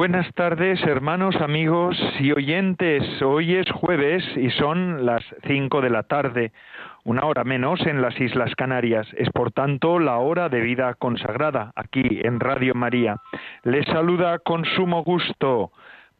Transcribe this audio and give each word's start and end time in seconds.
Buenas 0.00 0.32
tardes, 0.32 0.82
hermanos, 0.84 1.36
amigos 1.42 1.94
y 2.20 2.32
oyentes. 2.32 3.20
Hoy 3.20 3.56
es 3.56 3.70
jueves 3.70 4.24
y 4.34 4.48
son 4.52 5.04
las 5.04 5.22
cinco 5.46 5.82
de 5.82 5.90
la 5.90 6.04
tarde, 6.04 6.52
una 7.04 7.26
hora 7.26 7.44
menos 7.44 7.86
en 7.86 8.00
las 8.00 8.18
Islas 8.18 8.54
Canarias. 8.54 9.06
Es 9.18 9.28
por 9.28 9.52
tanto 9.52 9.98
la 9.98 10.16
hora 10.16 10.48
de 10.48 10.62
vida 10.62 10.94
consagrada 10.94 11.72
aquí 11.76 12.22
en 12.24 12.40
Radio 12.40 12.74
María. 12.74 13.16
Les 13.62 13.84
saluda 13.88 14.38
con 14.38 14.64
sumo 14.64 15.04
gusto 15.04 15.70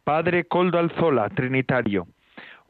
Padre 0.04 0.44
Coldo 0.44 0.78
Alzola, 0.78 1.30
Trinitario. 1.30 2.06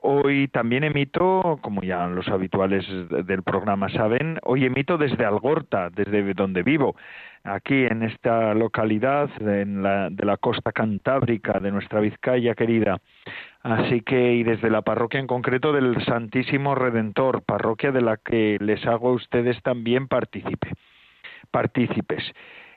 Hoy 0.02 0.46
también 0.46 0.84
emito, 0.84 1.58
como 1.60 1.82
ya 1.82 2.06
los 2.06 2.28
habituales 2.28 2.86
del 3.26 3.42
programa 3.42 3.88
saben, 3.88 4.38
hoy 4.44 4.64
emito 4.64 4.96
desde 4.96 5.24
Algorta, 5.24 5.90
desde 5.90 6.34
donde 6.34 6.62
vivo 6.62 6.94
aquí 7.44 7.84
en 7.84 8.02
esta 8.02 8.54
localidad 8.54 9.28
de 9.38 9.64
la 10.24 10.36
costa 10.36 10.72
cantábrica 10.72 11.58
de 11.60 11.70
nuestra 11.70 12.00
Vizcaya 12.00 12.54
querida. 12.54 13.00
Así 13.62 14.00
que, 14.00 14.34
y 14.34 14.42
desde 14.42 14.70
la 14.70 14.82
parroquia 14.82 15.20
en 15.20 15.26
concreto 15.26 15.72
del 15.72 16.02
Santísimo 16.04 16.74
Redentor, 16.74 17.42
parroquia 17.42 17.92
de 17.92 18.00
la 18.00 18.16
que 18.16 18.56
les 18.60 18.86
hago 18.86 19.10
a 19.10 19.14
ustedes 19.14 19.62
también 19.62 20.08
partícipe, 20.08 20.72
partícipes. 21.50 22.22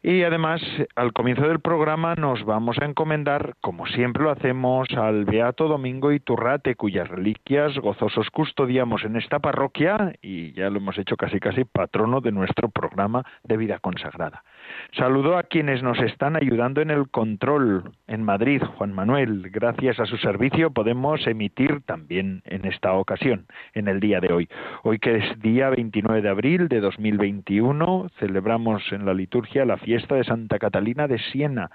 Y 0.05 0.23
además, 0.23 0.61
al 0.97 1.13
comienzo 1.13 1.47
del 1.47 1.61
programa 1.61 2.15
nos 2.15 2.43
vamos 2.43 2.77
a 2.77 2.83
encomendar, 2.83 3.55
como 3.61 3.87
siempre 3.87 4.23
lo 4.23 4.31
hacemos, 4.31 4.89
al 4.97 5.23
Beato 5.23 5.69
Domingo 5.69 6.11
Iturrate, 6.11 6.75
cuyas 6.75 7.07
reliquias 7.07 7.77
gozosos 7.77 8.29
custodiamos 8.29 9.05
en 9.05 9.15
esta 9.15 9.39
parroquia 9.39 10.13
y 10.21 10.51
ya 10.51 10.69
lo 10.69 10.79
hemos 10.79 10.97
hecho 10.97 11.15
casi 11.15 11.39
casi 11.39 11.63
patrono 11.63 12.19
de 12.19 12.33
nuestro 12.33 12.67
programa 12.67 13.23
de 13.45 13.55
vida 13.55 13.79
consagrada. 13.79 14.43
Saludo 14.91 15.37
a 15.37 15.43
quienes 15.43 15.81
nos 15.83 15.97
están 15.99 16.35
ayudando 16.35 16.81
en 16.81 16.91
el 16.91 17.09
control 17.09 17.93
en 18.07 18.23
Madrid, 18.23 18.61
Juan 18.61 18.91
Manuel. 18.91 19.51
Gracias 19.51 20.01
a 20.01 20.05
su 20.05 20.17
servicio 20.17 20.71
podemos 20.71 21.25
emitir 21.27 21.81
también 21.85 22.41
en 22.43 22.65
esta 22.65 22.91
ocasión, 22.91 23.45
en 23.73 23.87
el 23.87 24.01
día 24.01 24.19
de 24.19 24.33
hoy. 24.33 24.49
Hoy 24.83 24.99
que 24.99 25.15
es 25.15 25.39
día 25.39 25.69
29 25.69 26.21
de 26.21 26.29
abril 26.29 26.67
de 26.67 26.81
2021, 26.81 28.09
celebramos 28.19 28.83
en 28.91 29.05
la 29.05 29.13
liturgia 29.13 29.63
la 29.63 29.77
fiesta 29.77 29.92
de 30.15 30.23
Santa 30.23 30.59
Catalina 30.59 31.07
de 31.07 31.19
Siena. 31.19 31.69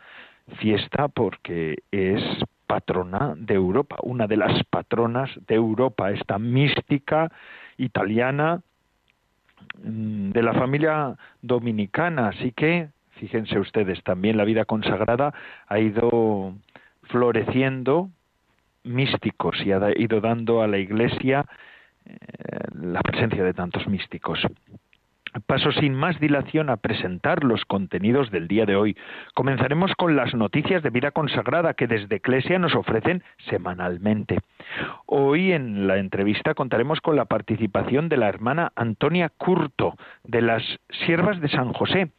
Fiesta 0.60 1.08
porque 1.08 1.76
es 1.90 2.22
patrona 2.66 3.34
de 3.36 3.54
Europa, 3.54 3.96
una 4.02 4.26
de 4.26 4.36
las 4.36 4.64
patronas 4.64 5.30
de 5.46 5.54
Europa, 5.54 6.10
esta 6.10 6.38
mística 6.38 7.30
italiana 7.76 8.60
Mm, 9.82 10.30
de 10.30 10.42
la 10.42 10.54
familia 10.54 11.16
dominicana, 11.42 12.28
así 12.28 12.52
que 12.52 12.88
fíjense 13.18 13.58
ustedes, 13.58 14.02
también 14.04 14.36
la 14.36 14.44
vida 14.44 14.64
consagrada 14.64 15.34
ha 15.66 15.78
ido 15.78 16.54
floreciendo 17.04 18.10
místicos 18.84 19.56
y 19.64 19.72
ha 19.72 19.80
ido 19.96 20.20
dando 20.20 20.62
a 20.62 20.68
la 20.68 20.78
Iglesia 20.78 21.44
eh, 22.06 22.16
la 22.74 23.00
presencia 23.00 23.42
de 23.42 23.54
tantos 23.54 23.86
místicos. 23.88 24.40
Paso 25.46 25.72
sin 25.72 25.94
más 25.94 26.18
dilación 26.20 26.70
a 26.70 26.76
presentar 26.76 27.44
los 27.44 27.64
contenidos 27.64 28.30
del 28.30 28.48
día 28.48 28.66
de 28.66 28.76
hoy. 28.76 28.96
Comenzaremos 29.34 29.94
con 29.94 30.16
las 30.16 30.34
noticias 30.34 30.82
de 30.82 30.90
vida 30.90 31.10
consagrada 31.10 31.74
que 31.74 31.86
desde 31.86 32.16
Eclesia 32.16 32.58
nos 32.58 32.74
ofrecen 32.74 33.22
semanalmente. 33.50 34.38
Hoy 35.06 35.52
en 35.52 35.86
la 35.86 35.98
entrevista 35.98 36.54
contaremos 36.54 37.00
con 37.00 37.16
la 37.16 37.26
participación 37.26 38.08
de 38.08 38.16
la 38.16 38.28
hermana 38.28 38.72
Antonia 38.76 39.28
Curto, 39.28 39.96
de 40.24 40.42
las 40.42 40.62
Siervas 41.04 41.40
de 41.40 41.48
San 41.48 41.72
José. 41.72 42.10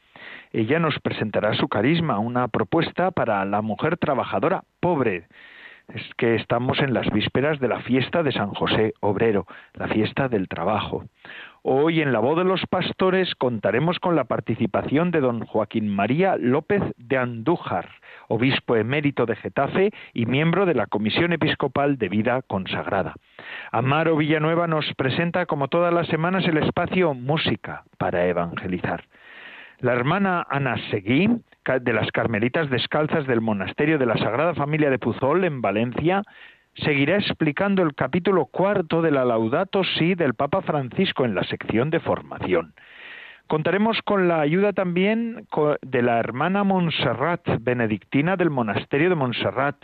Ella 0.51 0.79
nos 0.79 0.99
presentará 0.99 1.53
su 1.53 1.67
carisma, 1.67 2.19
una 2.19 2.47
propuesta 2.47 3.11
para 3.11 3.43
la 3.45 3.61
mujer 3.61 3.97
trabajadora 3.97 4.63
pobre. 4.79 5.27
Es 5.93 6.03
que 6.17 6.35
estamos 6.35 6.79
en 6.79 6.93
las 6.93 7.09
vísperas 7.11 7.59
de 7.59 7.67
la 7.67 7.79
fiesta 7.79 8.21
de 8.21 8.31
San 8.31 8.53
José 8.53 8.93
Obrero, 8.99 9.47
la 9.73 9.87
fiesta 9.87 10.27
del 10.27 10.47
trabajo. 10.47 11.05
Hoy 11.61 12.01
en 12.01 12.13
la 12.13 12.19
voz 12.19 12.37
de 12.37 12.45
los 12.45 12.65
pastores 12.67 13.35
contaremos 13.35 13.99
con 13.99 14.15
la 14.15 14.23
participación 14.23 15.11
de 15.11 15.19
don 15.19 15.45
Joaquín 15.45 15.89
María 15.89 16.37
López 16.37 16.81
de 16.95 17.17
Andújar, 17.17 17.89
obispo 18.29 18.77
emérito 18.77 19.25
de 19.25 19.35
Getafe 19.35 19.91
y 20.13 20.25
miembro 20.25 20.65
de 20.65 20.73
la 20.73 20.87
Comisión 20.87 21.33
Episcopal 21.33 21.97
de 21.97 22.07
Vida 22.07 22.41
Consagrada. 22.43 23.15
Amaro 23.73 24.15
Villanueva 24.15 24.67
nos 24.67 24.85
presenta 24.95 25.45
como 25.47 25.67
todas 25.67 25.93
las 25.93 26.07
semanas 26.07 26.45
el 26.45 26.57
espacio 26.57 27.13
Música 27.13 27.83
para 27.97 28.25
evangelizar. 28.25 29.03
La 29.79 29.93
hermana 29.93 30.45
Ana 30.49 30.75
Seguí, 30.91 31.29
de 31.81 31.93
las 31.93 32.11
Carmelitas 32.11 32.69
Descalzas 32.69 33.27
del 33.27 33.41
Monasterio 33.41 33.97
de 33.97 34.05
la 34.05 34.17
Sagrada 34.17 34.55
Familia 34.55 34.89
de 34.89 34.97
Puzol, 34.97 35.43
en 35.43 35.61
Valencia, 35.61 36.23
seguirá 36.83 37.17
explicando 37.17 37.83
el 37.83 37.95
capítulo 37.95 38.45
cuarto 38.45 39.01
de 39.01 39.11
la 39.11 39.25
Laudato 39.25 39.83
Si 39.83 40.15
del 40.15 40.33
Papa 40.33 40.61
Francisco 40.61 41.25
en 41.25 41.35
la 41.35 41.43
sección 41.43 41.89
de 41.89 41.99
formación. 41.99 42.73
Contaremos 43.47 44.01
con 44.03 44.27
la 44.27 44.41
ayuda 44.41 44.73
también 44.73 45.47
de 45.81 46.01
la 46.01 46.19
hermana 46.19 46.63
Montserrat, 46.63 47.41
benedictina 47.61 48.35
del 48.35 48.51
monasterio 48.51 49.09
de 49.09 49.15
Montserrat, 49.15 49.77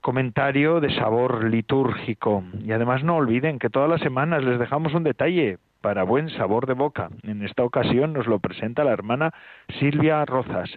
comentario 0.00 0.80
de 0.80 0.94
sabor 0.94 1.44
litúrgico. 1.44 2.44
Y 2.64 2.72
además 2.72 3.02
no 3.02 3.16
olviden 3.16 3.58
que 3.58 3.70
todas 3.70 3.90
las 3.90 4.00
semanas 4.00 4.44
les 4.44 4.58
dejamos 4.58 4.94
un 4.94 5.02
detalle 5.02 5.58
para 5.80 6.04
buen 6.04 6.30
sabor 6.30 6.66
de 6.66 6.74
boca. 6.74 7.08
En 7.24 7.42
esta 7.42 7.64
ocasión 7.64 8.12
nos 8.12 8.26
lo 8.26 8.38
presenta 8.38 8.84
la 8.84 8.92
hermana 8.92 9.34
Silvia 9.80 10.24
Rozas. 10.24 10.70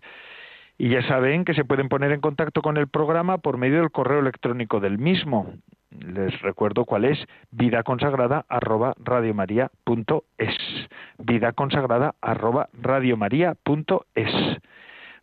Y 0.77 0.89
ya 0.89 1.01
saben 1.07 1.45
que 1.45 1.53
se 1.53 1.63
pueden 1.63 1.89
poner 1.89 2.11
en 2.11 2.21
contacto 2.21 2.61
con 2.61 2.77
el 2.77 2.87
programa 2.87 3.37
por 3.37 3.57
medio 3.57 3.79
del 3.79 3.91
correo 3.91 4.19
electrónico 4.19 4.79
del 4.79 4.97
mismo. 4.97 5.53
Les 5.91 6.41
recuerdo 6.41 6.83
cuál 6.85 7.05
es 7.05 7.17
vida 7.51 7.83
consagrada 7.83 8.45
arroba 8.49 8.93
radiomaria.es. 9.03 10.57
Vida 11.17 11.53
consagrada 11.53 12.15
arroba 12.21 12.67
radiomaria.es. 12.73 14.57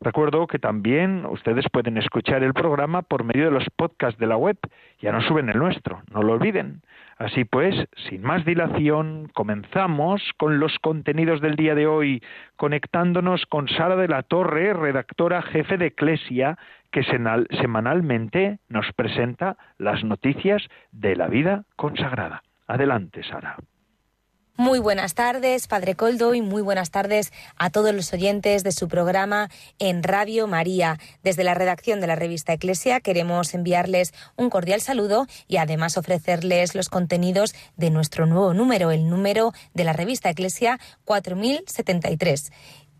Recuerdo 0.00 0.48
que 0.48 0.58
también 0.58 1.24
ustedes 1.26 1.66
pueden 1.70 1.96
escuchar 1.96 2.42
el 2.42 2.54
programa 2.54 3.02
por 3.02 3.22
medio 3.22 3.44
de 3.44 3.52
los 3.52 3.64
podcasts 3.76 4.18
de 4.18 4.26
la 4.26 4.36
web. 4.36 4.58
Ya 5.00 5.12
no 5.12 5.20
suben 5.20 5.48
el 5.48 5.58
nuestro, 5.58 6.02
no 6.10 6.22
lo 6.22 6.32
olviden. 6.32 6.82
Así 7.18 7.44
pues, 7.44 7.74
sin 8.08 8.22
más 8.22 8.44
dilación, 8.44 9.28
comenzamos 9.34 10.22
con 10.36 10.58
los 10.58 10.78
contenidos 10.78 11.40
del 11.40 11.56
día 11.56 11.74
de 11.74 11.86
hoy, 11.86 12.22
conectándonos 12.56 13.46
con 13.46 13.68
Sara 13.68 13.96
de 13.96 14.08
la 14.08 14.22
Torre, 14.22 14.72
redactora 14.72 15.42
jefe 15.42 15.76
de 15.76 15.86
Eclesia, 15.86 16.58
que 16.90 17.02
semanalmente 17.04 18.58
nos 18.68 18.92
presenta 18.92 19.56
las 19.78 20.04
noticias 20.04 20.62
de 20.90 21.16
la 21.16 21.28
vida 21.28 21.64
consagrada. 21.76 22.42
Adelante, 22.66 23.22
Sara. 23.22 23.56
Muy 24.58 24.80
buenas 24.80 25.14
tardes, 25.14 25.66
Padre 25.66 25.94
Coldo, 25.94 26.34
y 26.34 26.42
muy 26.42 26.60
buenas 26.60 26.90
tardes 26.90 27.32
a 27.56 27.70
todos 27.70 27.94
los 27.94 28.12
oyentes 28.12 28.62
de 28.62 28.72
su 28.72 28.86
programa 28.86 29.48
en 29.78 30.02
Radio 30.02 30.46
María. 30.46 30.98
Desde 31.22 31.42
la 31.42 31.54
redacción 31.54 32.02
de 32.02 32.06
la 32.06 32.16
revista 32.16 32.52
Eclesia 32.52 33.00
queremos 33.00 33.54
enviarles 33.54 34.12
un 34.36 34.50
cordial 34.50 34.82
saludo 34.82 35.26
y 35.48 35.56
además 35.56 35.96
ofrecerles 35.96 36.74
los 36.74 36.90
contenidos 36.90 37.54
de 37.78 37.88
nuestro 37.88 38.26
nuevo 38.26 38.52
número, 38.52 38.90
el 38.90 39.08
número 39.08 39.54
de 39.72 39.84
la 39.84 39.94
revista 39.94 40.28
Eclesia 40.28 40.78
4073. 41.06 42.52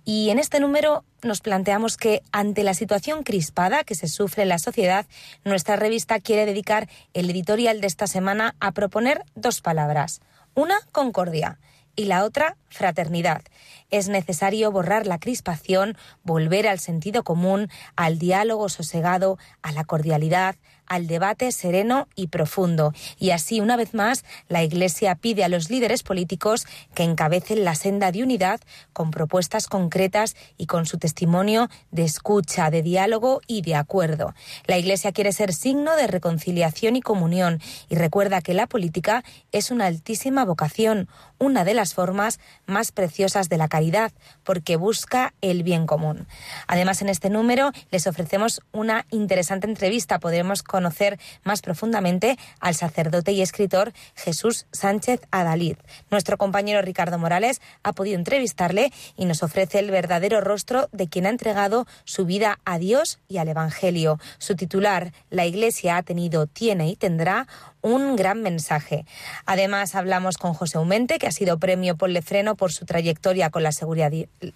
Y 0.06 0.30
en 0.30 0.38
este 0.38 0.58
número 0.58 1.04
nos 1.22 1.42
planteamos 1.42 1.98
que 1.98 2.22
ante 2.32 2.64
la 2.64 2.72
situación 2.72 3.24
crispada 3.24 3.84
que 3.84 3.94
se 3.94 4.08
sufre 4.08 4.44
en 4.44 4.48
la 4.48 4.58
sociedad, 4.58 5.04
nuestra 5.44 5.76
revista 5.76 6.18
quiere 6.18 6.46
dedicar 6.46 6.88
el 7.12 7.28
editorial 7.28 7.82
de 7.82 7.88
esta 7.88 8.06
semana 8.06 8.56
a 8.58 8.72
proponer 8.72 9.22
dos 9.34 9.60
palabras 9.60 10.22
una, 10.54 10.78
concordia 10.92 11.58
y 11.94 12.06
la 12.06 12.24
otra, 12.24 12.56
fraternidad. 12.68 13.42
Es 13.90 14.08
necesario 14.08 14.70
borrar 14.72 15.06
la 15.06 15.18
crispación, 15.18 15.96
volver 16.22 16.66
al 16.66 16.78
sentido 16.78 17.22
común, 17.22 17.68
al 17.96 18.18
diálogo 18.18 18.68
sosegado, 18.68 19.38
a 19.62 19.72
la 19.72 19.84
cordialidad, 19.84 20.56
al 20.86 21.06
debate 21.06 21.50
sereno 21.52 22.08
y 22.14 22.28
profundo. 22.28 22.92
Y 23.18 23.30
así, 23.30 23.60
una 23.60 23.76
vez 23.76 23.94
más, 23.94 24.24
la 24.48 24.62
Iglesia 24.62 25.14
pide 25.14 25.44
a 25.44 25.48
los 25.48 25.70
líderes 25.70 26.02
políticos 26.02 26.66
que 26.94 27.02
encabecen 27.02 27.64
la 27.64 27.74
senda 27.74 28.12
de 28.12 28.22
unidad 28.22 28.60
con 28.92 29.10
propuestas 29.10 29.66
concretas 29.66 30.36
y 30.56 30.66
con 30.66 30.86
su 30.86 30.98
testimonio 30.98 31.68
de 31.90 32.04
escucha, 32.04 32.70
de 32.70 32.82
diálogo 32.82 33.40
y 33.46 33.62
de 33.62 33.74
acuerdo. 33.74 34.34
La 34.66 34.78
Iglesia 34.78 35.12
quiere 35.12 35.32
ser 35.32 35.52
signo 35.52 35.96
de 35.96 36.06
reconciliación 36.06 36.96
y 36.96 37.00
comunión 37.00 37.60
y 37.88 37.96
recuerda 37.96 38.40
que 38.40 38.54
la 38.54 38.66
política 38.66 39.24
es 39.52 39.70
una 39.70 39.86
altísima 39.86 40.44
vocación, 40.44 41.08
una 41.38 41.64
de 41.64 41.74
las 41.74 41.94
formas 41.94 42.38
más 42.66 42.92
preciosas 42.92 43.48
de 43.48 43.56
la 43.56 43.68
caridad, 43.68 44.12
porque 44.44 44.76
busca 44.76 45.34
el 45.40 45.62
bien 45.62 45.86
común. 45.86 46.26
Además, 46.66 47.02
en 47.02 47.08
este 47.08 47.30
número 47.30 47.72
les 47.90 48.06
ofrecemos 48.06 48.60
una 48.72 49.06
interesante 49.10 49.66
entrevista. 49.66 50.18
Podremos 50.18 50.62
conocer 50.72 51.20
más 51.44 51.60
profundamente 51.60 52.38
al 52.58 52.74
sacerdote 52.74 53.30
y 53.32 53.42
escritor 53.42 53.92
Jesús 54.16 54.66
Sánchez 54.72 55.20
Adalid. 55.30 55.76
Nuestro 56.10 56.38
compañero 56.38 56.80
Ricardo 56.80 57.18
Morales 57.18 57.60
ha 57.82 57.92
podido 57.92 58.16
entrevistarle 58.18 58.90
y 59.16 59.26
nos 59.26 59.42
ofrece 59.42 59.78
el 59.78 59.90
verdadero 59.90 60.40
rostro 60.40 60.88
de 60.90 61.08
quien 61.08 61.26
ha 61.26 61.30
entregado 61.30 61.86
su 62.04 62.24
vida 62.24 62.58
a 62.64 62.78
Dios 62.78 63.20
y 63.28 63.36
al 63.36 63.48
Evangelio. 63.48 64.18
Su 64.38 64.56
titular, 64.56 65.12
La 65.28 65.44
Iglesia 65.44 65.98
ha 65.98 66.02
tenido, 66.02 66.46
tiene 66.46 66.88
y 66.88 66.96
tendrá 66.96 67.46
un 67.82 68.16
gran 68.16 68.42
mensaje. 68.42 69.04
Además, 69.44 69.94
hablamos 69.94 70.38
con 70.38 70.54
José 70.54 70.78
Aumente, 70.78 71.18
que 71.18 71.26
ha 71.26 71.32
sido 71.32 71.58
premio 71.58 71.96
Paul 71.96 72.14
Lefreno 72.14 72.54
por 72.54 72.72
su 72.72 72.86
trayectoria 72.86 73.50
con 73.50 73.62
la 73.62 73.72
seguridad, 73.72 74.12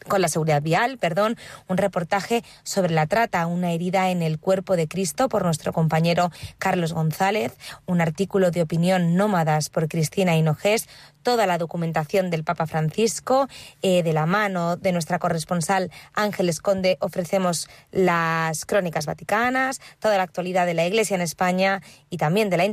con 0.09 0.23
la 0.23 0.29
seguridad 0.29 0.63
vial, 0.63 0.99
perdón, 0.99 1.37
un 1.69 1.77
reportaje 1.77 2.43
sobre 2.63 2.95
la 2.95 3.07
trata, 3.07 3.47
una 3.47 3.73
herida 3.73 4.11
en 4.11 4.23
el 4.23 4.39
cuerpo 4.39 4.77
de 4.77 4.89
Cristo 4.89 5.29
por 5.29 5.45
nuestro 5.45 5.73
compañero 5.73 6.31
Carlos 6.59 6.93
González, 6.93 7.53
un 7.85 8.01
artículo 8.01 8.51
de 8.51 8.63
opinión 8.63 9.17
nómadas 9.17 9.69
por 9.69 9.89
Cristina 9.89 10.37
Hinojés, 10.37 10.89
toda 11.23 11.47
la 11.47 11.59
documentación 11.59 12.31
del 12.31 12.45
Papa 12.45 12.69
Francisco. 12.69 13.49
Eh, 13.83 14.05
de 14.05 14.13
la 14.13 14.27
mano 14.27 14.77
de 14.77 14.93
nuestra 14.93 15.19
corresponsal 15.19 15.91
Ángeles 16.15 16.61
Conde 16.61 16.99
ofrecemos 17.01 17.69
las 17.91 18.65
crónicas 18.65 19.07
vaticanas, 19.07 19.81
toda 19.99 20.19
la 20.19 20.23
actualidad 20.23 20.67
de 20.67 20.75
la 20.75 20.87
Iglesia 20.87 21.17
en 21.17 21.21
España 21.21 21.83
y 22.11 22.19
también 22.19 22.49
de 22.49 22.57
la 22.57 22.65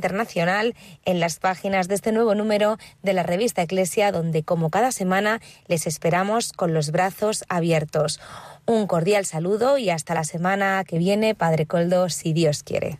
en 1.05 1.19
las 1.19 1.39
páginas 1.39 1.87
de 1.87 1.95
este 1.95 2.11
nuevo 2.11 2.35
número 2.35 2.77
de 3.01 3.13
la 3.13 3.23
revista 3.23 3.61
Eclesia, 3.61 4.11
donde 4.11 4.43
como 4.43 4.69
cada 4.69 4.91
semana 4.91 5.39
les 5.67 5.87
esperamos 5.87 6.53
con 6.53 6.73
los 6.73 6.91
brazos 6.91 7.45
abiertos. 7.49 8.19
Un 8.65 8.87
cordial 8.87 9.25
saludo 9.25 9.77
y 9.77 9.89
hasta 9.89 10.13
la 10.13 10.23
semana 10.23 10.83
que 10.85 10.97
viene, 10.97 11.35
Padre 11.35 11.65
Coldo, 11.65 12.09
si 12.09 12.33
Dios 12.33 12.63
quiere. 12.63 12.97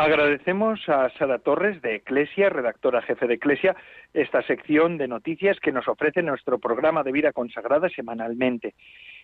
Agradecemos 0.00 0.88
a 0.88 1.10
Sara 1.18 1.40
Torres 1.40 1.82
de 1.82 1.96
Eclesia, 1.96 2.50
redactora 2.50 3.02
jefe 3.02 3.26
de 3.26 3.34
Eclesia, 3.34 3.74
esta 4.14 4.42
sección 4.42 4.96
de 4.96 5.08
noticias 5.08 5.58
que 5.58 5.72
nos 5.72 5.88
ofrece 5.88 6.22
nuestro 6.22 6.60
programa 6.60 7.02
de 7.02 7.10
vida 7.10 7.32
consagrada 7.32 7.88
semanalmente. 7.88 8.76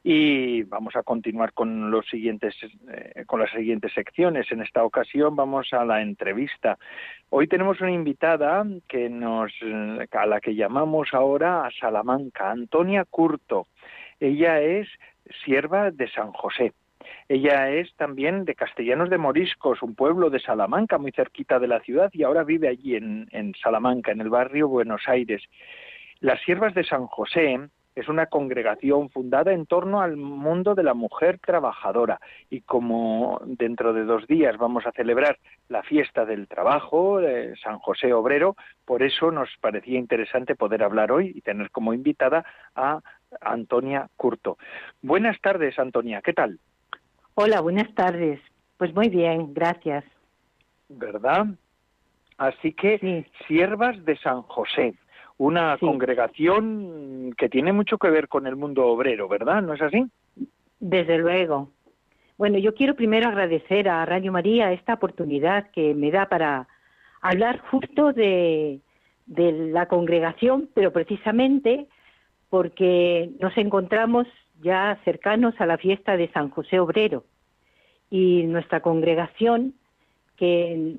Y 0.02 0.64
vamos 0.64 0.96
a 0.96 1.04
continuar 1.04 1.52
con 1.52 1.92
los 1.92 2.08
siguientes, 2.08 2.56
eh, 2.90 3.22
con 3.24 3.38
las 3.38 3.52
siguientes 3.52 3.92
secciones. 3.92 4.50
En 4.50 4.62
esta 4.62 4.82
ocasión 4.82 5.36
vamos 5.36 5.72
a 5.72 5.84
la 5.84 6.02
entrevista. 6.02 6.76
Hoy 7.30 7.46
tenemos 7.46 7.80
una 7.80 7.92
invitada 7.92 8.66
que 8.88 9.08
nos, 9.08 9.52
a 10.10 10.26
la 10.26 10.40
que 10.40 10.56
llamamos 10.56 11.10
ahora 11.12 11.66
a 11.66 11.70
Salamanca, 11.70 12.50
Antonia 12.50 13.04
Curto. 13.04 13.68
Ella 14.18 14.60
es 14.60 14.88
sierva 15.44 15.92
de 15.92 16.10
San 16.10 16.32
José 16.32 16.72
ella 17.28 17.70
es 17.70 17.94
también 17.96 18.44
de 18.44 18.54
Castellanos 18.54 19.10
de 19.10 19.18
Moriscos, 19.18 19.82
un 19.82 19.94
pueblo 19.94 20.30
de 20.30 20.40
Salamanca, 20.40 20.98
muy 20.98 21.12
cerquita 21.12 21.58
de 21.58 21.68
la 21.68 21.80
ciudad, 21.80 22.10
y 22.12 22.22
ahora 22.22 22.44
vive 22.44 22.68
allí 22.68 22.96
en, 22.96 23.54
Salamanca, 23.62 24.12
en 24.12 24.20
el 24.20 24.30
barrio 24.30 24.68
Buenos 24.68 25.02
Aires. 25.06 25.42
Las 26.20 26.40
Siervas 26.42 26.74
de 26.74 26.84
San 26.84 27.06
José 27.06 27.58
es 27.94 28.08
una 28.08 28.26
congregación 28.26 29.08
fundada 29.10 29.52
en 29.52 29.66
torno 29.66 30.00
al 30.00 30.16
mundo 30.16 30.74
de 30.74 30.82
la 30.82 30.94
mujer 30.94 31.38
trabajadora 31.38 32.20
y 32.50 32.62
como 32.62 33.40
dentro 33.44 33.92
de 33.92 34.04
dos 34.04 34.26
días 34.26 34.56
vamos 34.58 34.84
a 34.86 34.92
celebrar 34.92 35.38
la 35.68 35.82
fiesta 35.82 36.24
del 36.24 36.48
trabajo, 36.48 37.20
San 37.62 37.78
José 37.78 38.12
Obrero, 38.12 38.56
por 38.84 39.02
eso 39.02 39.30
nos 39.30 39.48
parecía 39.60 39.98
interesante 39.98 40.56
poder 40.56 40.82
hablar 40.82 41.12
hoy 41.12 41.32
y 41.34 41.40
tener 41.40 41.70
como 41.70 41.94
invitada 41.94 42.44
a 42.74 43.00
Antonia 43.40 44.08
Curto. 44.16 44.58
Buenas 45.02 45.40
tardes, 45.40 45.78
Antonia, 45.78 46.20
¿qué 46.22 46.32
tal? 46.32 46.58
Hola, 47.36 47.60
buenas 47.60 47.92
tardes. 47.96 48.40
Pues 48.76 48.94
muy 48.94 49.08
bien, 49.08 49.52
gracias. 49.52 50.04
¿Verdad? 50.88 51.46
Así 52.38 52.72
que 52.72 53.26
siervas 53.48 54.04
de 54.04 54.16
San 54.18 54.42
José, 54.42 54.94
una 55.36 55.76
congregación 55.78 57.34
que 57.36 57.48
tiene 57.48 57.72
mucho 57.72 57.98
que 57.98 58.10
ver 58.10 58.28
con 58.28 58.46
el 58.46 58.54
mundo 58.54 58.86
obrero, 58.86 59.26
¿verdad? 59.26 59.62
¿No 59.62 59.74
es 59.74 59.82
así? 59.82 60.06
Desde 60.78 61.18
luego. 61.18 61.70
Bueno, 62.38 62.58
yo 62.58 62.72
quiero 62.72 62.94
primero 62.94 63.28
agradecer 63.28 63.88
a 63.88 64.04
Radio 64.06 64.30
María 64.30 64.72
esta 64.72 64.94
oportunidad 64.94 65.70
que 65.72 65.92
me 65.92 66.12
da 66.12 66.28
para 66.28 66.68
hablar 67.20 67.58
justo 67.68 68.12
de, 68.12 68.80
de 69.26 69.52
la 69.72 69.86
congregación, 69.86 70.68
pero 70.72 70.92
precisamente 70.92 71.88
porque 72.48 73.30
nos 73.40 73.56
encontramos 73.56 74.28
ya 74.62 74.98
cercanos 75.04 75.54
a 75.60 75.66
la 75.66 75.76
fiesta 75.78 76.16
de 76.16 76.30
San 76.32 76.50
José 76.50 76.80
Obrero. 76.80 77.24
Y 78.10 78.42
nuestra 78.44 78.80
congregación, 78.80 79.74
que 80.36 80.96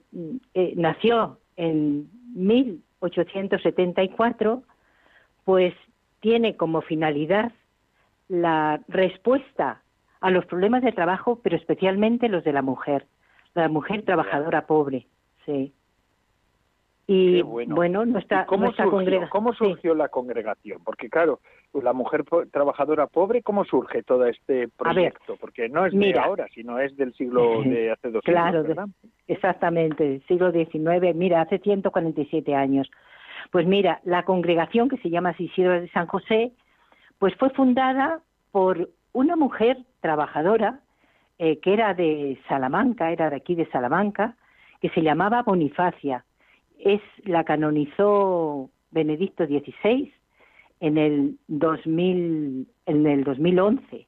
eh, 0.53 0.73
nació 0.75 1.39
en 1.55 2.09
1874, 2.35 4.63
pues 5.43 5.73
tiene 6.19 6.55
como 6.55 6.81
finalidad 6.81 7.51
la 8.27 8.81
respuesta 8.87 9.81
a 10.21 10.31
los 10.31 10.45
problemas 10.45 10.81
de 10.81 10.91
trabajo, 10.91 11.39
pero 11.43 11.55
especialmente 11.55 12.29
los 12.29 12.43
de 12.43 12.53
la 12.53 12.63
mujer, 12.63 13.05
la 13.53 13.69
mujer 13.69 14.01
trabajadora 14.03 14.65
pobre, 14.65 15.05
sí. 15.45 15.71
Y 17.07 17.43
bueno, 17.43 18.03
nuestra, 18.03 18.47
cómo 18.47 18.71
surgió, 18.71 19.29
¿Cómo 19.29 19.53
surgió 19.53 19.93
la 19.93 20.09
congregación? 20.09 20.81
Porque 20.83 21.07
claro, 21.07 21.39
la 21.73 21.93
mujer 21.93 22.23
trabajadora 22.51 23.05
pobre, 23.05 23.43
¿cómo 23.43 23.63
surge 23.63 24.01
todo 24.01 24.25
este 24.25 24.69
proyecto? 24.69 25.35
Porque 25.39 25.69
no 25.69 25.85
es 25.85 25.93
de 25.93 26.17
ahora, 26.17 26.47
sino 26.53 26.79
es 26.79 26.97
del 26.97 27.13
siglo 27.13 27.61
de 27.63 27.91
hace 27.91 28.09
dos 28.09 28.23
claro, 28.23 28.61
siglos, 28.61 28.67
¿verdad? 28.67 28.87
exactamente, 29.27 30.21
siglo 30.27 30.51
XIX, 30.51 31.15
mira, 31.15 31.41
hace 31.41 31.59
147 31.59 32.55
años. 32.55 32.89
Pues 33.51 33.67
mira, 33.67 34.01
la 34.03 34.23
congregación 34.23 34.89
que 34.89 34.97
se 34.97 35.11
llama 35.11 35.35
Isidro 35.37 35.79
de 35.79 35.89
San 35.89 36.07
José, 36.07 36.53
pues 37.19 37.35
fue 37.35 37.51
fundada 37.51 38.21
por 38.51 38.89
una 39.13 39.35
mujer 39.35 39.77
trabajadora 40.01 40.79
eh, 41.37 41.59
que 41.59 41.73
era 41.73 41.93
de 41.93 42.39
Salamanca, 42.47 43.11
era 43.11 43.29
de 43.29 43.35
aquí 43.35 43.53
de 43.53 43.67
Salamanca, 43.67 44.35
que 44.81 44.89
se 44.89 45.01
llamaba 45.01 45.43
Bonifacia 45.43 46.25
es 46.79 47.01
la 47.23 47.43
canonizó 47.43 48.69
Benedicto 48.91 49.45
XVI 49.45 50.13
en 50.79 50.97
el 50.97 51.37
2000, 51.47 52.67
en 52.85 53.07
el 53.07 53.23
2011. 53.23 54.07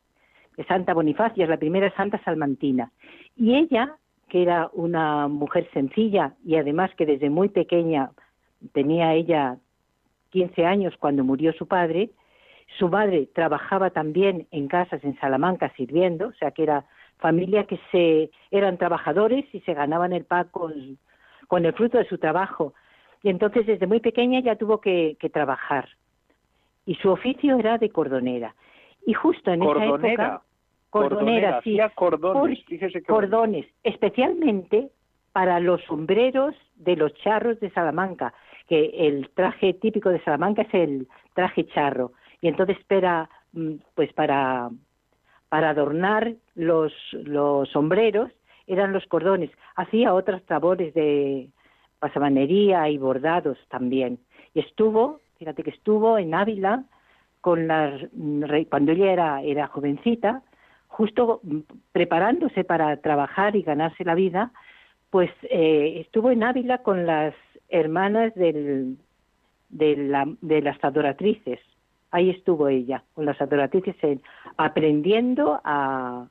Santa 0.68 0.94
Bonifacia 0.94 1.44
es 1.44 1.50
la 1.50 1.58
primera 1.58 1.94
santa 1.96 2.22
salmantina. 2.24 2.92
Y 3.36 3.56
ella, 3.56 3.96
que 4.30 4.42
era 4.42 4.70
una 4.74 5.28
mujer 5.28 5.70
sencilla 5.74 6.34
y 6.44 6.56
además 6.56 6.92
que 6.96 7.06
desde 7.06 7.30
muy 7.30 7.50
pequeña 7.50 8.12
tenía 8.74 9.14
ella 9.14 9.58
15 10.32 10.66
años 10.66 10.94
cuando 11.00 11.24
murió 11.24 11.54
su 11.54 11.68
padre, 11.68 12.10
su 12.78 12.90
madre 12.90 13.30
trabajaba 13.34 13.92
también 13.92 14.48
en 14.52 14.68
casas 14.68 15.04
en 15.04 15.18
Salamanca 15.20 15.72
sirviendo, 15.78 16.28
o 16.28 16.34
sea 16.34 16.52
que 16.52 16.64
era 16.64 16.86
familia 17.18 17.66
que 17.66 17.80
se 17.92 18.30
eran 18.52 18.78
trabajadores 18.78 19.46
y 19.54 19.62
se 19.62 19.74
ganaban 19.74 20.14
el 20.14 20.26
pan 20.26 20.48
con, 20.52 20.98
con 21.48 21.66
el 21.66 21.74
fruto 21.74 21.98
de 21.98 22.08
su 22.08 22.18
trabajo. 22.18 22.74
Y 23.24 23.30
entonces 23.30 23.66
desde 23.66 23.88
muy 23.88 24.00
pequeña 24.00 24.40
ya 24.42 24.56
tuvo 24.56 24.80
que, 24.80 25.18
trabajar. 25.34 25.90
Y 26.86 26.96
su 26.96 27.10
oficio 27.10 27.58
era 27.58 27.78
de 27.78 27.90
cordonera. 27.90 28.56
Y 29.06 29.14
justo 29.14 29.52
en 29.52 29.64
esa 29.64 29.86
época... 29.86 30.42
Cordonera, 30.90 31.62
sí. 31.64 31.78
cordones, 31.96 32.60
cordones, 33.06 33.66
especialmente 33.84 34.90
para 35.34 35.60
los 35.60 35.82
sombreros 35.84 36.56
de 36.76 36.96
los 36.96 37.14
charros 37.16 37.60
de 37.60 37.70
Salamanca, 37.72 38.34
que 38.68 38.86
el 39.08 39.30
traje 39.36 39.74
típico 39.74 40.10
de 40.10 40.24
Salamanca 40.24 40.62
es 40.64 40.74
el 40.74 41.08
traje 41.34 41.68
charro. 41.68 42.14
Y 42.42 42.48
entonces 42.48 42.78
espera, 42.78 43.30
mm, 43.52 43.74
pues 43.96 44.14
para, 44.14 44.70
para 45.50 45.72
adornar 45.72 46.34
los, 46.56 46.94
los 47.12 47.70
sombreros, 47.70 48.32
eran 48.68 48.94
los 48.94 49.06
cordones. 49.08 49.50
Hacía 49.76 50.14
otras 50.14 50.42
labores 50.50 50.94
de 50.94 51.50
pasamanería 52.00 52.90
y 52.90 52.98
bordados 52.98 53.58
también. 53.70 54.20
Y 54.54 54.60
estuvo, 54.60 55.22
fíjate 55.40 55.64
que 55.64 55.72
estuvo 55.72 56.18
en 56.18 56.34
Ávila 56.34 56.84
con 57.42 57.68
las, 57.68 58.02
cuando 58.70 58.92
ella 58.92 59.14
era, 59.14 59.42
era 59.42 59.68
jovencita, 59.68 60.42
justo 60.88 61.42
preparándose 61.92 62.64
para 62.64 62.98
trabajar 62.98 63.56
y 63.56 63.62
ganarse 63.62 64.04
la 64.04 64.16
vida, 64.16 64.52
pues 65.10 65.32
eh, 65.44 66.02
estuvo 66.02 66.32
en 66.32 66.44
Ávila 66.44 66.80
con 66.80 67.06
las 67.06 67.34
hermanas 67.70 68.34
del, 68.36 68.98
de, 69.70 69.96
la, 69.98 70.28
de 70.42 70.62
las 70.62 70.78
adoratrices. 70.84 71.60
Ahí 72.12 72.30
estuvo 72.30 72.68
ella, 72.68 73.04
con 73.14 73.26
las 73.26 73.40
adoratrices, 73.42 74.20
aprendiendo 74.58 75.60
a, 75.64 76.28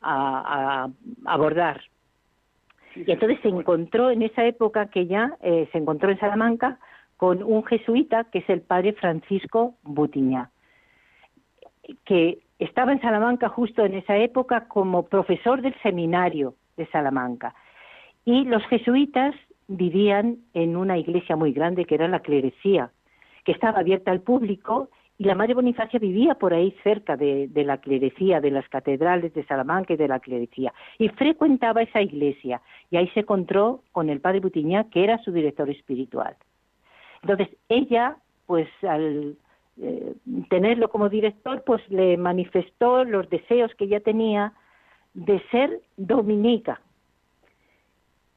a, 0.00 0.88
a, 1.24 1.36
bordar. 1.36 1.80
y 2.94 3.10
entonces 3.10 3.38
se 3.42 3.48
encontró 3.48 4.10
en 4.10 4.22
esa 4.22 4.44
época 4.44 4.86
que 4.86 5.06
ya 5.06 5.36
eh, 5.42 5.68
se 5.72 5.78
encontró 5.78 6.10
en 6.10 6.18
Salamanca 6.18 6.78
con 7.16 7.42
un 7.42 7.64
jesuita 7.64 8.24
que 8.24 8.38
es 8.38 8.48
el 8.48 8.60
padre 8.60 8.92
Francisco 8.92 9.74
Butiñá, 9.82 10.50
que 12.04 12.38
estaba 12.58 12.92
en 12.92 13.00
Salamanca 13.00 13.48
justo 13.48 13.84
en 13.84 13.94
esa 13.94 14.16
época 14.16 14.68
como 14.68 15.06
profesor 15.06 15.62
del 15.62 15.74
seminario 15.82 16.54
de 16.76 16.86
Salamanca. 16.86 17.54
Y 18.24 18.44
los 18.44 18.64
jesuitas 18.66 19.34
vivían 19.68 20.38
en 20.54 20.76
una 20.76 20.98
iglesia 20.98 21.36
muy 21.36 21.52
grande 21.52 21.84
que 21.84 21.94
era 21.94 22.08
la 22.08 22.20
clerecía, 22.20 22.90
que 23.44 23.52
estaba 23.52 23.80
abierta 23.80 24.10
al 24.10 24.20
público 24.20 24.90
y 25.18 25.24
la 25.24 25.34
Madre 25.34 25.54
Bonifacia 25.54 25.98
vivía 25.98 26.36
por 26.36 26.54
ahí 26.54 26.74
cerca 26.84 27.16
de, 27.16 27.50
la 27.54 27.78
clerecía, 27.78 28.40
de 28.40 28.52
las 28.52 28.68
catedrales 28.68 29.34
de 29.34 29.44
Salamanca 29.44 29.92
y 29.92 29.96
de 29.96 30.06
la 30.06 30.20
clerecía, 30.20 30.72
y 30.96 31.08
frecuentaba 31.08 31.82
esa 31.82 32.00
iglesia, 32.00 32.62
y 32.90 32.96
ahí 32.96 33.08
se 33.08 33.20
encontró 33.20 33.82
con 33.90 34.10
el 34.10 34.20
padre 34.20 34.38
Butiñá, 34.38 34.88
que 34.90 35.02
era 35.02 35.18
su 35.18 35.32
director 35.32 35.68
espiritual. 35.68 36.36
Entonces, 37.22 37.48
ella, 37.68 38.16
pues 38.46 38.68
al 38.82 39.36
eh, 39.82 40.14
tenerlo 40.50 40.88
como 40.88 41.08
director, 41.08 41.64
pues 41.66 41.82
le 41.90 42.16
manifestó 42.16 43.02
los 43.04 43.28
deseos 43.28 43.74
que 43.74 43.86
ella 43.86 43.98
tenía 43.98 44.52
de 45.14 45.42
ser 45.50 45.80
dominica, 45.96 46.80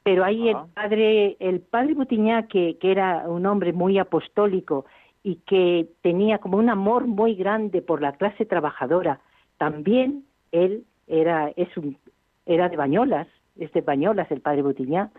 pero 0.04 0.24
ahí 0.24 0.50
el 0.50 0.58
padre, 0.74 1.38
el 1.40 1.60
padre 1.60 1.94
Butiñá, 1.94 2.48
que, 2.48 2.80
que 2.80 2.92
era 2.92 3.30
un 3.30 3.46
hombre 3.46 3.72
muy 3.72 4.00
apostólico 4.00 4.86
y 5.24 5.36
que 5.46 5.88
tenía 6.02 6.40
como 6.40 6.58
un 6.58 6.70
amor 6.70 7.08
muy 7.08 7.36
grande 7.36 7.82
por 7.82 8.02
la 8.02 8.14
clase 8.14 8.46
trabajadora, 8.46 9.20
también 9.58 10.26
él 10.52 10.86
era, 11.08 11.52
es 11.56 11.76
un, 11.78 11.98
era 12.46 12.70
de 12.70 12.78
Bañolas, 12.78 13.28
es 13.60 13.72
de 13.74 13.82
Bañolas 13.82 14.32
el 14.32 14.42
padre 14.42 14.64
Butiñá, 14.64 15.12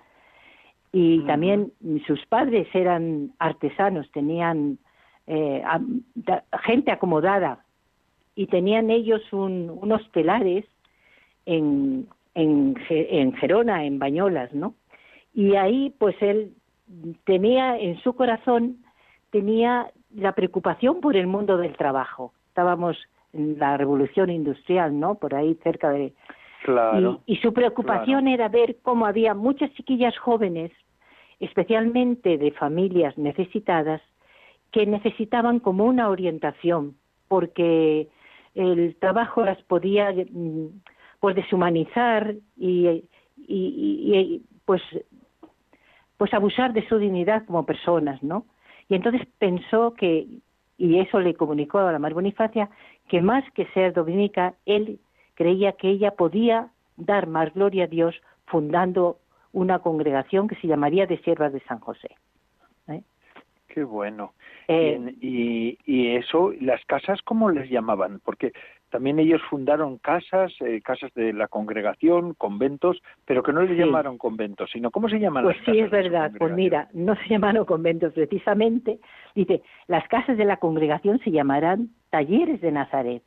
y 0.93 1.21
también 1.21 1.73
sus 2.07 2.25
padres 2.27 2.69
eran 2.75 3.33
artesanos, 3.39 4.11
tenían 4.13 4.79
eh, 5.27 5.63
gente 6.65 6.91
acomodada. 6.91 7.65
Y 8.35 8.47
tenían 8.47 8.91
ellos 8.91 9.21
unos 9.33 10.11
telares 10.13 10.65
en, 11.45 12.09
en, 12.35 12.75
en 12.89 13.33
Gerona, 13.35 13.85
en 13.85 13.99
Bañolas, 13.99 14.53
¿no? 14.55 14.75
Y 15.35 15.55
ahí, 15.57 15.95
pues 15.99 16.17
él 16.21 16.55
tenía 17.25 17.79
en 17.79 17.99
su 18.01 18.15
corazón, 18.15 18.79
tenía 19.33 19.91
la 20.15 20.33
preocupación 20.33 21.01
por 21.01 21.17
el 21.17 21.27
mundo 21.27 21.57
del 21.57 21.77
trabajo. 21.77 22.33
Estábamos 22.49 22.97
en 23.33 23.59
la 23.59 23.77
revolución 23.77 24.31
industrial, 24.31 25.01
¿no? 25.01 25.17
Por 25.17 25.35
ahí 25.35 25.59
cerca 25.65 25.91
de... 25.91 26.13
Claro. 26.63 27.21
Y, 27.27 27.37
su 27.39 27.53
preocupación 27.53 28.29
era 28.29 28.49
ver 28.49 28.77
cómo 28.83 29.07
había 29.07 29.35
muchas 29.35 29.73
chiquillas 29.73 30.17
jóvenes, 30.17 30.71
especialmente 31.41 32.39
de 32.39 32.53
familias 32.53 33.19
necesitadas, 33.19 34.01
que 34.71 34.87
necesitaban 34.87 35.59
como 35.59 35.87
una 35.87 36.09
orientación, 36.09 36.95
porque 37.27 38.09
el 38.55 38.95
trabajo 39.01 39.45
las 39.45 39.61
podía 39.63 40.13
mm, 40.13 40.67
pues 41.19 41.35
deshumanizar 41.35 42.35
y, 42.57 43.05
y, 43.37 44.43
pues 44.65 44.83
pues 46.17 46.33
abusar 46.35 46.73
de 46.73 46.87
su 46.87 46.99
dignidad 46.99 47.45
como 47.47 47.67
personas, 47.67 48.23
¿no? 48.23 48.47
Y 48.93 48.95
entonces 48.95 49.27
pensó 49.39 49.95
que, 49.95 50.27
y 50.77 50.99
eso 50.99 51.19
le 51.19 51.33
comunicó 51.33 51.79
a 51.79 51.93
la 51.93 51.99
Mar 51.99 52.13
Bonifacia, 52.13 52.69
que 53.09 53.23
más 53.23 53.43
que 53.53 53.65
ser 53.69 53.95
dominica, 53.95 54.53
él 54.67 55.01
creía 55.33 55.73
que 55.73 55.89
ella 55.89 56.11
podía 56.11 56.69
dar 56.99 57.27
más 57.27 57.55
gloria 57.55 57.85
a 57.85 57.87
Dios 57.87 58.15
fundando 58.45 59.17
una 59.55 59.79
congregación 59.79 60.47
que 60.47 60.57
se 60.57 60.67
llamaría 60.67 61.07
de 61.07 61.17
Siervas 61.23 61.55
de 61.55 61.61
San 61.61 61.81
José. 61.81 62.11
¿eh? 62.89 63.01
Qué 63.67 63.83
bueno. 63.83 64.35
Eh, 64.69 65.17
y, 65.23 65.79
y, 65.87 66.17
eso, 66.17 66.53
las 66.61 66.85
casas, 66.85 67.23
¿cómo 67.23 67.49
les 67.49 67.71
llamaban? 67.71 68.21
Porque 68.23 68.53
también 68.93 69.19
ellos 69.19 69.41
fundaron 69.49 69.97
casas, 69.97 70.53
eh, 70.61 70.83
casas 70.83 71.13
de 71.15 71.33
la 71.33 71.49
congregación, 71.49 72.35
conventos, 72.35 73.03
pero 73.25 73.43
que 73.43 73.53
no 73.53 73.63
les 73.63 73.77
llamaron 73.77 74.19
conventos, 74.19 74.71
sino 74.71 74.91
¿cómo 74.91 75.09
se 75.09 75.19
llaman 75.19 75.45
pues 75.45 75.57
las 75.57 75.65
casas? 75.65 75.75
Pues 75.75 75.79
sí, 75.79 75.85
es 75.85 75.91
verdad. 75.91 76.31
Pues 76.39 76.53
mira, 76.53 76.89
no 76.93 77.17
se 77.17 77.27
llamaron 77.31 77.65
conventos 77.65 78.13
precisamente. 78.13 79.01
Dice, 79.35 79.63
las 79.89 80.07
casas 80.09 80.37
de 80.37 80.45
la 80.45 80.59
congregación 80.59 81.19
se 81.21 81.31
llamarán 81.31 81.89
talleres 82.11 82.61
de 82.61 82.71
Nazaret. 82.71 83.23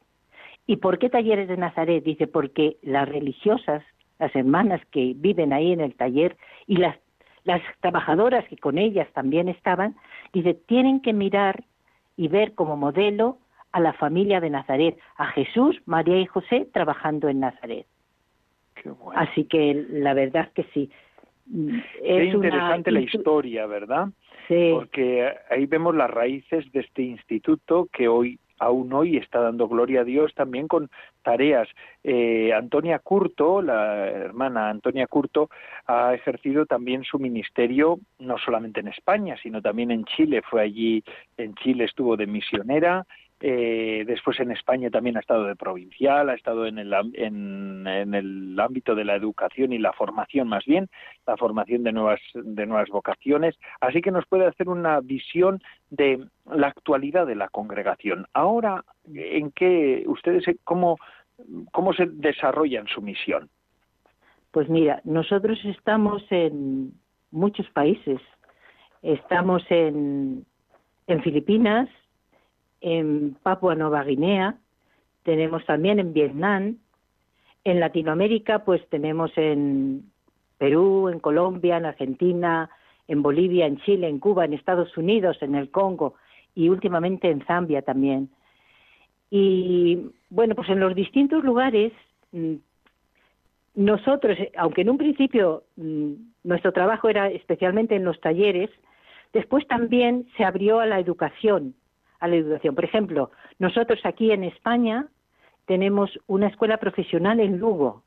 ¿Y 0.67 0.77
por 0.77 0.99
qué 0.99 1.09
talleres 1.09 1.47
de 1.47 1.57
Nazaret? 1.57 2.03
Dice, 2.03 2.27
porque 2.27 2.77
las 2.83 3.09
religiosas, 3.09 3.83
las 4.19 4.33
hermanas 4.35 4.81
que 4.91 5.13
viven 5.15 5.51
ahí 5.51 5.71
en 5.71 5.81
el 5.81 5.95
taller 5.95 6.37
y 6.67 6.77
las, 6.77 6.95
las 7.43 7.61
trabajadoras 7.81 8.47
que 8.47 8.57
con 8.57 8.77
ellas 8.77 9.07
también 9.13 9.49
estaban, 9.49 9.95
dice, 10.31 10.53
tienen 10.53 11.01
que 11.01 11.11
mirar 11.11 11.63
y 12.17 12.27
ver 12.27 12.53
como 12.53 12.77
modelo 12.77 13.39
a 13.75 13.81
la 13.81 13.91
familia 13.91 14.39
de 14.39 14.49
Nazaret, 14.49 14.97
a 15.17 15.25
Jesús, 15.25 15.81
María 15.85 16.17
y 16.21 16.25
José 16.25 16.65
trabajando 16.71 17.27
en 17.27 17.41
Nazaret. 17.41 17.85
Así 19.15 19.43
que 19.43 19.85
la 19.89 20.13
verdad 20.13 20.49
que 20.53 20.63
sí. 20.73 20.89
Es 22.01 22.33
interesante 22.33 22.89
la 22.89 23.01
historia, 23.01 23.65
¿verdad? 23.65 24.07
Sí. 24.47 24.71
Porque 24.71 25.29
ahí 25.49 25.65
vemos 25.65 25.93
las 25.93 26.09
raíces 26.09 26.71
de 26.71 26.79
este 26.79 27.01
instituto 27.01 27.89
que 27.91 28.07
hoy 28.07 28.39
aún 28.59 28.93
hoy 28.93 29.17
está 29.17 29.41
dando 29.41 29.67
gloria 29.67 30.01
a 30.01 30.05
Dios 30.05 30.33
también 30.33 30.67
con 30.67 30.89
tareas. 31.23 31.67
Eh, 32.03 32.53
Antonia 32.53 32.99
Curto, 32.99 33.61
la 33.61 34.07
hermana 34.07 34.69
Antonia 34.69 35.07
Curto, 35.07 35.49
ha 35.87 36.13
ejercido 36.13 36.65
también 36.65 37.03
su 37.03 37.19
ministerio 37.19 37.99
no 38.19 38.37
solamente 38.37 38.79
en 38.79 38.87
España, 38.87 39.35
sino 39.41 39.61
también 39.61 39.91
en 39.91 40.05
Chile. 40.05 40.41
Fue 40.49 40.61
allí, 40.61 41.03
en 41.37 41.53
Chile 41.55 41.83
estuvo 41.85 42.15
de 42.15 42.27
misionera, 42.27 43.05
eh, 43.41 44.05
después 44.07 44.39
en 44.39 44.51
España 44.51 44.89
también 44.89 45.17
ha 45.17 45.19
estado 45.19 45.45
de 45.45 45.55
provincial, 45.55 46.29
ha 46.29 46.35
estado 46.35 46.65
en 46.65 46.79
el, 46.79 46.93
en, 47.13 47.85
el 47.85 48.57
ámbito 48.59 48.95
de 48.95 49.03
la 49.03 49.15
educación 49.15 49.73
y 49.73 49.77
la 49.77 49.91
formación 49.91 50.47
más 50.47 50.63
bien, 50.65 50.87
la 51.27 51.35
formación 51.35 51.83
de 51.83 51.91
nuevas, 51.91 52.21
de 52.33 52.65
nuevas 52.65 52.89
vocaciones. 52.89 53.55
Así 53.81 54.01
que 54.01 54.11
nos 54.11 54.25
puede 54.25 54.45
hacer 54.45 54.69
una 54.69 55.01
visión 55.01 55.61
de 55.89 56.25
la 56.49 56.67
actualidad 56.67 57.27
de 57.27 57.35
la 57.35 57.49
congregación. 57.49 58.25
Ahora, 58.33 58.85
¿en 59.13 59.51
qué 59.51 60.03
ustedes, 60.07 60.45
cómo, 60.63 60.97
cómo 61.71 61.93
se 61.93 62.05
desarrollan 62.05 62.87
su 62.87 63.01
misión? 63.01 63.49
Pues 64.51 64.69
mira, 64.69 65.01
nosotros 65.03 65.59
estamos 65.65 66.23
en 66.29 66.93
muchos 67.31 67.69
países. 67.71 68.21
Estamos 69.01 69.61
en, 69.69 70.45
en 71.07 71.21
Filipinas, 71.21 71.89
en 72.85 73.35
Papua 73.41 73.73
Nueva 73.73 74.03
Guinea, 74.03 74.59
tenemos 75.23 75.65
también 75.65 75.97
en 75.99 76.13
Vietnam, 76.13 76.77
en 77.63 77.79
Latinoamérica 77.79 78.63
pues 78.63 78.87
tenemos 78.89 79.31
en 79.37 80.11
Perú, 80.59 81.09
en 81.09 81.19
Colombia, 81.19 81.77
en 81.77 81.87
Argentina, 81.87 82.69
en 83.07 83.23
Bolivia, 83.23 83.65
en 83.65 83.77
Chile, 83.77 84.07
en 84.07 84.19
Cuba, 84.19 84.45
en 84.45 84.53
Estados 84.53 84.95
Unidos, 84.97 85.37
en 85.41 85.55
el 85.55 85.71
Congo 85.71 86.13
y 86.53 86.69
últimamente 86.69 87.31
en 87.31 87.43
Zambia 87.47 87.81
también. 87.81 88.29
Y 89.31 90.11
bueno, 90.29 90.53
pues 90.53 90.69
en 90.69 90.79
los 90.79 90.93
distintos 90.93 91.43
lugares 91.43 91.91
mm, 92.33 92.53
nosotros, 93.73 94.37
aunque 94.57 94.81
en 94.81 94.91
un 94.91 94.99
principio 94.99 95.63
mm, 95.75 96.11
nuestro 96.43 96.71
trabajo 96.71 97.09
era 97.09 97.31
especialmente 97.31 97.95
en 97.95 98.05
los 98.05 98.21
talleres, 98.21 98.69
después 99.33 99.65
también 99.65 100.27
se 100.37 100.43
abrió 100.43 100.81
a 100.81 100.85
la 100.85 100.99
educación 100.99 101.73
a 102.25 102.27
la 102.27 102.35
educación. 102.35 102.75
Por 102.75 102.85
ejemplo, 102.85 103.31
nosotros 103.59 103.99
aquí 104.03 104.31
en 104.31 104.43
España 104.43 105.07
tenemos 105.65 106.11
una 106.27 106.47
escuela 106.47 106.77
profesional 106.77 107.39
en 107.39 107.57
Lugo. 107.57 108.03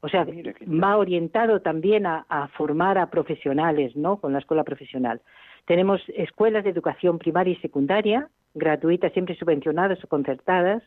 O 0.00 0.08
sea, 0.08 0.26
va 0.26 0.98
orientado 0.98 1.62
también 1.62 2.04
a, 2.04 2.50
formar 2.58 2.98
a 2.98 3.08
profesionales, 3.08 3.96
¿no? 3.96 4.18
Con 4.18 4.34
la 4.34 4.40
escuela 4.40 4.62
profesional. 4.62 5.22
Tenemos 5.64 6.02
escuelas 6.14 6.64
de 6.64 6.70
educación 6.70 7.18
primaria 7.18 7.54
y 7.54 7.56
secundaria, 7.56 8.28
gratuitas, 8.52 9.14
siempre 9.14 9.34
subvencionadas 9.34 10.04
o 10.04 10.08
concertadas. 10.08 10.82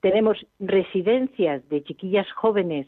Tenemos 0.00 0.44
residencias 0.60 1.66
de 1.70 1.82
chiquillas 1.84 2.30
jóvenes 2.32 2.86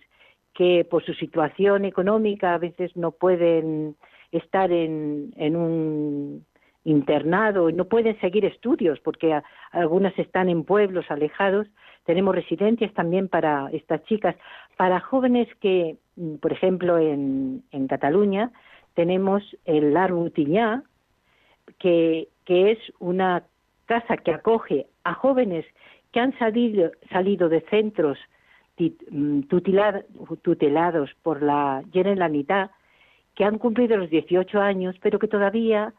que 0.52 0.85
por 0.85 1.02
su 1.02 1.14
situación 1.14 1.87
económica 1.87 2.52
a 2.52 2.59
veces 2.59 2.94
no 2.94 3.11
pueden 3.12 3.97
estar 4.30 4.71
en, 4.73 5.33
en 5.37 5.56
un 5.56 6.44
internado, 6.85 7.71
no 7.71 7.87
pueden 7.87 8.19
seguir 8.21 8.45
estudios 8.45 9.00
porque 9.00 9.41
algunas 9.73 10.17
están 10.19 10.49
en 10.49 10.64
pueblos 10.64 11.07
alejados. 11.11 11.67
Tenemos 12.05 12.35
residencias 12.35 12.93
también 12.95 13.29
para 13.29 13.69
estas 13.73 14.05
chicas. 14.05 14.37
Para 14.76 15.00
jóvenes 15.00 15.49
que, 15.61 15.97
mm, 16.17 16.37
por 16.37 16.53
ejemplo, 16.53 16.99
en, 16.99 17.62
en 17.73 17.87
Cataluña 17.88 18.50
tenemos 18.95 19.43
el 19.64 19.97
Arbutiñá, 19.97 20.85
que, 21.79 22.29
que 22.45 22.73
es 22.73 22.79
una 22.99 23.45
casa 23.87 24.17
que 24.19 24.33
acoge 24.33 24.87
a 25.05 25.14
jóvenes 25.14 25.64
que 26.12 26.21
han 26.21 26.37
salido, 26.38 26.93
salido 27.11 27.49
de 27.49 27.61
centros 27.62 28.19
mm, 28.79 29.41
tutelados 30.43 31.11
por 31.23 31.43
la 31.43 31.83
Generalitat, 31.93 32.71
que 33.35 33.45
han 33.45 33.59
cumplido 33.59 33.97
los 33.97 34.11
18 34.11 34.61
años, 34.61 34.95
pero 35.03 35.19
que 35.19 35.26
todavía 35.26 35.93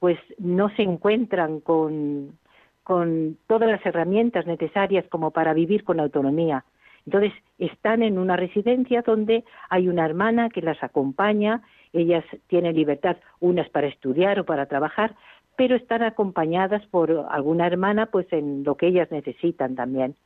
pues 0.00 0.18
no 0.38 0.70
se 0.70 0.82
encuentran 0.82 1.60
con, 1.60 2.36
con 2.82 3.38
todas 3.46 3.70
las 3.70 3.84
herramientas 3.86 4.46
necesarias 4.46 5.04
como 5.08 5.30
para 5.30 5.54
vivir 5.54 5.84
con 5.84 6.00
autonomía. 6.00 6.64
Entonces, 7.06 7.32
están 7.58 8.02
en 8.02 8.18
una 8.18 8.36
residencia 8.36 9.02
donde 9.02 9.44
hay 9.68 9.88
una 9.88 10.04
hermana 10.04 10.48
que 10.50 10.62
las 10.62 10.82
acompaña, 10.82 11.62
ellas 11.92 12.24
tienen 12.48 12.74
libertad, 12.74 13.16
unas 13.40 13.68
para 13.68 13.86
estudiar 13.86 14.40
o 14.40 14.44
para 14.44 14.66
trabajar, 14.66 15.14
pero 15.56 15.76
están 15.76 16.02
acompañadas 16.02 16.84
por 16.86 17.26
alguna 17.30 17.66
hermana 17.66 18.06
pues 18.06 18.26
en 18.32 18.64
lo 18.64 18.76
que 18.76 18.88
ellas 18.88 19.10
necesitan 19.10 19.74
también. 19.74 20.16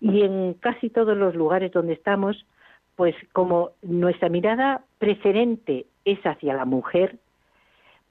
Y 0.00 0.22
en 0.22 0.54
casi 0.54 0.90
todos 0.90 1.16
los 1.16 1.34
lugares 1.34 1.72
donde 1.72 1.92
estamos, 1.92 2.46
pues 2.96 3.14
como 3.32 3.70
nuestra 3.82 4.28
mirada 4.28 4.84
preferente 4.98 5.86
es 6.04 6.18
hacia 6.24 6.54
la 6.54 6.64
mujer, 6.64 7.18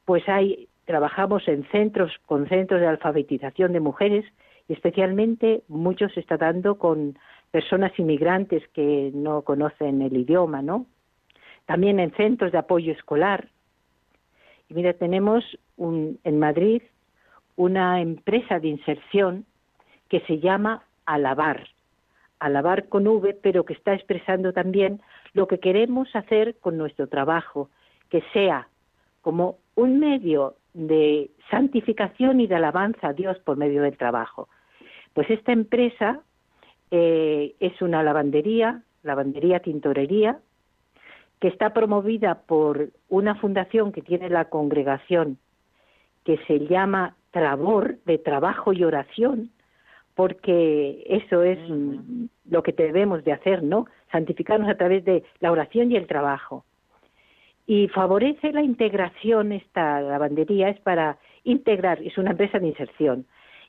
pues 0.06 0.28
hay 0.30 0.68
trabajamos 0.86 1.48
en 1.48 1.64
centros 1.72 2.12
con 2.26 2.48
centros 2.48 2.82
de 2.82 2.88
alfabetización 2.88 3.74
de 3.74 3.80
mujeres 3.80 4.26
y 4.68 4.74
especialmente 4.74 5.64
muchos 5.68 6.14
se 6.14 6.20
está 6.20 6.38
dando 6.38 6.78
con 6.78 7.18
personas 7.52 7.98
inmigrantes 8.00 8.68
que 8.70 9.12
no 9.14 9.42
conocen 9.42 10.02
el 10.02 10.16
idioma, 10.16 10.62
¿no? 10.62 10.86
También 11.66 12.00
en 12.00 12.12
centros 12.14 12.52
de 12.52 12.58
apoyo 12.58 12.92
escolar, 12.94 13.50
y 14.70 14.74
mira, 14.74 14.94
tenemos 14.94 15.44
en 15.78 16.40
Madrid 16.40 16.82
una 17.58 18.00
empresa 18.00 18.58
de 18.60 18.70
inserción 18.70 19.46
que 20.08 20.22
se 20.22 20.40
llama 20.40 20.84
Alabar, 21.06 21.68
Alabar 22.40 22.88
con 22.88 23.06
V, 23.06 23.38
pero 23.42 23.66
que 23.66 23.74
está 23.74 23.94
expresando 23.94 24.54
también 24.54 25.02
lo 25.34 25.48
que 25.48 25.60
queremos 25.60 26.16
hacer 26.16 26.56
con 26.62 26.78
nuestro 26.78 27.08
trabajo, 27.08 27.70
que 28.10 28.24
sea 28.32 28.70
como 29.22 29.58
un 29.76 30.00
medio 30.00 30.56
de 30.74 31.32
santificación 31.50 32.40
y 32.40 32.48
de 32.48 32.56
alabanza 32.56 33.10
a 33.10 33.14
Dios 33.14 33.38
por 33.40 33.58
medio 33.58 33.84
del 33.84 33.98
trabajo. 33.98 34.48
Pues 35.14 35.30
esta 35.30 35.52
empresa 35.52 36.22
eh, 36.92 37.56
es 37.60 37.82
una 37.82 38.04
lavandería, 38.04 38.84
lavandería 39.04 39.60
tintorería, 39.60 40.40
que 41.40 41.48
está 41.48 41.74
promovida 41.74 42.44
por 42.46 42.92
una 43.10 43.36
fundación 43.36 43.92
que 43.92 44.02
tiene 44.02 44.30
la 44.30 44.46
congregación 44.46 45.38
que 46.24 46.38
se 46.46 46.68
llama 46.68 47.16
Trabor 47.32 47.98
de 48.06 48.20
Trabajo 48.20 48.74
y 48.74 48.84
Oración, 48.84 49.50
porque 50.14 51.04
eso 51.08 51.42
es 51.42 51.58
lo 52.50 52.62
que 52.62 52.74
debemos 52.74 53.24
de 53.24 53.32
hacer, 53.32 53.64
¿no? 53.64 53.88
Santificarnos 54.12 54.70
a 54.70 54.76
través 54.76 55.04
de 55.04 55.24
la 55.40 55.52
oración 55.52 55.92
y 55.92 55.96
el 55.96 56.06
trabajo. 56.06 56.64
Y 57.68 57.88
favorece 57.90 58.52
la 58.52 58.64
integración, 58.64 59.52
esta 59.52 60.02
lavandería 60.02 60.70
es 60.70 60.80
para 60.80 61.18
integrar, 61.44 62.02
es 62.02 62.18
una 62.18 62.32
empresa 62.32 62.60
de 62.60 62.68
inserción, 62.68 63.26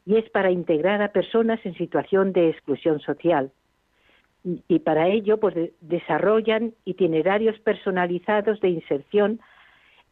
y 0.06 0.16
es 0.16 0.28
para 0.30 0.50
integrar 0.50 1.02
a 1.02 1.12
personas 1.12 1.60
en 1.64 1.74
situación 1.74 2.32
de 2.32 2.50
exclusión 2.50 3.00
social. 3.00 3.52
Y 4.66 4.80
para 4.80 5.08
ello 5.08 5.38
pues 5.38 5.54
desarrollan 5.80 6.74
itinerarios 6.84 7.58
personalizados 7.60 8.60
de 8.60 8.70
inserción 8.70 9.40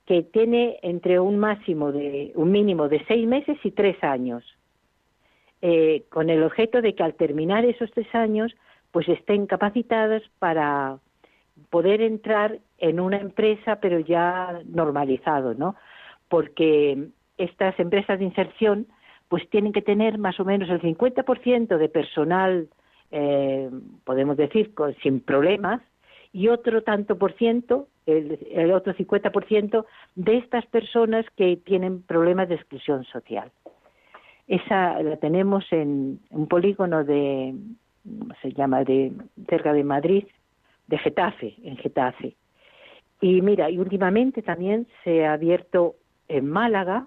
que 0.06 0.22
tiene 0.22 0.78
entre 0.82 1.18
un 1.18 1.38
máximo 1.38 1.90
de 1.92 2.32
un 2.34 2.52
mínimo 2.52 2.88
de 2.88 3.04
seis 3.06 3.26
meses 3.26 3.58
y 3.64 3.72
tres 3.72 4.02
años. 4.02 4.44
Eh, 5.62 6.04
con 6.08 6.30
el 6.30 6.42
objeto 6.42 6.80
de 6.80 6.94
que 6.94 7.02
al 7.02 7.14
terminar 7.14 7.64
esos 7.64 7.90
tres 7.90 8.12
años 8.14 8.54
pues 8.92 9.08
estén 9.08 9.46
capacitadas 9.46 10.22
para 10.38 10.98
poder 11.68 12.00
entrar 12.00 12.58
en 12.78 13.00
una 13.00 13.18
empresa 13.18 13.76
pero 13.80 14.00
ya 14.00 14.60
normalizado 14.66 15.54
no 15.54 15.76
porque 16.28 17.08
estas 17.38 17.78
empresas 17.78 18.18
de 18.18 18.24
inserción 18.24 18.86
pues 19.28 19.48
tienen 19.50 19.72
que 19.72 19.82
tener 19.82 20.18
más 20.18 20.40
o 20.40 20.44
menos 20.44 20.68
el 20.68 20.80
50% 20.80 21.76
de 21.76 21.88
personal 21.88 22.68
eh, 23.10 23.68
podemos 24.04 24.36
decir, 24.36 24.72
sin 25.02 25.20
problemas, 25.20 25.80
y 26.32 26.48
otro 26.48 26.82
tanto 26.82 27.18
por 27.18 27.32
ciento, 27.32 27.88
el, 28.06 28.38
el 28.52 28.72
otro 28.72 28.94
50% 28.94 29.84
de 30.14 30.36
estas 30.38 30.64
personas 30.66 31.26
que 31.36 31.56
tienen 31.56 32.02
problemas 32.02 32.48
de 32.48 32.54
exclusión 32.54 33.04
social. 33.04 33.50
Esa 34.46 35.02
la 35.02 35.16
tenemos 35.16 35.64
en 35.72 36.20
un 36.30 36.46
polígono 36.46 37.04
de, 37.04 37.54
se 38.42 38.52
llama? 38.52 38.84
De, 38.84 39.12
cerca 39.48 39.72
de 39.72 39.84
Madrid, 39.84 40.24
de 40.90 40.98
Getafe, 40.98 41.54
en 41.62 41.76
Getafe. 41.76 42.36
Y 43.20 43.40
mira, 43.42 43.70
y 43.70 43.78
últimamente 43.78 44.42
también 44.42 44.88
se 45.04 45.24
ha 45.24 45.34
abierto 45.34 45.94
en 46.28 46.48
Málaga 46.48 47.06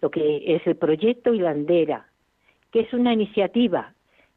lo 0.00 0.10
que 0.10 0.54
es 0.54 0.66
el 0.66 0.76
proyecto 0.76 1.34
Hilandera, 1.34 2.06
que 2.70 2.80
es 2.80 2.92
una 2.92 3.12
iniciativa 3.12 3.94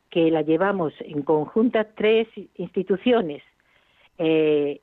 que 0.09 0.31
la 0.31 0.41
llevamos 0.41 0.93
en 0.99 1.21
conjunta 1.21 1.83
tres 1.95 2.27
instituciones. 2.55 3.43
Eh, 4.17 4.81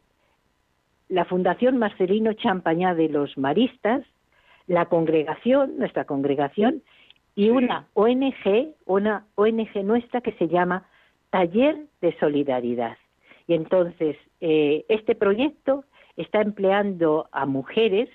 la 1.08 1.24
Fundación 1.24 1.78
Marcelino 1.78 2.34
Champañá 2.34 2.94
de 2.94 3.08
los 3.08 3.36
Maristas, 3.36 4.04
la 4.66 4.86
congregación, 4.86 5.76
nuestra 5.76 6.04
congregación, 6.04 6.82
y 7.34 7.48
una 7.48 7.86
ONG, 7.94 8.74
una 8.86 9.26
ONG 9.34 9.84
nuestra 9.84 10.20
que 10.20 10.32
se 10.32 10.48
llama 10.48 10.86
Taller 11.32 11.86
de 12.00 12.16
Solidaridad. 12.20 12.96
Y 13.48 13.54
entonces, 13.54 14.16
eh, 14.40 14.84
este 14.88 15.16
proyecto 15.16 15.84
está 16.16 16.40
empleando 16.40 17.28
a 17.32 17.44
mujeres 17.44 18.08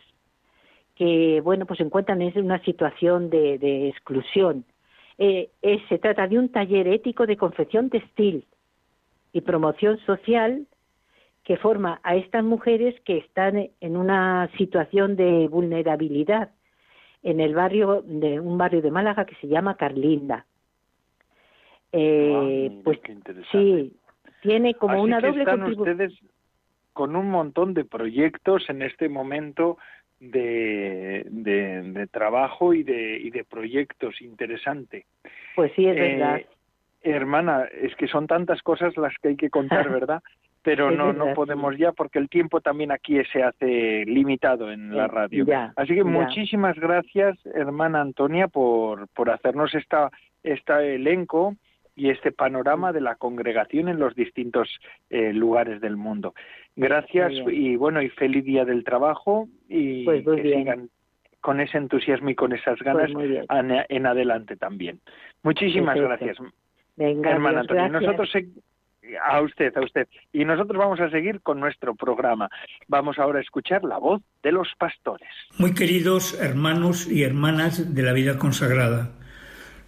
que, 0.95 1.41
bueno, 1.41 1.65
pues 1.65 1.79
se 1.79 1.83
encuentran 1.83 2.21
en 2.21 2.41
una 2.41 2.63
situación 2.63 3.29
de 3.29 3.89
exclusión 3.89 4.63
eh, 5.17 5.49
se 5.89 5.97
trata 5.97 6.27
de 6.27 6.37
un 6.37 6.49
taller 6.49 6.87
ético 6.87 7.25
de 7.25 7.37
confección 7.37 7.89
textil 7.89 8.45
y 9.33 9.41
promoción 9.41 9.97
social 10.05 10.67
que 11.43 11.57
forma 11.57 11.99
a 12.03 12.15
estas 12.15 12.43
mujeres 12.43 12.99
que 13.01 13.17
están 13.17 13.69
en 13.79 13.97
una 13.97 14.49
situación 14.57 15.15
de 15.15 15.47
vulnerabilidad 15.47 16.51
en 17.23 17.39
el 17.39 17.55
barrio 17.55 18.03
de 18.05 18.39
un 18.39 18.57
barrio 18.57 18.81
de 18.81 18.91
Málaga 18.91 19.25
que 19.25 19.35
se 19.35 19.47
llama 19.47 19.75
Carlinda. 19.75 20.45
Eh, 21.99 22.69
ah, 22.69 22.81
pues 22.83 22.99
sí, 23.51 23.91
tiene 24.43 24.75
como 24.75 25.01
una 25.01 25.19
doble 25.19 25.41
están 25.41 25.63
ustedes 25.63 26.13
con 26.93 27.15
un 27.15 27.29
montón 27.31 27.73
de 27.73 27.85
proyectos 27.85 28.69
en 28.69 28.83
este 28.83 29.09
momento 29.09 29.79
de, 30.19 31.25
de, 31.27 32.07
trabajo 32.07 32.75
y 32.75 32.83
de, 32.83 33.17
y 33.17 33.31
de 33.31 33.43
proyectos 33.43 34.21
interesante. 34.21 35.05
Pues 35.55 35.71
sí, 35.75 35.87
es 35.87 35.97
eh, 35.97 35.99
verdad. 35.99 36.41
Hermana, 37.01 37.65
es 37.81 37.95
que 37.95 38.07
son 38.07 38.27
tantas 38.27 38.61
cosas 38.61 38.95
las 38.97 39.13
que 39.19 39.29
hay 39.29 39.35
que 39.35 39.49
contar, 39.49 39.89
¿verdad? 39.89 40.21
Pero 40.61 40.91
no, 40.91 41.13
no 41.13 41.33
podemos 41.33 41.77
ya 41.77 41.93
porque 41.93 42.19
el 42.19 42.29
tiempo 42.29 42.61
también 42.61 42.91
aquí 42.91 43.19
se 43.31 43.41
hace 43.41 44.05
limitado 44.05 44.71
en 44.71 44.95
la 44.95 45.07
radio. 45.07 45.45
Así 45.75 45.95
que 45.95 46.03
muchísimas 46.03 46.75
gracias, 46.77 47.37
hermana 47.55 48.01
Antonia, 48.01 48.47
por, 48.49 49.07
por 49.09 49.31
hacernos 49.31 49.73
esta, 49.73 50.11
este 50.43 50.95
elenco 50.95 51.55
y 51.97 52.11
este 52.11 52.31
panorama 52.31 52.93
de 52.93 53.01
la 53.01 53.15
congregación 53.15 53.89
en 53.89 53.99
los 53.99 54.15
distintos 54.15 54.69
eh, 55.09 55.33
lugares 55.33 55.81
del 55.81 55.97
mundo. 55.97 56.33
Gracias 56.75 57.33
y 57.51 57.75
bueno, 57.75 58.01
y 58.01 58.09
feliz 58.09 58.45
día 58.45 58.63
del 58.63 58.83
trabajo 58.83 59.49
y 59.67 60.05
pues 60.05 60.23
que 60.23 60.43
sigan 60.43 60.89
con 61.41 61.59
ese 61.59 61.77
entusiasmo 61.77 62.29
y 62.29 62.35
con 62.35 62.53
esas 62.53 62.77
ganas 62.79 63.11
pues 63.11 63.45
en, 63.89 64.05
adelante 64.05 64.55
también. 64.55 64.99
Muchísimas 65.41 65.97
gracias. 65.97 66.37
Venga, 66.95 67.31
hermana 67.31 67.63
Nosotros 67.89 68.31
a 69.23 69.41
usted, 69.41 69.75
a 69.75 69.81
usted. 69.81 70.07
Y 70.33 70.45
nosotros 70.45 70.77
vamos 70.77 70.99
a 70.99 71.09
seguir 71.09 71.41
con 71.41 71.59
nuestro 71.59 71.95
programa. 71.95 72.49
Vamos 72.87 73.17
ahora 73.17 73.39
a 73.39 73.41
escuchar 73.41 73.83
la 73.83 73.97
voz 73.97 74.21
de 74.43 74.51
los 74.51 74.67
pastores. 74.77 75.29
Muy 75.57 75.73
queridos 75.73 76.39
hermanos 76.39 77.09
y 77.09 77.23
hermanas 77.23 77.95
de 77.95 78.03
la 78.03 78.13
vida 78.13 78.37
consagrada. 78.37 79.11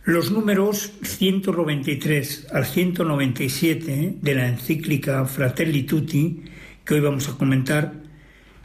Los 0.06 0.32
números 0.32 0.94
193 1.04 2.48
al 2.54 2.66
197 2.66 4.16
de 4.22 4.34
la 4.34 4.48
encíclica 4.48 5.26
Fratelli 5.26 5.84
Tutti, 5.84 6.44
que 6.86 6.94
hoy 6.94 7.02
vamos 7.02 7.28
a 7.28 7.38
comentar, 7.38 7.94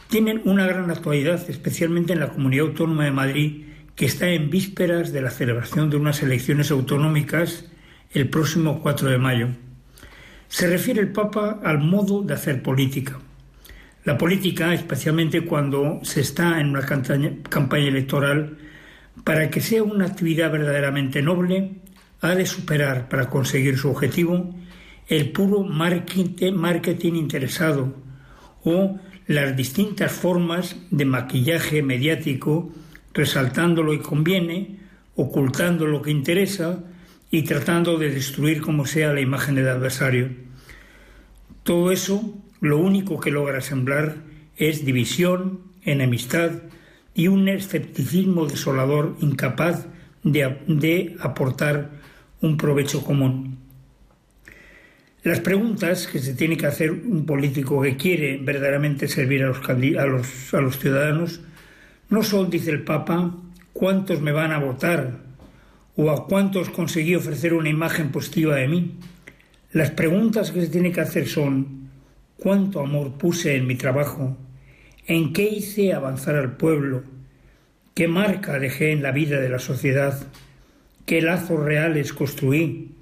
tienen 0.08 0.42
una 0.44 0.64
gran 0.64 0.92
actualidad, 0.92 1.44
especialmente 1.50 2.12
en 2.12 2.20
la 2.20 2.28
Comunidad 2.28 2.68
Autónoma 2.68 3.04
de 3.04 3.10
Madrid, 3.10 3.64
que 3.96 4.06
está 4.06 4.28
en 4.28 4.48
vísperas 4.48 5.12
de 5.12 5.22
la 5.22 5.30
celebración 5.30 5.90
de 5.90 5.96
unas 5.96 6.22
elecciones 6.22 6.70
autonómicas 6.70 7.68
el 8.12 8.28
próximo 8.28 8.80
4 8.80 9.10
de 9.10 9.18
mayo. 9.18 9.48
Se 10.46 10.68
refiere 10.68 11.00
el 11.00 11.10
Papa 11.10 11.60
al 11.64 11.80
modo 11.80 12.22
de 12.22 12.34
hacer 12.34 12.62
política. 12.62 13.18
La 14.04 14.16
política, 14.16 14.72
especialmente 14.72 15.44
cuando 15.44 15.98
se 16.04 16.20
está 16.20 16.60
en 16.60 16.68
una 16.68 16.86
campaña 16.86 17.88
electoral, 17.88 18.56
para 19.22 19.50
que 19.50 19.60
sea 19.60 19.82
una 19.82 20.06
actividad 20.06 20.50
verdaderamente 20.50 21.22
noble, 21.22 21.76
ha 22.20 22.34
de 22.34 22.46
superar 22.46 23.08
para 23.08 23.28
conseguir 23.28 23.78
su 23.78 23.90
objetivo 23.90 24.54
el 25.08 25.30
puro 25.32 25.62
marketing 25.62 27.14
interesado 27.14 27.94
o 28.64 28.98
las 29.26 29.56
distintas 29.56 30.12
formas 30.12 30.76
de 30.90 31.04
maquillaje 31.04 31.82
mediático, 31.82 32.72
resaltando 33.12 33.82
lo 33.82 33.92
que 33.92 34.00
conviene, 34.00 34.80
ocultando 35.16 35.86
lo 35.86 36.02
que 36.02 36.10
interesa 36.10 36.82
y 37.30 37.42
tratando 37.42 37.98
de 37.98 38.10
destruir 38.10 38.60
como 38.60 38.86
sea 38.86 39.12
la 39.12 39.20
imagen 39.20 39.54
del 39.54 39.68
adversario. 39.68 40.30
Todo 41.62 41.92
eso 41.92 42.34
lo 42.60 42.78
único 42.78 43.20
que 43.20 43.30
logra 43.30 43.60
sembrar 43.60 44.16
es 44.56 44.84
división, 44.84 45.60
enemistad 45.84 46.52
y 47.14 47.28
un 47.28 47.48
escepticismo 47.48 48.46
desolador 48.46 49.16
incapaz 49.20 49.86
de, 50.22 50.58
de 50.66 51.16
aportar 51.20 51.90
un 52.40 52.56
provecho 52.56 53.04
común. 53.04 53.58
Las 55.22 55.40
preguntas 55.40 56.06
que 56.06 56.18
se 56.18 56.34
tiene 56.34 56.56
que 56.56 56.66
hacer 56.66 56.90
un 56.90 57.24
político 57.24 57.80
que 57.80 57.96
quiere 57.96 58.36
verdaderamente 58.36 59.08
servir 59.08 59.44
a 59.44 59.48
los, 59.48 59.68
a 59.68 60.06
los, 60.06 60.54
a 60.54 60.60
los 60.60 60.78
ciudadanos 60.78 61.40
no 62.10 62.22
son, 62.22 62.50
dice 62.50 62.70
el 62.70 62.82
Papa, 62.82 63.34
cuántos 63.72 64.20
me 64.20 64.32
van 64.32 64.52
a 64.52 64.58
votar 64.58 65.22
o 65.96 66.10
a 66.10 66.26
cuántos 66.26 66.68
conseguí 66.68 67.14
ofrecer 67.14 67.54
una 67.54 67.70
imagen 67.70 68.10
positiva 68.10 68.56
de 68.56 68.68
mí. 68.68 68.96
Las 69.72 69.92
preguntas 69.92 70.50
que 70.50 70.60
se 70.60 70.68
tiene 70.68 70.92
que 70.92 71.00
hacer 71.00 71.26
son 71.26 71.88
cuánto 72.36 72.80
amor 72.80 73.12
puse 73.12 73.56
en 73.56 73.66
mi 73.66 73.76
trabajo, 73.76 74.36
en 75.06 75.32
qué 75.32 75.44
hice 75.44 75.92
avanzar 75.92 76.36
al 76.36 76.56
pueblo, 76.56 77.04
qué 77.94 78.08
marca 78.08 78.58
dejé 78.58 78.92
en 78.92 79.02
la 79.02 79.12
vida 79.12 79.40
de 79.40 79.48
la 79.48 79.58
sociedad, 79.58 80.26
qué 81.06 81.20
lazos 81.22 81.60
reales 81.60 82.12
construí, 82.12 82.94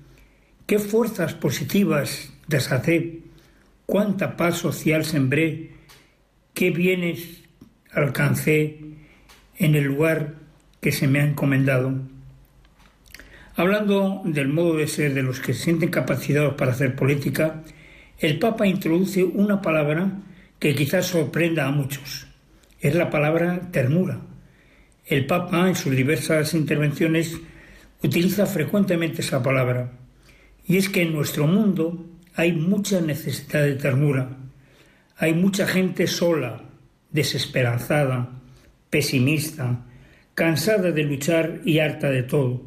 ¿Qué 0.67 0.79
fuerzas 0.79 1.35
positivas 1.35 2.33
deshacer? 2.47 3.19
¿Cuánta 3.85 4.37
paz 4.39 4.57
social 4.57 5.05
sembré? 5.05 5.73
¿Qué 6.55 6.71
bienes 6.71 7.43
alcancé 7.93 8.79
en 9.59 9.75
el 9.75 9.85
lugar 9.85 10.37
que 10.81 10.93
se 10.93 11.09
me 11.09 11.21
ha 11.21 11.25
encomendado? 11.25 11.93
Hablando 13.57 14.23
del 14.25 14.49
modo 14.49 14.77
de 14.77 14.87
ser 14.87 15.15
de 15.15 15.23
los 15.23 15.41
que 15.41 15.53
se 15.53 15.65
sienten 15.65 15.91
capacitados 15.91 16.55
para 16.55 16.73
hacer 16.73 16.97
política, 16.97 17.63
el 18.19 18.39
Papa 18.39 18.67
introduce 18.67 19.25
una 19.25 19.61
palabra 19.61 20.11
que 20.63 20.77
quizás 20.77 21.07
sorprenda 21.07 21.67
a 21.67 21.73
muchos. 21.73 22.29
Es 22.81 22.95
la 22.95 23.11
palabra 23.11 23.73
ternura. 23.73 24.21
El 25.05 25.27
Papa, 25.27 25.69
en 25.69 25.75
sus 25.75 25.91
diversas 25.91 26.55
intervenciones, 26.55 27.37
utiliza 28.01 28.47
frecuentemente 28.47 29.23
esa 29.23 29.43
palabra. 29.43 29.91
Y 30.65 30.77
es 30.77 30.89
que 30.89 31.03
en 31.03 31.15
nuestro 31.15 31.49
mundo 31.49 32.07
hay 32.37 32.53
mucha 32.53 33.01
necesidad 33.01 33.65
de 33.65 33.75
ternura. 33.75 34.37
Hay 35.17 35.35
mucha 35.35 35.67
gente 35.67 36.07
sola, 36.07 36.63
desesperanzada, 37.11 38.31
pesimista, 38.89 39.85
cansada 40.35 40.93
de 40.93 41.03
luchar 41.03 41.61
y 41.65 41.81
harta 41.81 42.09
de 42.09 42.23
todo. 42.23 42.63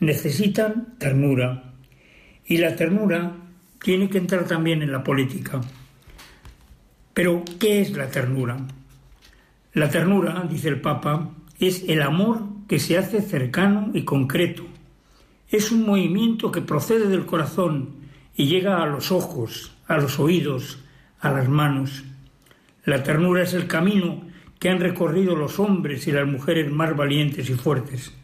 Necesitan 0.00 0.96
ternura. 0.96 1.74
Y 2.46 2.56
la 2.56 2.74
ternura 2.74 3.36
tiene 3.84 4.08
que 4.08 4.16
entrar 4.16 4.46
también 4.46 4.80
en 4.80 4.92
la 4.92 5.04
política. 5.04 5.60
Pero, 7.14 7.44
¿qué 7.58 7.80
es 7.80 7.92
la 7.92 8.10
ternura? 8.10 8.58
La 9.74 9.90
ternura, 9.90 10.46
dice 10.48 10.68
el 10.68 10.80
Papa, 10.80 11.30
es 11.58 11.84
el 11.88 12.02
amor 12.02 12.42
que 12.68 12.78
se 12.78 12.96
hace 12.98 13.20
cercano 13.20 13.90
y 13.94 14.04
concreto, 14.04 14.66
es 15.52 15.70
un 15.70 15.84
movimiento 15.84 16.50
que 16.50 16.62
procede 16.62 17.08
del 17.08 17.26
corazón 17.26 17.90
y 18.34 18.46
llega 18.46 18.82
a 18.82 18.86
los 18.86 19.12
ojos, 19.12 19.76
a 19.86 19.98
los 19.98 20.18
oídos, 20.18 20.82
a 21.20 21.30
las 21.30 21.46
manos. 21.46 22.04
La 22.86 23.02
ternura 23.02 23.42
es 23.42 23.52
el 23.52 23.66
camino 23.66 24.22
que 24.58 24.70
han 24.70 24.80
recorrido 24.80 25.36
los 25.36 25.60
hombres 25.60 26.06
y 26.06 26.12
las 26.12 26.26
mujeres 26.26 26.72
más 26.72 26.96
valientes 26.96 27.50
y 27.50 27.54
fuertes. 27.54 28.14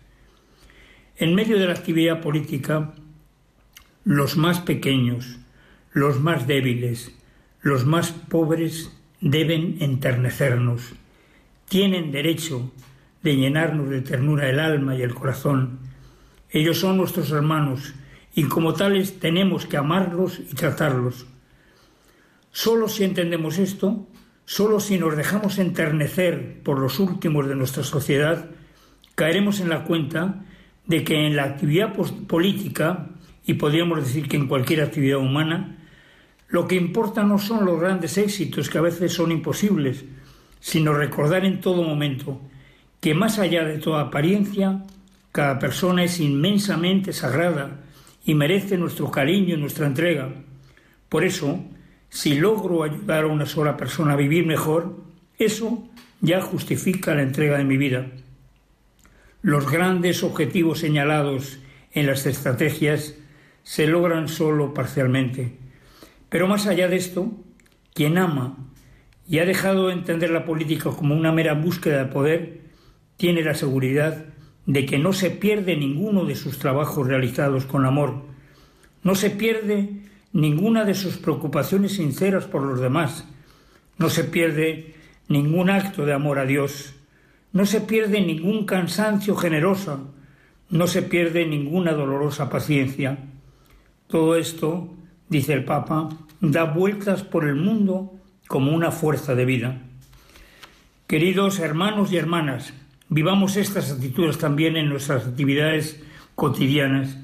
En 1.17 1.35
medio 1.35 1.59
de 1.59 1.67
la 1.67 1.75
actividad 1.75 2.23
política, 2.23 2.95
los 4.05 4.39
más 4.39 4.61
pequeños, 4.61 5.39
los 5.93 6.21
más 6.21 6.47
débiles, 6.47 7.13
los 7.61 7.85
más 7.85 8.13
pobres 8.13 8.93
deben 9.21 9.79
enternecernos. 9.81 10.93
Tienen 11.69 12.13
derecho 12.13 12.73
de 13.23 13.37
llenarnos 13.37 13.91
de 13.91 14.01
ternura 14.01 14.49
el 14.49 14.61
alma 14.61 14.95
y 14.95 15.03
el 15.03 15.15
corazón 15.15 15.89
ellos 16.51 16.79
son 16.79 16.97
nuestros 16.97 17.31
hermanos 17.31 17.95
y 18.35 18.45
como 18.45 18.73
tales 18.73 19.21
tenemos 19.21 19.67
que 19.67 19.77
amarlos 19.77 20.39
y 20.39 20.55
tratarlos. 20.55 21.27
Solo 22.53 22.89
si 22.89 23.05
entendemos 23.05 23.59
esto, 23.59 24.07
solo 24.47 24.81
si 24.81 24.99
nos 24.99 25.17
dejamos 25.17 25.59
enternecer 25.59 26.63
por 26.63 26.79
los 26.79 27.01
últimos 27.01 27.47
de 27.49 27.55
nuestra 27.55 27.83
sociedad, 27.83 28.49
caeremos 29.15 29.61
en 29.61 29.69
la 29.69 29.85
cuenta 29.85 30.43
de 30.87 31.05
que 31.05 31.27
en 31.27 31.37
la 31.37 31.45
actividad 31.45 31.95
política, 32.27 33.11
y 33.45 33.55
podríamos 33.55 33.99
decir 33.99 34.27
que 34.27 34.39
en 34.39 34.49
cualquier 34.49 34.81
actividad 34.83 35.19
humana, 35.19 35.78
lo 36.49 36.67
que 36.67 36.77
importa 36.77 37.23
no 37.23 37.39
son 37.39 37.65
los 37.67 37.79
grandes 37.79 38.17
éxitos 38.17 38.71
que 38.71 38.79
a 38.79 38.83
veces 38.83 39.13
son 39.13 39.33
imposibles, 39.33 40.05
sino 40.61 40.95
recordar 40.95 41.45
en 41.45 41.61
todo 41.61 41.83
momento 41.83 42.41
que 43.01 43.15
más 43.15 43.39
allá 43.39 43.65
de 43.65 43.79
toda 43.79 44.03
apariencia, 44.03 44.85
cada 45.31 45.59
persona 45.59 46.05
es 46.05 46.19
inmensamente 46.21 47.13
sagrada 47.13 47.81
y 48.25 48.35
merece 48.35 48.77
nuestro 48.77 49.11
cariño 49.11 49.55
y 49.55 49.61
nuestra 49.61 49.87
entrega. 49.87 50.31
Por 51.09 51.25
eso, 51.25 51.65
si 52.09 52.35
logro 52.35 52.83
ayudar 52.83 53.25
a 53.25 53.29
una 53.29 53.47
sola 53.47 53.77
persona 53.77 54.15
a 54.15 54.17
vivir 54.17 54.47
mejor, 54.47 54.97
eso 55.39 55.89
ya 56.21 56.41
justifica 56.41 57.15
la 57.15 57.23
entrega 57.23 57.59
de 57.59 57.65
mi 57.65 57.77
vida. 57.77 58.07
Los 59.43 59.71
grandes 59.71 60.25
objetivos 60.25 60.81
señalados 60.81 61.61
en 61.93 62.07
las 62.07 62.27
estrategias 62.27 63.15
se 63.63 63.87
logran 63.87 64.29
solo 64.29 64.75
parcialmente. 64.75 65.68
Pero 66.29 66.47
más 66.47 66.67
allá 66.67 66.89
de 66.89 66.97
esto, 66.97 67.33
quien 67.95 68.19
ama 68.19 68.57
y 69.29 69.39
ha 69.39 69.45
dejado 69.45 69.89
de 69.89 69.95
entender 69.95 70.31
la 70.31 70.45
política 70.45 70.91
como 70.91 71.15
una 71.15 71.33
mera 71.33 71.55
búsqueda 71.55 71.99
de 71.99 72.13
poder, 72.13 72.61
tiene 73.17 73.43
la 73.43 73.55
seguridad 73.55 74.27
de 74.67 74.87
que 74.87 74.99
no 74.99 75.13
se 75.13 75.31
pierde 75.31 75.77
ninguno 75.77 76.25
de 76.25 76.37
sus 76.37 76.59
trabajos 76.59 77.07
realizados 77.07 77.65
con 77.65 77.87
amor, 77.87 78.23
no 79.03 79.15
se 79.15 79.31
pierde 79.31 80.03
ninguna 80.33 80.85
de 80.85 80.95
sus 80.95 81.17
preocupaciones 81.17 81.93
sinceras 81.93 82.45
por 82.45 82.63
los 82.63 82.81
demás, 82.81 83.27
no 83.97 84.11
se 84.11 84.25
pierde 84.25 84.95
ningún 85.29 85.71
acto 85.71 86.05
de 86.05 86.13
amor 86.13 86.39
a 86.39 86.45
Dios, 86.45 86.95
no 87.53 87.67
se 87.67 87.81
pierde 87.81 88.21
ningún 88.21 88.67
cansancio 88.67 89.37
generoso, 89.37 90.13
no 90.71 90.87
se 90.87 91.03
pierde 91.03 91.47
ninguna 91.47 91.93
dolorosa 91.93 92.51
paciencia. 92.51 93.19
Todo 94.07 94.37
esto, 94.37 94.95
dice 95.29 95.53
el 95.53 95.65
Papa, 95.65 96.09
da 96.41 96.65
vueltas 96.65 97.23
por 97.23 97.47
el 97.47 97.55
mundo 97.55 98.15
como 98.47 98.73
una 98.73 98.91
fuerza 98.91 99.35
de 99.35 99.45
vida. 99.45 99.83
Queridos 101.07 101.59
hermanos 101.59 102.13
y 102.13 102.17
hermanas, 102.17 102.75
Vivamos 103.11 103.57
estas 103.57 103.91
actitudes 103.91 104.37
también 104.37 104.77
en 104.77 104.91
nuestras 104.91 105.27
actividades 105.27 105.99
cotidianas 106.35 107.17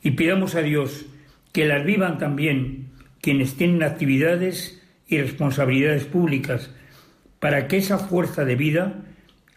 y 0.00 0.12
pidamos 0.12 0.54
a 0.54 0.60
Dios 0.60 1.06
que 1.50 1.66
las 1.66 1.84
vivan 1.84 2.18
también 2.18 2.92
quienes 3.20 3.56
tienen 3.56 3.82
actividades 3.82 4.80
y 5.08 5.20
responsabilidades 5.20 6.04
públicas 6.04 6.70
para 7.40 7.66
que 7.66 7.78
esa 7.78 7.98
fuerza 7.98 8.44
de 8.44 8.54
vida 8.54 9.02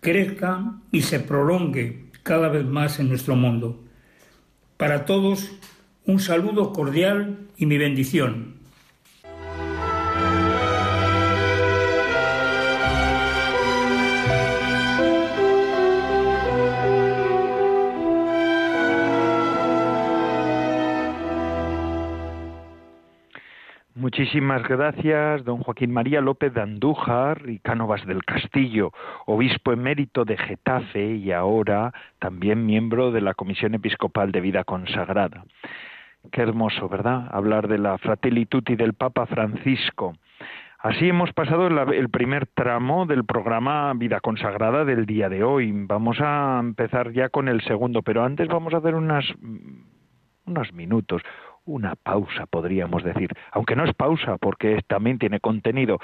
crezca 0.02 0.80
y 0.92 1.04
se 1.04 1.20
prolongue 1.20 2.06
cada 2.24 2.50
vez 2.50 2.66
más 2.66 3.00
en 3.00 3.10
nuestro 3.10 3.36
mundo. 3.36 3.84
Para 4.78 5.06
todos, 5.06 5.52
un 6.08 6.20
saludo 6.20 6.72
cordial 6.72 7.38
y 7.58 7.66
mi 7.66 7.78
bendición. 7.78 8.56
Muchísimas 23.96 24.64
gracias, 24.64 25.44
don 25.44 25.62
Joaquín 25.62 25.92
María 25.92 26.22
López 26.22 26.54
de 26.54 26.62
Andújar 26.62 27.50
y 27.50 27.60
Cánovas 27.60 28.06
del 28.06 28.24
Castillo, 28.24 28.94
obispo 29.26 29.74
emérito 29.74 30.24
de 30.24 30.38
Getafe 30.38 31.16
y 31.16 31.34
ahora 31.34 31.94
también 32.20 32.66
miembro 32.66 33.12
de 33.12 33.20
la 33.20 33.34
Comisión 33.34 33.74
Episcopal 33.74 34.32
de 34.32 34.40
Vida 34.40 34.64
Consagrada. 34.64 35.44
Qué 36.32 36.42
hermoso, 36.42 36.90
¿verdad? 36.90 37.28
Hablar 37.32 37.68
de 37.68 37.78
la 37.78 37.98
Fratelli 37.98 38.48
del 38.76 38.94
Papa 38.94 39.26
Francisco. 39.26 40.14
Así 40.80 41.10
hemos 41.10 41.34
pasado 41.34 41.68
el 41.68 42.10
primer 42.10 42.46
tramo 42.48 43.06
del 43.06 43.26
programa 43.26 43.92
Vida 43.96 44.20
Consagrada 44.20 44.86
del 44.86 45.06
día 45.06 45.28
de 45.28 45.44
hoy. 45.44 45.72
Vamos 45.74 46.18
a 46.22 46.60
empezar 46.60 47.12
ya 47.14 47.30
con 47.30 47.48
el 47.48 47.62
segundo, 47.62 48.04
pero 48.04 48.24
antes 48.24 48.48
vamos 48.48 48.74
a 48.74 48.78
hacer 48.78 48.94
unas, 48.94 49.26
unos 50.46 50.74
minutos, 50.74 51.24
una 51.66 51.96
pausa, 51.96 52.46
podríamos 52.46 53.04
decir, 53.04 53.30
aunque 53.52 53.76
no 53.76 53.86
es 53.86 53.94
pausa 53.94 54.38
porque 54.38 54.82
también 54.88 55.20
tiene 55.20 55.40
contenido, 55.40 56.00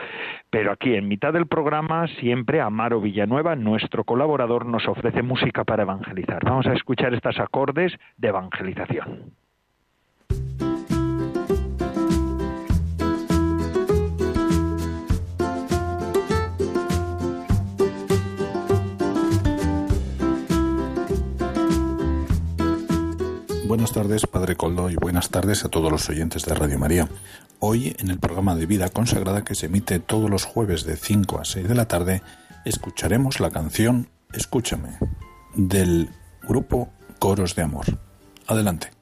pero 0.49 0.71
aquí 0.71 0.95
en 0.95 1.07
mitad 1.07 1.33
del 1.33 1.47
programa 1.47 2.07
siempre 2.19 2.59
Amaro 2.59 2.99
Villanueva, 2.99 3.55
nuestro 3.55 4.03
colaborador, 4.03 4.65
nos 4.65 4.87
ofrece 4.87 5.21
música 5.21 5.63
para 5.63 5.83
evangelizar. 5.83 6.43
Vamos 6.43 6.65
a 6.65 6.73
escuchar 6.73 7.13
estos 7.13 7.39
acordes 7.39 7.93
de 8.17 8.27
evangelización. 8.27 9.42
Buenas 23.73 23.91
tardes, 23.91 24.27
Padre 24.27 24.55
Coldo, 24.55 24.91
y 24.91 24.95
buenas 24.95 25.31
tardes 25.31 25.65
a 25.65 25.67
todos 25.67 25.91
los 25.91 26.07
oyentes 26.07 26.45
de 26.45 26.53
Radio 26.53 26.77
María. 26.77 27.09
Hoy, 27.57 27.95
en 27.97 28.11
el 28.11 28.19
programa 28.19 28.53
de 28.53 28.67
Vida 28.67 28.89
Consagrada 28.89 29.43
que 29.43 29.55
se 29.55 29.65
emite 29.65 29.97
todos 29.97 30.29
los 30.29 30.43
jueves 30.43 30.83
de 30.83 30.95
5 30.95 31.39
a 31.39 31.43
6 31.43 31.67
de 31.67 31.73
la 31.73 31.87
tarde, 31.87 32.21
escucharemos 32.65 33.39
la 33.39 33.49
canción 33.49 34.09
Escúchame, 34.31 34.89
del 35.55 36.11
grupo 36.43 36.89
Coros 37.17 37.55
de 37.55 37.63
Amor. 37.63 37.85
Adelante. 38.45 38.92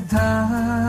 Verdad 0.00 0.87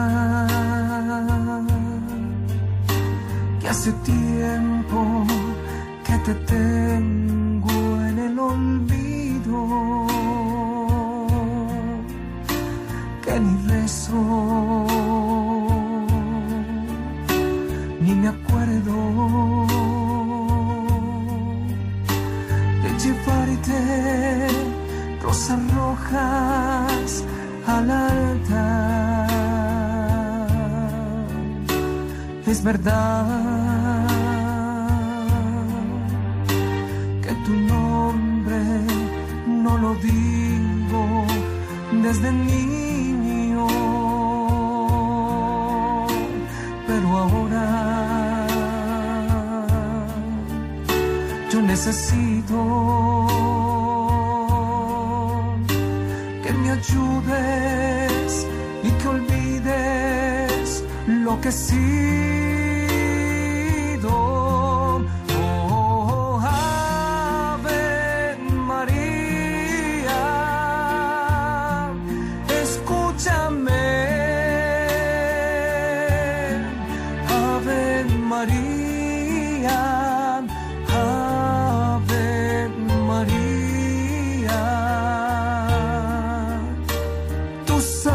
canção. 87.80 88.09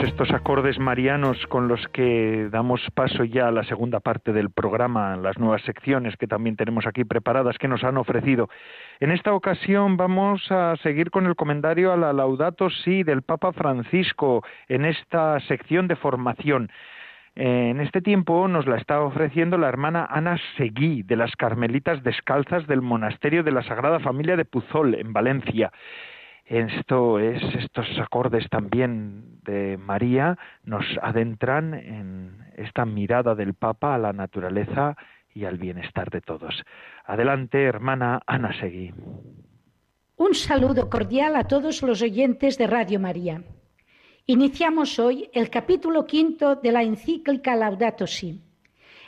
Estos 0.00 0.30
acordes 0.32 0.78
marianos 0.78 1.46
con 1.46 1.68
los 1.68 1.86
que 1.88 2.48
damos 2.50 2.80
paso 2.94 3.24
ya 3.24 3.48
a 3.48 3.52
la 3.52 3.62
segunda 3.64 4.00
parte 4.00 4.32
del 4.32 4.50
programa, 4.50 5.16
las 5.16 5.38
nuevas 5.38 5.62
secciones 5.62 6.16
que 6.16 6.26
también 6.26 6.56
tenemos 6.56 6.86
aquí 6.86 7.04
preparadas 7.04 7.58
que 7.58 7.68
nos 7.68 7.84
han 7.84 7.96
ofrecido. 7.96 8.48
En 8.98 9.12
esta 9.12 9.32
ocasión 9.32 9.96
vamos 9.96 10.50
a 10.50 10.76
seguir 10.82 11.10
con 11.10 11.26
el 11.26 11.36
comentario 11.36 11.92
a 11.92 11.96
la 11.96 12.12
Laudato 12.12 12.68
Si 12.70 13.04
del 13.04 13.22
Papa 13.22 13.52
Francisco 13.52 14.42
en 14.68 14.84
esta 14.84 15.38
sección 15.40 15.86
de 15.88 15.96
formación. 15.96 16.70
En 17.36 17.80
este 17.80 18.00
tiempo 18.00 18.48
nos 18.48 18.66
la 18.66 18.76
está 18.76 19.00
ofreciendo 19.02 19.58
la 19.58 19.68
hermana 19.68 20.08
Ana 20.10 20.38
Seguí 20.56 21.02
de 21.02 21.16
las 21.16 21.36
Carmelitas 21.36 22.02
Descalzas 22.02 22.66
del 22.66 22.82
Monasterio 22.82 23.42
de 23.42 23.52
la 23.52 23.62
Sagrada 23.62 24.00
Familia 24.00 24.36
de 24.36 24.46
Puzol 24.46 24.94
en 24.94 25.12
Valencia. 25.12 25.70
Esto 26.46 27.18
es, 27.18 27.42
estos 27.56 27.86
acordes 27.98 28.48
también 28.48 29.40
de 29.42 29.76
María 29.76 30.38
nos 30.62 30.84
adentran 31.02 31.74
en 31.74 32.38
esta 32.56 32.84
mirada 32.84 33.34
del 33.34 33.54
Papa 33.54 33.96
a 33.96 33.98
la 33.98 34.12
naturaleza 34.12 34.96
y 35.34 35.44
al 35.44 35.58
bienestar 35.58 36.08
de 36.10 36.20
todos. 36.20 36.62
Adelante, 37.04 37.64
hermana 37.64 38.22
Ana 38.26 38.58
Seguí. 38.60 38.94
Un 40.16 40.34
saludo 40.34 40.88
cordial 40.88 41.34
a 41.34 41.44
todos 41.44 41.82
los 41.82 42.00
oyentes 42.00 42.56
de 42.58 42.68
Radio 42.68 43.00
María. 43.00 43.42
Iniciamos 44.26 45.00
hoy 45.00 45.28
el 45.32 45.50
capítulo 45.50 46.06
quinto 46.06 46.54
de 46.54 46.70
la 46.70 46.84
encíclica 46.84 47.56
Laudato 47.56 48.06
Si. 48.06 48.40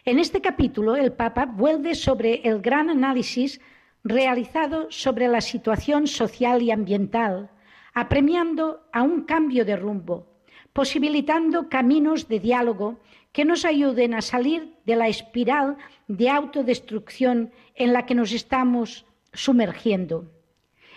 En 0.05 0.18
este 0.18 0.40
capítulo, 0.40 0.96
el 0.96 1.12
Papa 1.12 1.46
vuelve 1.46 1.94
sobre 1.94 2.40
el 2.48 2.61
gran 2.61 2.90
análisis 2.90 3.61
realizado 4.09 4.90
sobre 4.90 5.29
la 5.29 5.42
situación 5.42 6.07
social 6.07 6.62
y 6.62 6.71
ambiental, 6.71 7.51
apremiando 7.92 8.81
a 8.90 9.03
un 9.03 9.25
cambio 9.25 9.66
de 9.66 9.77
rumbo, 9.77 10.27
posibilitando 10.73 11.68
caminos 11.68 12.27
de 12.27 12.40
diálogo 12.40 13.01
que 13.33 13.44
nos 13.44 13.66
ayuden 13.66 14.14
a 14.14 14.23
salir 14.23 14.75
de 14.87 14.97
la 14.97 15.09
espiral 15.09 15.77
de 16.09 16.31
autodestrucción 16.31 17.53
en 17.75 17.92
la 17.92 18.07
que 18.07 18.14
nos 18.14 18.33
estamos 18.33 19.05
sumergiendo. 19.35 20.25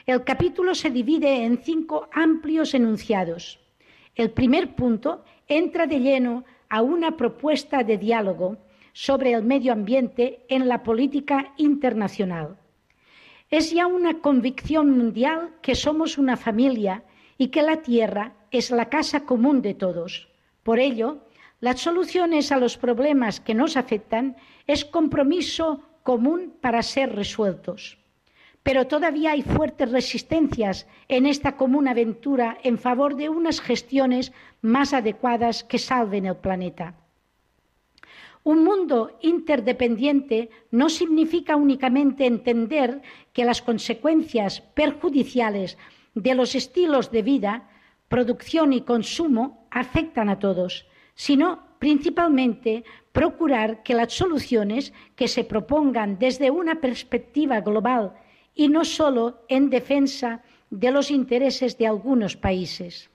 El 0.06 0.24
capítulo 0.24 0.74
se 0.74 0.90
divide 0.90 1.44
en 1.44 1.58
cinco 1.58 2.10
amplios 2.14 2.74
enunciados. 2.74 3.60
El 4.16 4.32
primer 4.32 4.74
punto 4.74 5.26
entra 5.50 5.86
de 5.86 6.00
lleno 6.00 6.46
a 6.70 6.82
una 6.82 7.18
propuesta 7.18 7.84
de 7.84 7.98
diálogo 7.98 8.58
sobre 8.94 9.34
el 9.34 9.44
medio 9.44 9.74
ambiente 9.74 10.46
en 10.48 10.70
la 10.70 10.82
política 10.82 11.54
internacional. 11.58 12.61
Es 13.52 13.72
ya 13.72 13.86
una 13.86 14.22
convicción 14.22 14.98
mundial 14.98 15.50
que 15.62 15.76
somos 15.76 16.18
una 16.18 16.38
familia 16.38 17.04
y 17.38 17.50
que 17.50 17.62
la 17.62 17.82
Tierra 17.82 18.34
es 18.50 18.72
la 18.72 18.88
casa 18.88 19.26
común 19.26 19.62
de 19.62 19.74
todos. 19.74 20.30
Por 20.64 20.80
ello, 20.80 21.26
las 21.60 21.82
soluciones 21.82 22.54
a 22.54 22.58
los 22.58 22.78
problemas 22.78 23.42
que 23.42 23.54
nos 23.54 23.76
afectan 23.76 24.38
es 24.68 24.86
compromiso 24.86 25.84
común 26.04 26.56
para 26.62 26.82
ser 26.82 27.14
resueltos. 27.14 27.98
Pero 28.64 28.88
todavía 28.88 29.32
hay 29.32 29.42
fuertes 29.42 29.92
resistencias 29.92 30.88
en 31.10 31.26
esta 31.26 31.58
común 31.58 31.90
aventura 31.90 32.58
en 32.64 32.78
favor 32.78 33.18
de 33.18 33.28
unas 33.28 33.60
gestiones 33.60 34.32
más 34.62 34.94
adecuadas 34.94 35.66
que 35.66 35.78
salven 35.78 36.26
el 36.26 36.38
planeta. 36.38 37.01
Un 38.44 38.64
mundo 38.64 39.18
interdependiente 39.22 40.50
no 40.72 40.90
significa 40.90 41.56
únicamente 41.56 42.26
entender 42.26 43.02
que 43.34 43.46
las 43.46 43.62
consecuencias 43.62 44.62
perjudiciales 44.74 45.78
de 46.16 46.34
los 46.34 46.56
estilos 46.56 47.12
de 47.12 47.22
vida, 47.22 47.70
producción 48.08 48.74
y 48.74 48.82
consumo 48.82 49.68
afectan 49.70 50.28
a 50.30 50.40
todos, 50.40 50.88
sino 51.14 51.78
principalmente 51.78 52.84
procurar 53.12 53.84
que 53.84 53.94
las 53.94 54.14
soluciones 54.14 54.92
que 55.16 55.28
se 55.28 55.44
propongan 55.44 56.18
desde 56.18 56.50
una 56.50 56.82
perspectiva 56.82 57.62
global 57.62 58.14
y 58.56 58.70
no 58.70 58.86
solo 58.86 59.46
en 59.50 59.70
defensa 59.70 60.44
de 60.72 60.92
los 60.92 61.12
intereses 61.12 61.78
de 61.78 61.86
algunos 61.86 62.36
países. 62.36 63.11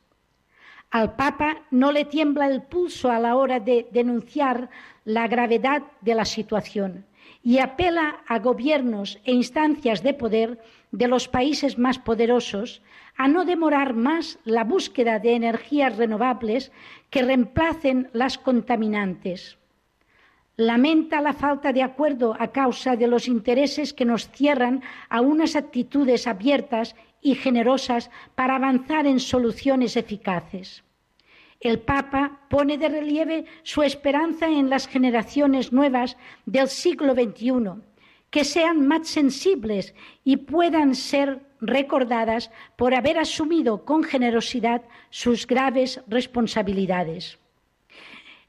Al 0.91 1.17
Papa 1.17 1.63
no 1.71 1.93
le 1.93 2.05
tiembla 2.05 2.47
el 2.47 2.63
pulso 2.63 3.11
a 3.11 3.19
la 3.19 3.37
hora 3.37 3.61
de 3.61 3.89
denunciar 3.91 4.71
la 5.05 5.29
gravedad 5.29 5.83
de 6.01 6.15
la 6.15 6.25
situación 6.25 7.07
y 7.43 7.59
apela 7.59 8.23
a 8.27 8.39
gobiernos 8.39 9.19
e 9.25 9.33
instancias 9.33 10.03
de 10.03 10.15
poder 10.15 10.59
de 10.93 11.09
los 11.09 11.29
países 11.29 11.79
más 11.79 11.99
poderosos 11.99 12.83
a 13.17 13.29
no 13.29 13.45
demorar 13.45 13.95
más 13.95 14.39
la 14.45 14.65
búsqueda 14.65 15.19
de 15.19 15.35
energías 15.35 15.97
renovables 15.97 16.73
que 17.11 17.23
reemplacen 17.23 18.09
las 18.13 18.39
contaminantes. 18.39 19.59
Lamenta 20.57 21.21
la 21.21 21.35
falta 21.35 21.73
de 21.73 21.83
acuerdo 21.83 22.35
a 22.39 22.49
causa 22.49 22.97
de 22.97 23.07
los 23.07 23.29
intereses 23.29 23.93
que 23.93 24.07
nos 24.07 24.31
cierran 24.31 24.83
a 25.11 25.21
unas 25.21 25.55
actitudes 25.55 26.27
abiertas 26.27 26.97
y 27.27 27.35
generosas 27.35 28.09
para 28.37 28.55
avanzar 28.55 29.05
en 29.05 29.19
soluciones 29.19 29.97
eficaces. 29.97 30.85
El 31.59 31.81
Papa 31.81 32.47
pone 32.49 32.79
de 32.79 32.89
relieve 32.89 33.47
su 33.65 33.83
esperanza 33.83 34.47
en 34.47 34.71
las 34.71 34.87
generaciones 34.87 35.73
nuevas 35.73 36.17
del 36.45 36.69
siglo 36.69 37.15
XXI, 37.15 37.83
que 38.31 38.45
sean 38.45 38.87
más 38.87 39.09
sensibles 39.09 39.93
y 40.23 40.37
puedan 40.37 40.95
ser 40.95 41.41
recordadas 41.61 42.53
por 42.77 42.95
haber 42.95 43.19
asumido 43.19 43.85
con 43.85 44.05
generosidad 44.05 44.83
sus 45.11 45.49
graves 45.49 46.01
responsabilidades. 46.07 47.39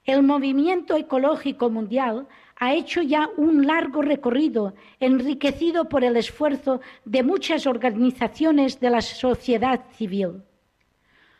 El 0.05 0.21
movimiento 0.21 0.95
ecológico 0.97 1.71
mundial 1.71 2.27
ha 2.59 2.73
hecho 2.73 3.01
ya 3.01 3.29
un 3.37 3.67
largo 3.67 4.01
recorrido 4.01 4.73
enriquecido 4.99 5.87
por 5.89 6.03
el 6.03 6.17
esfuerzo 6.17 6.81
de 7.05 7.23
muchas 7.23 7.67
organizaciones 7.67 8.79
de 8.79 8.89
la 8.89 9.01
sociedad 9.01 9.85
civil. 9.93 10.41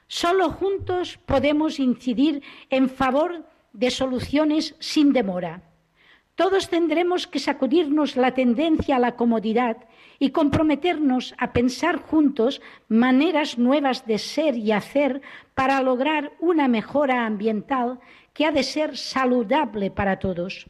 Solo 0.08 0.52
juntos 0.52 1.20
podemos 1.26 1.80
incidir 1.80 2.42
en 2.70 2.90
favor 2.90 3.46
de 3.74 3.92
soluciones 3.92 4.76
sin 4.80 5.12
demora. 5.12 5.64
Todos 6.36 6.70
tendremos 6.70 7.26
que 7.26 7.40
sacudirnos 7.40 8.16
la 8.16 8.36
tendencia 8.36 8.98
a 8.98 9.00
la 9.00 9.16
comodidad 9.16 9.78
y 10.20 10.30
comprometernos 10.30 11.34
a 11.40 11.52
pensar 11.52 11.98
juntos 11.98 12.62
maneras 12.88 13.58
nuevas 13.58 14.06
de 14.06 14.20
ser 14.20 14.56
y 14.56 14.72
hacer 14.72 15.22
para 15.56 15.82
lograr 15.82 16.34
una 16.40 16.68
mejora 16.68 17.26
ambiental 17.26 18.00
que 18.34 18.46
ha 18.46 18.52
de 18.52 18.64
ser 18.64 18.98
saludable 18.98 19.90
para 19.90 20.20
todos. 20.20 20.68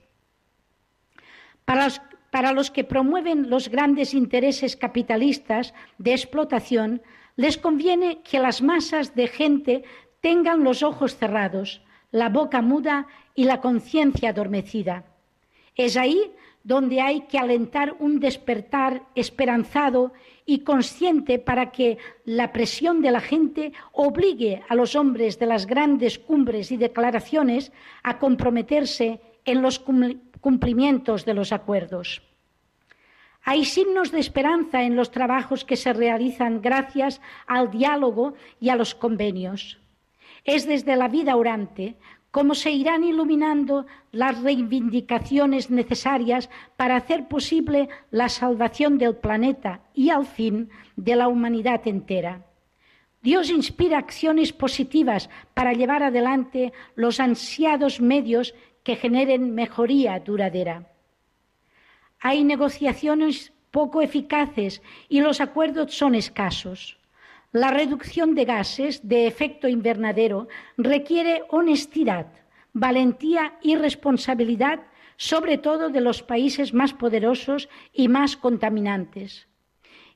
Para 1.67 2.53
los, 2.53 2.71
que 2.71 2.85
promueven 2.85 3.49
los 3.49 3.67
grandes 3.67 4.13
intereses 4.13 4.77
capitalistas 4.77 5.73
de 5.97 6.13
explotación, 6.13 7.01
les 7.35 7.57
conviene 7.57 8.19
que 8.23 8.39
las 8.39 8.61
masas 8.61 9.15
de 9.15 9.27
gente 9.27 9.83
tengan 10.21 10.63
los 10.63 10.81
ojos 10.81 11.17
cerrados, 11.17 11.81
la 12.09 12.29
boca 12.29 12.61
muda 12.61 13.07
y 13.35 13.43
la 13.43 13.59
conciencia 13.59 14.29
adormecida. 14.29 15.03
Es 15.75 15.97
ahí 15.97 16.31
donde 16.63 17.01
hay 17.01 17.27
que 17.27 17.37
alentar 17.37 17.97
un 17.99 18.21
despertar 18.21 19.03
esperanzado 19.13 20.13
y 20.45 20.59
consciente 20.59 21.37
para 21.37 21.71
que 21.71 21.97
la 22.23 22.53
presión 22.53 23.01
de 23.01 23.11
la 23.11 23.19
gente 23.19 23.73
obligue 23.91 24.63
a 24.69 24.75
los 24.75 24.95
hombres 24.95 25.37
de 25.37 25.47
las 25.47 25.65
grandes 25.65 26.17
cumbres 26.17 26.71
y 26.71 26.77
declaraciones 26.77 27.73
a 28.03 28.19
comprometerse 28.19 29.19
en 29.43 29.61
los 29.61 29.79
cumplimientos 30.47 31.25
de 31.25 31.33
los 31.33 31.51
acuerdos. 31.51 32.21
Hay 33.43 33.65
signos 33.65 34.13
de 34.13 34.19
esperanza 34.19 34.83
en 34.83 34.95
los 34.95 35.11
trabajos 35.11 35.65
que 35.65 35.75
se 35.75 35.91
realizan 35.91 36.61
gracias 36.61 37.19
al 37.47 37.69
diálogo 37.69 38.33
y 38.61 38.69
a 38.69 38.77
los 38.77 38.95
convenios. 38.95 39.77
Es 40.45 40.65
desde 40.65 40.95
la 40.95 41.09
vida 41.09 41.35
orante 41.35 41.97
como 42.31 42.55
se 42.55 42.71
irán 42.71 43.03
iluminando 43.03 43.87
las 44.13 44.41
reivindicaciones 44.41 45.69
necesarias 45.69 46.49
para 46.77 46.95
hacer 46.95 47.27
posible 47.27 47.89
la 48.09 48.29
salvación 48.29 48.97
del 48.97 49.17
planeta 49.17 49.81
y, 49.93 50.11
al 50.11 50.25
fin, 50.25 50.69
de 50.95 51.17
la 51.17 51.27
humanidad 51.27 51.85
entera. 51.85 52.47
Dios 53.21 53.49
inspira 53.49 53.97
acciones 53.97 54.53
positivas 54.53 55.29
para 55.53 55.73
llevar 55.73 56.03
adelante 56.03 56.71
los 56.95 57.19
ansiados 57.19 57.99
medios 57.99 58.53
que 58.87 58.95
generen 58.95 59.53
mejoría 59.53 60.17
duradera. 60.21 60.77
Hay 62.21 62.45
negociaciones 62.45 63.51
poco 63.69 64.01
eficaces 64.01 64.81
y 65.09 65.19
los 65.19 65.41
acuerdos 65.41 65.93
son 65.93 66.15
escasos. 66.15 66.97
La 67.51 67.69
reducción 67.69 68.33
de 68.33 68.45
gases 68.45 69.05
de 69.05 69.27
efecto 69.27 69.67
invernadero 69.67 70.47
requiere 70.77 71.43
honestidad, 71.49 72.27
valentía 72.71 73.59
y 73.61 73.75
responsabilidad, 73.75 74.79
sobre 75.17 75.57
todo 75.57 75.89
de 75.89 75.99
los 75.99 76.23
países 76.23 76.73
más 76.73 76.93
poderosos 76.93 77.67
y 77.91 78.07
más 78.07 78.37
contaminantes. 78.37 79.49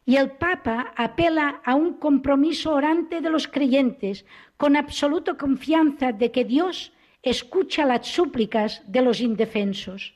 Y 0.05 0.15
el 0.15 0.31
Papa 0.31 0.93
apela 0.95 1.59
a 1.65 1.75
un 1.75 1.95
compromiso 1.95 2.73
orante 2.73 3.19
de 3.19 3.31
los 3.31 3.49
creyentes, 3.49 4.25
con 4.55 4.77
absoluta 4.77 5.33
confianza 5.33 6.13
de 6.13 6.31
que 6.31 6.45
Dios 6.45 6.93
escucha 7.23 7.85
las 7.85 8.07
súplicas 8.07 8.83
de 8.87 9.01
los 9.01 9.21
indefensos. 9.21 10.15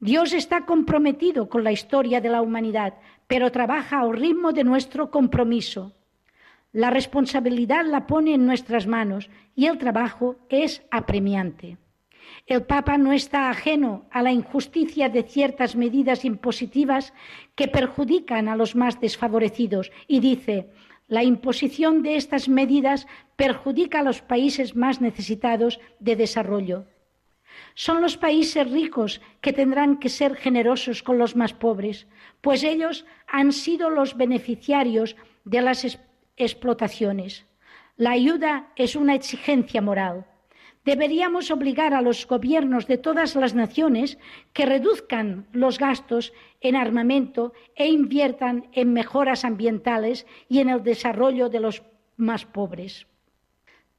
Dios 0.00 0.32
está 0.32 0.64
comprometido 0.64 1.48
con 1.48 1.64
la 1.64 1.72
historia 1.72 2.20
de 2.20 2.28
la 2.28 2.42
humanidad, 2.42 2.94
pero 3.26 3.50
trabaja 3.50 4.00
al 4.00 4.16
ritmo 4.16 4.52
de 4.52 4.64
nuestro 4.64 5.10
compromiso. 5.10 5.92
La 6.72 6.90
responsabilidad 6.90 7.84
la 7.84 8.06
pone 8.06 8.34
en 8.34 8.46
nuestras 8.46 8.86
manos 8.86 9.28
y 9.54 9.66
el 9.66 9.78
trabajo 9.78 10.36
es 10.48 10.82
apremiante. 10.90 11.78
El 12.46 12.62
Papa 12.62 12.98
no 12.98 13.12
está 13.12 13.50
ajeno 13.50 14.06
a 14.10 14.22
la 14.22 14.32
injusticia 14.32 15.08
de 15.08 15.22
ciertas 15.22 15.76
medidas 15.76 16.24
impositivas 16.24 17.12
que 17.54 17.68
perjudican 17.68 18.48
a 18.48 18.56
los 18.56 18.76
más 18.76 19.00
desfavorecidos 19.00 19.90
y 20.06 20.20
dice, 20.20 20.70
la 21.08 21.24
imposición 21.24 22.02
de 22.02 22.16
estas 22.16 22.48
medidas 22.48 23.06
perjudica 23.36 24.00
a 24.00 24.02
los 24.02 24.20
países 24.20 24.76
más 24.76 25.00
necesitados 25.00 25.80
de 25.98 26.16
desarrollo. 26.16 26.86
Son 27.74 28.02
los 28.02 28.16
países 28.16 28.70
ricos 28.70 29.20
que 29.40 29.52
tendrán 29.52 29.98
que 29.98 30.10
ser 30.10 30.36
generosos 30.36 31.02
con 31.02 31.18
los 31.18 31.34
más 31.34 31.54
pobres, 31.54 32.06
pues 32.40 32.62
ellos 32.62 33.06
han 33.26 33.52
sido 33.52 33.90
los 33.90 34.16
beneficiarios 34.16 35.16
de 35.44 35.62
las 35.62 35.98
explotaciones. 36.36 37.46
La 37.96 38.10
ayuda 38.12 38.70
es 38.76 38.94
una 38.94 39.14
exigencia 39.14 39.80
moral. 39.80 40.26
Deberíamos 40.88 41.50
obligar 41.50 41.92
a 41.92 42.00
los 42.00 42.26
gobiernos 42.26 42.86
de 42.86 42.96
todas 42.96 43.36
las 43.36 43.54
naciones 43.54 44.16
que 44.54 44.64
reduzcan 44.64 45.46
los 45.52 45.78
gastos 45.78 46.32
en 46.62 46.76
armamento 46.76 47.52
e 47.76 47.88
inviertan 47.88 48.68
en 48.72 48.94
mejoras 48.94 49.44
ambientales 49.44 50.26
y 50.48 50.60
en 50.60 50.70
el 50.70 50.82
desarrollo 50.82 51.50
de 51.50 51.60
los 51.60 51.82
más 52.16 52.46
pobres. 52.46 53.06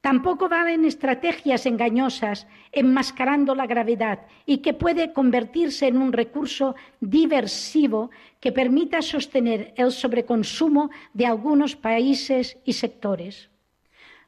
Tampoco 0.00 0.48
valen 0.48 0.84
estrategias 0.84 1.64
engañosas 1.64 2.48
enmascarando 2.72 3.54
la 3.54 3.68
gravedad 3.68 4.26
y 4.44 4.58
que 4.58 4.74
puede 4.74 5.12
convertirse 5.12 5.86
en 5.86 5.96
un 5.96 6.12
recurso 6.12 6.74
diversivo 6.98 8.10
que 8.40 8.50
permita 8.50 9.00
sostener 9.00 9.74
el 9.76 9.92
sobreconsumo 9.92 10.90
de 11.14 11.26
algunos 11.26 11.76
países 11.76 12.58
y 12.64 12.72
sectores. 12.72 13.49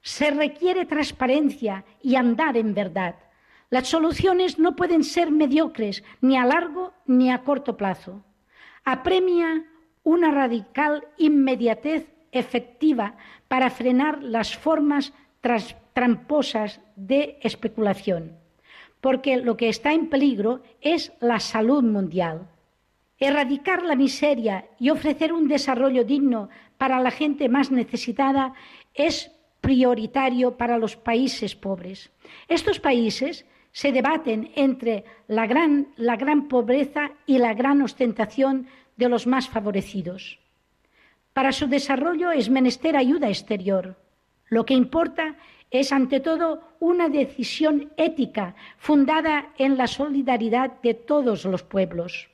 Se 0.02 0.30
requiere 0.30 0.84
transparencia 0.84 1.84
y 2.02 2.16
andar 2.16 2.56
en 2.56 2.74
verdad. 2.74 3.14
Las 3.70 3.88
soluciones 3.88 4.58
no 4.58 4.76
pueden 4.76 5.04
ser 5.04 5.30
mediocres 5.30 6.04
ni 6.20 6.36
a 6.36 6.44
largo 6.44 6.92
ni 7.06 7.30
a 7.30 7.42
corto 7.42 7.76
plazo. 7.76 8.22
Apremia 8.84 9.64
una 10.02 10.30
radical 10.30 11.06
inmediatez 11.16 12.08
efectiva 12.32 13.16
para 13.48 13.70
frenar 13.70 14.22
las 14.22 14.56
formas 14.56 15.12
tramposas 15.92 16.80
de 16.96 17.38
especulación, 17.42 18.36
porque 19.00 19.36
lo 19.36 19.56
que 19.56 19.68
está 19.68 19.92
en 19.92 20.08
peligro 20.08 20.62
es 20.80 21.12
la 21.20 21.38
salud 21.40 21.82
mundial. 21.82 22.48
Erradicar 23.18 23.84
la 23.84 23.94
miseria 23.94 24.66
y 24.80 24.90
ofrecer 24.90 25.32
un 25.32 25.46
desarrollo 25.46 26.04
digno 26.04 26.48
para 26.76 26.98
la 26.98 27.12
gente 27.12 27.48
más 27.48 27.70
necesitada 27.70 28.54
es 28.94 29.30
prioritario 29.62 30.58
para 30.58 30.76
los 30.76 30.96
países 30.96 31.54
pobres. 31.56 32.10
Estos 32.48 32.78
países 32.80 33.46
se 33.72 33.92
debaten 33.92 34.50
entre 34.54 35.04
la 35.28 35.46
gran, 35.46 35.88
la 35.96 36.16
gran 36.16 36.48
pobreza 36.48 37.12
y 37.24 37.38
la 37.38 37.54
gran 37.54 37.80
ostentación 37.80 38.66
de 38.96 39.08
los 39.08 39.26
más 39.26 39.48
favorecidos. 39.48 40.38
Para 41.32 41.52
su 41.52 41.66
desarrollo 41.68 42.30
es 42.30 42.50
menester 42.50 42.96
ayuda 42.96 43.28
exterior. 43.28 43.96
Lo 44.48 44.66
que 44.66 44.74
importa 44.74 45.36
es, 45.70 45.92
ante 45.92 46.20
todo, 46.20 46.60
una 46.80 47.08
decisión 47.08 47.90
ética 47.96 48.54
fundada 48.76 49.54
en 49.56 49.78
la 49.78 49.86
solidaridad 49.86 50.82
de 50.82 50.92
todos 50.92 51.46
los 51.46 51.62
pueblos. 51.62 52.28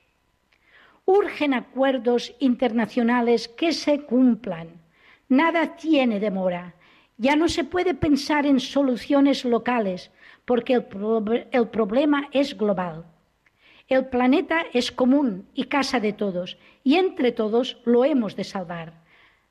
Urgen 1.05 1.53
acuerdos 1.53 2.35
internacionales 2.39 3.47
que 3.47 3.71
se 3.71 4.01
cumplan. 4.01 4.81
Nada 5.29 5.77
tiene 5.77 6.19
demora. 6.19 6.73
Ya 7.19 7.35
no 7.35 7.49
se 7.49 7.65
puede 7.65 7.93
pensar 7.93 8.45
en 8.45 8.61
soluciones 8.61 9.43
locales 9.43 10.09
porque 10.45 10.73
el, 10.73 11.67
problema 11.67 12.29
es 12.31 12.57
global. 12.57 13.05
El 13.89 14.05
planeta 14.07 14.63
es 14.73 14.89
común 14.89 15.45
y 15.53 15.65
casa 15.65 15.99
de 15.99 16.13
todos, 16.13 16.57
y 16.81 16.95
entre 16.95 17.33
todos 17.33 17.77
lo 17.83 18.05
hemos 18.05 18.37
de 18.37 18.45
salvar. 18.45 18.93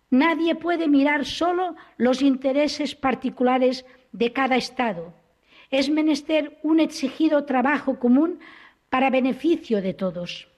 Nadie 0.09 0.55
puede 0.55 0.89
mirar 0.89 1.27
solo 1.27 1.77
los 1.99 2.23
intereses 2.23 2.95
particulares 2.95 3.85
de 4.13 4.33
cada 4.33 4.57
Estado. 4.57 5.13
Es 5.71 5.91
menester 5.91 6.59
un 6.63 6.81
exigido 6.81 7.45
trabajo 7.45 7.99
común 7.99 8.41
para 8.89 9.11
beneficio 9.11 9.83
de 9.83 9.93
todos. 9.93 10.49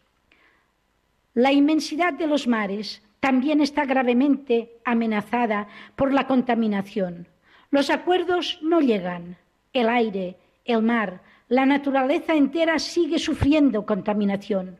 La 1.34 1.50
inmensidad 1.50 2.12
de 2.12 2.28
los 2.28 2.46
mares 2.46 3.02
también 3.20 3.60
está 3.60 3.84
gravemente 3.84 4.80
amenazada 4.84 5.68
por 5.94 6.12
la 6.12 6.26
contaminación. 6.26 7.28
Los 7.70 7.90
acuerdos 7.90 8.58
no 8.62 8.80
llegan. 8.80 9.36
El 9.72 9.88
aire, 9.88 10.36
el 10.64 10.82
mar, 10.82 11.22
la 11.48 11.66
naturaleza 11.66 12.34
entera 12.34 12.78
sigue 12.78 13.18
sufriendo 13.18 13.86
contaminación. 13.86 14.78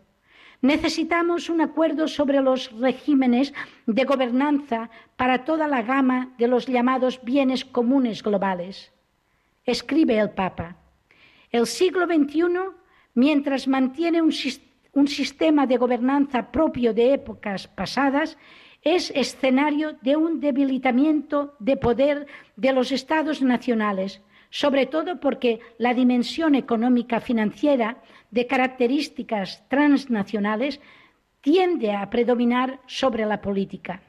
Necesitamos 0.62 1.49
un 1.49 1.61
acuerdo 1.61 2.09
sobre 2.09 2.41
los 2.41 2.70
regímenes 2.72 3.55
de 3.86 4.05
gobernanza 4.05 4.91
para 5.16 5.45
toda 5.45 5.68
la 5.68 5.82
gama 5.82 6.34
de 6.38 6.49
los 6.49 6.66
llamados 6.66 7.20
bienes 7.22 7.64
comunes 7.64 8.22
globales. 8.22 8.93
Escribe 9.64 10.18
el 10.18 10.30
Papa. 10.30 10.76
El 11.51 11.66
siglo 11.66 12.07
XXI, 12.07 12.45
mientras 13.14 13.68
mantiene 13.68 14.20
un, 14.20 14.32
un 14.93 15.09
sistema 15.09 15.66
de 15.66 15.76
gobernanza 15.76 16.51
propio 16.51 16.93
de 16.95 17.14
épocas 17.14 17.68
pasadas, 17.68 18.36
es 18.82 19.12
escenario 19.14 19.93
de 20.01 20.16
un 20.16 20.41
debilitamiento 20.41 21.55
de 21.59 21.76
poder 21.76 22.26
de 22.57 22.72
los 22.72 22.93
estados 22.93 23.43
nacionales, 23.43 24.22
sobre 24.51 24.86
todo 24.86 25.20
porque 25.20 25.61
la 25.78 25.95
dimensión 25.95 26.55
económica 26.55 27.20
financiera 27.20 28.03
de 28.30 28.47
características 28.47 29.68
transnacionales 29.68 30.80
tiende 31.41 31.93
a 31.93 32.09
predominar 32.11 32.80
sobre 32.86 33.26
la 33.26 33.41
política. 33.41 34.03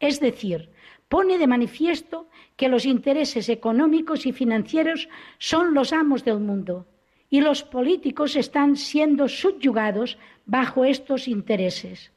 Es 0.00 0.20
decir, 0.20 0.70
pone 1.08 1.38
de 1.38 1.46
manifiesto 1.46 2.28
que 2.56 2.68
los 2.68 2.84
intereses 2.84 3.48
económicos 3.48 4.26
y 4.26 4.32
financieros 4.32 5.08
son 5.38 5.74
los 5.74 5.92
amos 5.92 6.24
del 6.24 6.40
mundo 6.40 6.86
y 7.30 7.40
los 7.40 7.62
políticos 7.62 8.36
están 8.36 8.76
siendo 8.76 9.28
subyugados 9.28 10.18
bajo 10.44 10.84
estos 10.84 11.28
intereses. 11.28 12.12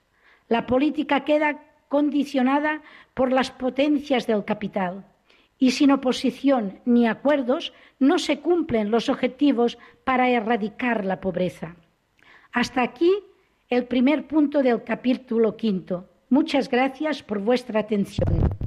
La 0.47 0.65
política 0.65 1.25
queda 1.25 1.63
condicionada 1.87 2.81
por 3.13 3.31
las 3.31 3.51
potencias 3.51 4.27
del 4.27 4.45
capital 4.45 5.05
y 5.57 5.71
sin 5.71 5.91
oposición 5.91 6.79
ni 6.85 7.07
acuerdos 7.07 7.73
no 7.99 8.17
se 8.17 8.39
cumplen 8.39 8.91
los 8.91 9.09
objetivos 9.09 9.77
para 10.03 10.29
erradicar 10.29 11.05
la 11.05 11.19
pobreza. 11.19 11.75
Hasta 12.51 12.81
aquí 12.81 13.11
el 13.69 13.85
primer 13.85 14.27
punto 14.27 14.63
del 14.63 14.83
capítulo 14.83 15.57
quinto. 15.57 16.09
Muchas 16.29 16.69
gracias 16.69 17.21
por 17.21 17.39
vuestra 17.39 17.81
atención. 17.81 18.58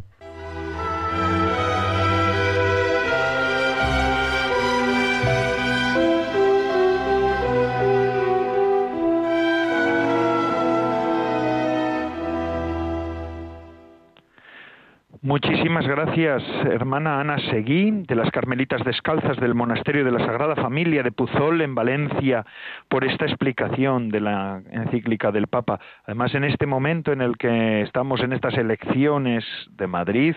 Muchísimas 15.24 15.86
gracias, 15.86 16.42
hermana 16.64 17.20
Ana 17.20 17.38
Seguí, 17.48 17.92
de 17.92 18.16
las 18.16 18.28
Carmelitas 18.32 18.82
Descalzas 18.84 19.36
del 19.36 19.54
Monasterio 19.54 20.04
de 20.04 20.10
la 20.10 20.26
Sagrada 20.26 20.56
Familia 20.56 21.04
de 21.04 21.12
Puzol, 21.12 21.60
en 21.60 21.76
Valencia, 21.76 22.44
por 22.88 23.04
esta 23.04 23.26
explicación 23.26 24.08
de 24.08 24.20
la 24.20 24.60
encíclica 24.72 25.30
del 25.30 25.46
Papa. 25.46 25.78
Además, 26.06 26.34
en 26.34 26.42
este 26.42 26.66
momento 26.66 27.12
en 27.12 27.20
el 27.20 27.36
que 27.36 27.82
estamos 27.82 28.20
en 28.20 28.32
estas 28.32 28.54
elecciones 28.54 29.44
de 29.70 29.86
Madrid, 29.86 30.34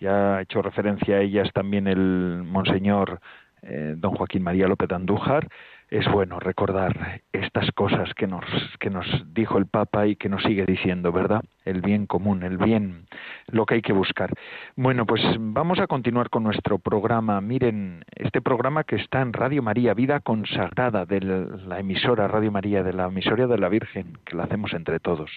ya 0.00 0.36
ha 0.36 0.40
hecho 0.40 0.62
referencia 0.62 1.16
a 1.16 1.20
ellas 1.20 1.50
también 1.52 1.86
el 1.86 2.44
Monseñor 2.46 3.20
eh, 3.60 3.92
don 3.94 4.14
Joaquín 4.14 4.42
María 4.42 4.68
López 4.68 4.90
Andújar, 4.90 5.48
es 5.90 6.10
bueno 6.10 6.40
recordar 6.40 7.22
estas 7.32 7.70
cosas 7.72 8.12
que 8.14 8.26
nos, 8.26 8.44
que 8.80 8.90
nos 8.90 9.06
dijo 9.32 9.58
el 9.58 9.66
Papa 9.66 10.06
y 10.06 10.16
que 10.16 10.28
nos 10.28 10.42
sigue 10.42 10.64
diciendo, 10.66 11.12
¿verdad? 11.12 11.42
El 11.64 11.82
bien 11.82 12.06
común, 12.06 12.42
el 12.42 12.58
bien, 12.58 13.06
lo 13.48 13.66
que 13.66 13.74
hay 13.74 13.82
que 13.82 13.92
buscar. 13.92 14.30
Bueno, 14.76 15.06
pues 15.06 15.22
vamos 15.38 15.78
a 15.78 15.86
continuar 15.86 16.30
con 16.30 16.42
nuestro 16.42 16.78
programa. 16.78 17.40
Miren, 17.40 18.04
este 18.16 18.40
programa 18.40 18.84
que 18.84 18.96
está 18.96 19.20
en 19.20 19.32
Radio 19.32 19.62
María, 19.62 19.94
Vida 19.94 20.20
Consagrada, 20.20 21.06
de 21.06 21.20
la 21.20 21.78
emisora 21.78 22.28
Radio 22.28 22.50
María, 22.50 22.82
de 22.82 22.92
la 22.92 23.06
emisora 23.06 23.46
de 23.46 23.58
la 23.58 23.68
Virgen, 23.68 24.18
que 24.24 24.36
la 24.36 24.44
hacemos 24.44 24.72
entre 24.72 25.00
todos. 25.00 25.30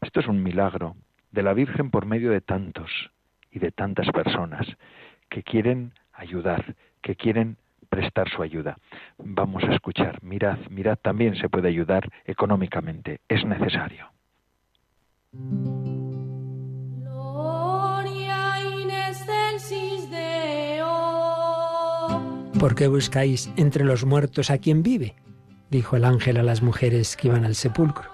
Esto 0.00 0.20
es 0.20 0.28
un 0.28 0.42
milagro 0.42 0.96
de 1.30 1.42
la 1.42 1.54
Virgen 1.54 1.90
por 1.90 2.06
medio 2.06 2.30
de 2.30 2.40
tantos 2.40 2.90
y 3.50 3.58
de 3.58 3.70
tantas 3.70 4.10
personas 4.10 4.66
que 5.28 5.42
quieren 5.42 5.92
ayudar, 6.12 6.74
que 7.02 7.16
quieren 7.16 7.56
prestar 7.88 8.28
su 8.30 8.42
ayuda. 8.42 8.76
Vamos 9.18 9.62
a 9.64 9.74
escuchar, 9.74 10.22
mirad, 10.22 10.58
mirad, 10.70 10.98
también 10.98 11.36
se 11.36 11.48
puede 11.48 11.68
ayudar 11.68 12.08
económicamente, 12.24 13.20
es 13.28 13.44
necesario. 13.44 14.10
¿Por 22.58 22.74
qué 22.74 22.88
buscáis 22.88 23.52
entre 23.56 23.84
los 23.84 24.04
muertos 24.04 24.50
a 24.50 24.58
quien 24.58 24.82
vive? 24.82 25.14
dijo 25.70 25.96
el 25.96 26.04
ángel 26.04 26.38
a 26.38 26.42
las 26.42 26.62
mujeres 26.62 27.16
que 27.16 27.28
iban 27.28 27.44
al 27.44 27.54
sepulcro. 27.54 28.10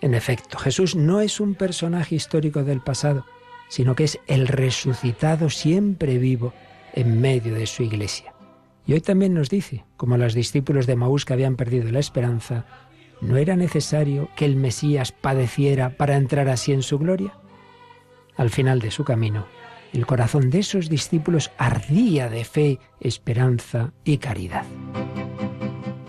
En 0.00 0.14
efecto, 0.14 0.58
Jesús 0.58 0.96
no 0.96 1.20
es 1.20 1.40
un 1.40 1.54
personaje 1.54 2.14
histórico 2.14 2.64
del 2.64 2.80
pasado, 2.80 3.24
sino 3.68 3.94
que 3.94 4.04
es 4.04 4.18
el 4.26 4.48
resucitado 4.48 5.50
siempre 5.50 6.18
vivo 6.18 6.52
en 6.94 7.20
medio 7.20 7.54
de 7.54 7.66
su 7.66 7.82
iglesia. 7.82 8.35
Y 8.86 8.92
hoy 8.92 9.00
también 9.00 9.34
nos 9.34 9.50
dice, 9.50 9.84
como 9.96 10.16
los 10.16 10.34
discípulos 10.34 10.86
de 10.86 10.96
Maús 10.96 11.24
que 11.24 11.32
habían 11.32 11.56
perdido 11.56 11.90
la 11.90 11.98
esperanza, 11.98 12.66
¿no 13.20 13.36
era 13.36 13.56
necesario 13.56 14.28
que 14.36 14.44
el 14.44 14.56
Mesías 14.56 15.10
padeciera 15.12 15.96
para 15.96 16.16
entrar 16.16 16.48
así 16.48 16.72
en 16.72 16.82
su 16.82 16.98
gloria? 16.98 17.34
Al 18.36 18.50
final 18.50 18.80
de 18.80 18.90
su 18.90 19.04
camino, 19.04 19.46
el 19.92 20.06
corazón 20.06 20.50
de 20.50 20.60
esos 20.60 20.88
discípulos 20.88 21.50
ardía 21.58 22.28
de 22.28 22.44
fe, 22.44 22.78
esperanza 23.00 23.92
y 24.04 24.18
caridad. 24.18 24.64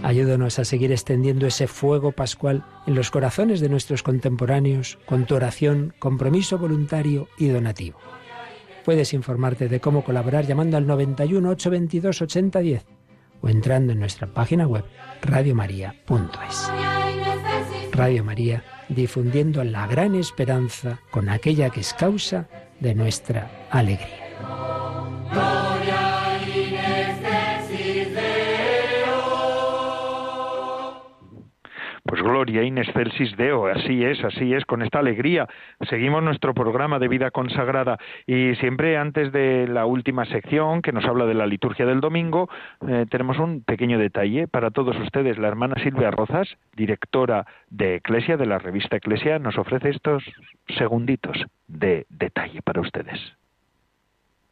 Ayúdanos 0.04 0.60
a 0.60 0.66
seguir 0.66 0.92
extendiendo 0.92 1.48
ese 1.48 1.68
fuego 1.68 2.12
pascual 2.12 2.64
en 2.86 2.96
los 2.96 3.12
corazones 3.12 3.60
de 3.60 3.70
nuestros 3.70 4.04
contemporáneos 4.04 5.00
con 5.06 5.26
tu 5.26 5.36
oración, 5.36 5.94
compromiso 6.00 6.58
voluntario 6.58 7.28
y 7.38 7.48
donativo. 7.48 7.98
Puedes 8.88 9.14
informarte 9.14 9.68
de 9.68 9.82
cómo 9.82 10.02
colaborar 10.06 10.48
llamando 10.48 10.78
al 10.78 10.88
91 10.88 11.50
822 11.50 12.22
8010 12.22 12.86
o 13.42 13.50
entrando 13.50 13.92
en 13.92 14.00
nuestra 14.00 14.28
página 14.28 14.66
web 14.66 14.86
radiomaria.es. 15.22 16.72
Radio 17.92 18.24
María 18.24 18.64
difundiendo 18.88 19.62
la 19.66 19.88
gran 19.88 20.16
esperanza 20.16 21.02
con 21.12 21.28
aquella 21.28 21.70
que 21.70 21.82
es 21.82 21.94
causa 21.94 22.48
de 22.80 22.96
nuestra 22.96 23.68
alegría. 23.72 24.27
Pues 32.08 32.22
gloria 32.22 32.64
in 32.64 32.78
excelsis 32.78 33.36
Deo, 33.36 33.68
así 33.68 34.02
es, 34.06 34.24
así 34.24 34.54
es, 34.54 34.64
con 34.64 34.82
esta 34.82 35.00
alegría. 35.00 35.46
Seguimos 35.90 36.24
nuestro 36.24 36.54
programa 36.54 37.00
de 37.00 37.10
vida 37.10 37.32
consagrada 37.32 37.98
y 38.26 38.56
siempre 38.56 38.96
antes 38.96 39.34
de 39.34 39.68
la 39.68 39.86
última 39.86 40.24
sección 40.26 40.82
que 40.82 40.94
nos 40.94 41.04
habla 41.04 41.26
de 41.26 41.34
la 41.34 41.46
liturgia 41.46 41.86
del 41.86 42.00
domingo, 42.00 42.50
eh, 42.88 43.06
tenemos 43.12 43.40
un 43.40 43.62
pequeño 43.62 44.00
detalle 44.00 44.48
para 44.48 44.72
todos 44.72 44.96
ustedes. 45.02 45.38
La 45.38 45.50
hermana 45.50 45.76
Silvia 45.84 46.10
Rozas, 46.10 46.48
directora 46.78 47.46
de 47.70 47.96
Eclesia, 47.96 48.38
de 48.38 48.46
la 48.46 48.58
revista 48.58 48.96
Eclesia, 48.96 49.38
nos 49.38 49.58
ofrece 49.58 49.90
estos 49.90 50.24
segunditos 50.78 51.36
de 51.68 52.06
detalle 52.10 52.62
para 52.62 52.80
ustedes. 52.80 53.20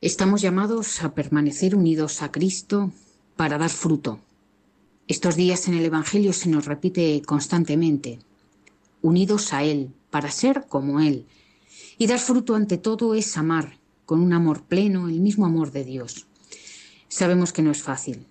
Estamos 0.01 0.41
llamados 0.41 1.01
a 1.05 1.15
permanecer 1.15 1.73
unidos 1.73 2.21
a 2.21 2.33
Cristo 2.33 2.91
para 3.37 3.57
dar 3.57 3.69
fruto 3.69 4.19
estos 5.07 5.35
días 5.35 5.67
en 5.67 5.75
el 5.75 5.85
Evangelio 5.85 6.33
se 6.33 6.49
nos 6.49 6.65
repite 6.65 7.21
constantemente, 7.25 8.19
unidos 9.03 9.53
a 9.53 9.63
Él, 9.63 9.93
para 10.09 10.31
ser 10.31 10.65
como 10.67 10.99
Él. 10.99 11.27
Y 11.99 12.07
dar 12.07 12.19
fruto 12.19 12.55
ante 12.55 12.79
todo 12.79 13.13
es 13.13 13.37
amar, 13.37 13.77
con 14.05 14.19
un 14.19 14.33
amor 14.33 14.63
pleno, 14.63 15.07
el 15.07 15.19
mismo 15.19 15.45
amor 15.45 15.71
de 15.71 15.83
Dios. 15.83 16.25
Sabemos 17.07 17.53
que 17.53 17.61
no 17.61 17.69
es 17.71 17.83
fácil. 17.83 18.25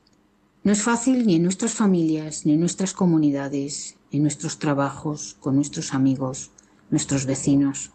No 0.65 0.73
es 0.73 0.83
fácil 0.83 1.27
ni 1.27 1.37
en 1.37 1.45
nuestras 1.45 1.75
familias, 1.75 2.45
ni 2.45 2.55
en 2.55 2.61
nuestras 2.61 2.93
comunidades, 2.93 3.97
en 4.11 4.23
nuestros 4.23 4.59
trabajos, 4.59 5.37
con 5.39 5.55
nuestros 5.55 5.95
amigos, 5.95 6.51
nuestros 6.91 7.25
vecinos. 7.25 7.93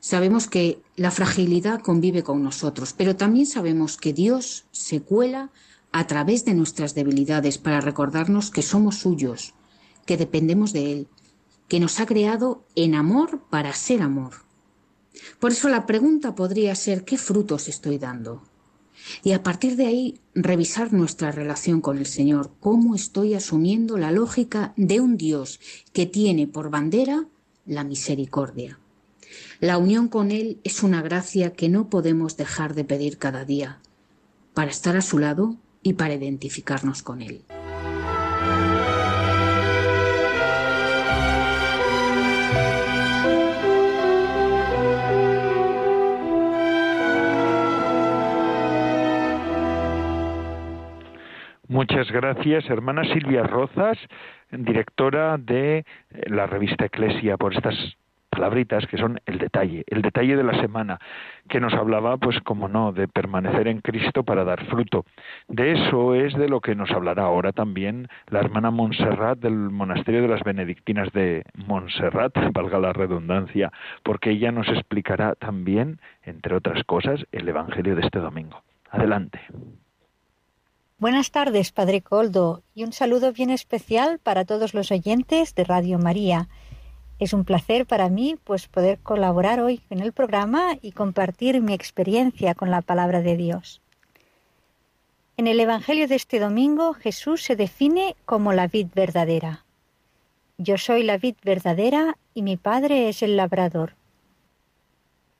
Sabemos 0.00 0.48
que 0.48 0.82
la 0.96 1.12
fragilidad 1.12 1.80
convive 1.80 2.24
con 2.24 2.42
nosotros, 2.42 2.94
pero 2.96 3.14
también 3.14 3.46
sabemos 3.46 3.96
que 3.96 4.12
Dios 4.12 4.64
se 4.72 5.02
cuela 5.02 5.50
a 5.92 6.06
través 6.06 6.44
de 6.44 6.54
nuestras 6.54 6.94
debilidades 6.94 7.58
para 7.58 7.80
recordarnos 7.80 8.50
que 8.50 8.62
somos 8.62 8.96
suyos, 8.96 9.54
que 10.06 10.16
dependemos 10.16 10.72
de 10.72 10.92
Él, 10.92 11.08
que 11.68 11.80
nos 11.80 12.00
ha 12.00 12.06
creado 12.06 12.64
en 12.74 12.94
amor 12.94 13.42
para 13.50 13.72
ser 13.74 14.02
amor. 14.02 14.32
Por 15.38 15.52
eso 15.52 15.68
la 15.68 15.86
pregunta 15.86 16.34
podría 16.34 16.74
ser 16.74 17.04
¿qué 17.04 17.18
frutos 17.18 17.68
estoy 17.68 17.98
dando? 17.98 18.42
Y 19.22 19.32
a 19.32 19.42
partir 19.42 19.76
de 19.76 19.86
ahí 19.86 20.20
revisar 20.34 20.92
nuestra 20.92 21.32
relación 21.32 21.80
con 21.80 21.98
el 21.98 22.06
Señor, 22.06 22.52
cómo 22.60 22.94
estoy 22.94 23.34
asumiendo 23.34 23.98
la 23.98 24.12
lógica 24.12 24.72
de 24.76 25.00
un 25.00 25.16
Dios 25.16 25.60
que 25.92 26.06
tiene 26.06 26.46
por 26.46 26.70
bandera 26.70 27.26
la 27.66 27.84
misericordia. 27.84 28.78
La 29.60 29.78
unión 29.78 30.08
con 30.08 30.30
Él 30.30 30.60
es 30.64 30.82
una 30.82 31.02
gracia 31.02 31.52
que 31.52 31.68
no 31.68 31.88
podemos 31.88 32.36
dejar 32.36 32.74
de 32.74 32.84
pedir 32.84 33.18
cada 33.18 33.44
día. 33.44 33.80
Para 34.54 34.70
estar 34.70 34.96
a 34.96 35.02
su 35.02 35.18
lado 35.18 35.56
y 35.82 35.94
para 35.94 36.14
identificarnos 36.14 37.02
con 37.02 37.22
Él. 37.22 37.42
Muchas 51.68 52.10
gracias, 52.12 52.68
hermana 52.68 53.02
Silvia 53.14 53.44
Rozas, 53.44 53.96
directora 54.50 55.38
de 55.38 55.86
la 56.26 56.46
revista 56.46 56.84
Eclesia, 56.84 57.38
por 57.38 57.54
estas 57.54 57.74
palabritas 58.32 58.86
que 58.86 58.96
son 58.96 59.20
el 59.26 59.38
detalle, 59.38 59.84
el 59.88 60.00
detalle 60.00 60.36
de 60.36 60.42
la 60.42 60.58
semana, 60.58 60.98
que 61.50 61.60
nos 61.60 61.74
hablaba, 61.74 62.16
pues 62.16 62.40
como 62.40 62.66
no, 62.66 62.92
de 62.92 63.06
permanecer 63.06 63.68
en 63.68 63.82
Cristo 63.82 64.24
para 64.24 64.42
dar 64.42 64.64
fruto. 64.66 65.04
De 65.48 65.72
eso 65.72 66.14
es 66.14 66.32
de 66.34 66.48
lo 66.48 66.60
que 66.62 66.74
nos 66.74 66.90
hablará 66.90 67.24
ahora 67.24 67.52
también 67.52 68.08
la 68.28 68.40
hermana 68.40 68.70
Montserrat 68.70 69.38
del 69.38 69.54
monasterio 69.54 70.22
de 70.22 70.28
las 70.28 70.42
Benedictinas 70.42 71.12
de 71.12 71.44
Montserrat, 71.54 72.32
valga 72.52 72.78
la 72.78 72.94
redundancia, 72.94 73.70
porque 74.02 74.30
ella 74.30 74.50
nos 74.50 74.68
explicará 74.68 75.34
también, 75.34 76.00
entre 76.22 76.56
otras 76.56 76.82
cosas, 76.84 77.26
el 77.32 77.46
Evangelio 77.46 77.94
de 77.94 78.02
este 78.02 78.18
domingo. 78.18 78.62
Adelante. 78.90 79.40
Buenas 80.98 81.32
tardes, 81.32 81.72
Padre 81.72 82.00
Coldo, 82.00 82.62
y 82.74 82.84
un 82.84 82.92
saludo 82.92 83.32
bien 83.32 83.50
especial 83.50 84.20
para 84.22 84.44
todos 84.44 84.72
los 84.72 84.90
oyentes 84.90 85.54
de 85.54 85.64
Radio 85.64 85.98
María. 85.98 86.48
Es 87.22 87.32
un 87.32 87.44
placer 87.44 87.86
para 87.86 88.08
mí 88.08 88.34
pues 88.42 88.66
poder 88.66 88.98
colaborar 88.98 89.60
hoy 89.60 89.80
en 89.90 90.00
el 90.00 90.12
programa 90.12 90.76
y 90.82 90.90
compartir 90.90 91.60
mi 91.60 91.72
experiencia 91.72 92.56
con 92.56 92.72
la 92.72 92.82
palabra 92.82 93.22
de 93.22 93.36
Dios. 93.36 93.80
En 95.36 95.46
el 95.46 95.60
Evangelio 95.60 96.08
de 96.08 96.16
este 96.16 96.40
domingo 96.40 96.94
Jesús 96.94 97.44
se 97.44 97.54
define 97.54 98.16
como 98.24 98.52
la 98.52 98.66
vid 98.66 98.88
verdadera. 98.92 99.64
Yo 100.58 100.78
soy 100.78 101.04
la 101.04 101.16
vid 101.16 101.36
verdadera 101.44 102.18
y 102.34 102.42
mi 102.42 102.56
Padre 102.56 103.08
es 103.08 103.22
el 103.22 103.36
labrador. 103.36 103.94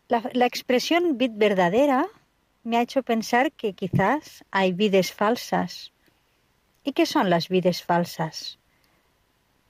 La, 0.07 0.23
la 0.35 0.47
expresión 0.47 1.19
vid 1.19 1.33
verdadera 1.35 2.07
me 2.63 2.77
ha 2.77 2.83
hecho 2.83 3.03
pensar 3.03 3.51
que 3.51 3.73
quizás 3.73 4.45
hay 4.53 4.73
vides 4.73 5.13
falsas. 5.13 5.91
¿Y 6.85 6.93
qué 6.93 7.07
son 7.07 7.29
las 7.29 7.49
vides 7.49 7.83
falsas? 7.83 8.61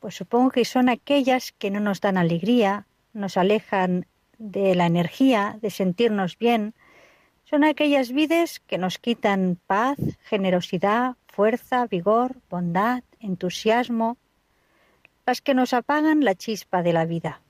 Pues 0.02 0.16
supongo 0.16 0.50
que 0.50 0.64
son 0.64 0.88
aquellas 0.88 1.52
que 1.52 1.70
no 1.70 1.78
nos 1.78 2.00
dan 2.00 2.16
alegría, 2.16 2.88
nos 3.12 3.36
alejan 3.36 4.06
de 4.36 4.74
la 4.74 4.86
energía, 4.86 5.60
de 5.62 5.70
sentirnos 5.70 6.36
bien. 6.38 6.74
Son 7.44 7.62
aquellas 7.62 8.10
vides 8.10 8.58
que 8.66 8.78
nos 8.78 8.98
quitan 8.98 9.60
paz, 9.68 9.98
generosidad, 10.24 11.14
fuerza, 11.28 11.86
vigor, 11.86 12.34
bondad, 12.50 13.04
entusiasmo, 13.20 14.16
las 15.24 15.40
que 15.40 15.54
nos 15.54 15.72
apagan 15.72 16.24
la 16.24 16.34
chispa 16.34 16.82
de 16.82 16.92
la 16.92 17.04
vida. 17.04 17.40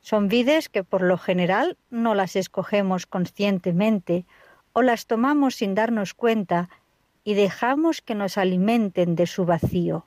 Son 0.00 0.28
vides 0.28 0.70
que 0.70 0.84
por 0.84 1.02
lo 1.02 1.18
general 1.18 1.76
no 1.90 2.14
las 2.14 2.34
escogemos 2.34 3.04
conscientemente 3.04 4.24
o 4.72 4.80
las 4.80 5.04
tomamos 5.04 5.56
sin 5.56 5.74
darnos 5.74 6.14
cuenta 6.14 6.70
y 7.24 7.34
dejamos 7.34 8.00
que 8.00 8.14
nos 8.14 8.38
alimenten 8.38 9.16
de 9.16 9.26
su 9.26 9.44
vacío 9.44 10.06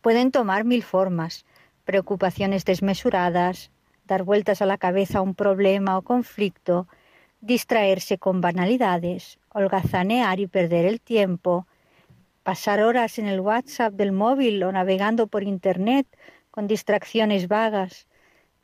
pueden 0.00 0.30
tomar 0.30 0.64
mil 0.64 0.82
formas, 0.82 1.44
preocupaciones 1.84 2.64
desmesuradas, 2.64 3.70
dar 4.06 4.22
vueltas 4.24 4.62
a 4.62 4.66
la 4.66 4.78
cabeza 4.78 5.18
a 5.18 5.22
un 5.22 5.34
problema 5.34 5.98
o 5.98 6.02
conflicto, 6.02 6.88
distraerse 7.40 8.18
con 8.18 8.40
banalidades, 8.40 9.38
holgazanear 9.50 10.40
y 10.40 10.46
perder 10.46 10.86
el 10.86 11.00
tiempo, 11.00 11.66
pasar 12.42 12.82
horas 12.82 13.18
en 13.18 13.26
el 13.26 13.40
WhatsApp 13.40 13.94
del 13.94 14.12
móvil 14.12 14.62
o 14.62 14.72
navegando 14.72 15.26
por 15.26 15.42
Internet 15.42 16.06
con 16.50 16.66
distracciones 16.66 17.48
vagas, 17.48 18.06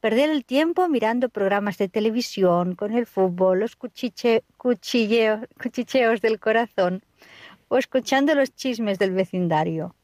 perder 0.01 0.31
el 0.31 0.45
tiempo 0.45 0.89
mirando 0.89 1.29
programas 1.29 1.79
de 1.79 1.89
televisión 1.89 2.75
con 2.75 2.93
el 2.93 3.07
fútbol, 3.07 3.61
los 3.61 3.77
cuchicheos 3.77 4.43
del 6.21 6.41
corazón 6.41 7.03
o 7.69 7.79
escuchando 7.79 8.35
los 8.35 8.55
chismes 8.55 8.99
del 8.99 9.13
vecindario 9.13 9.95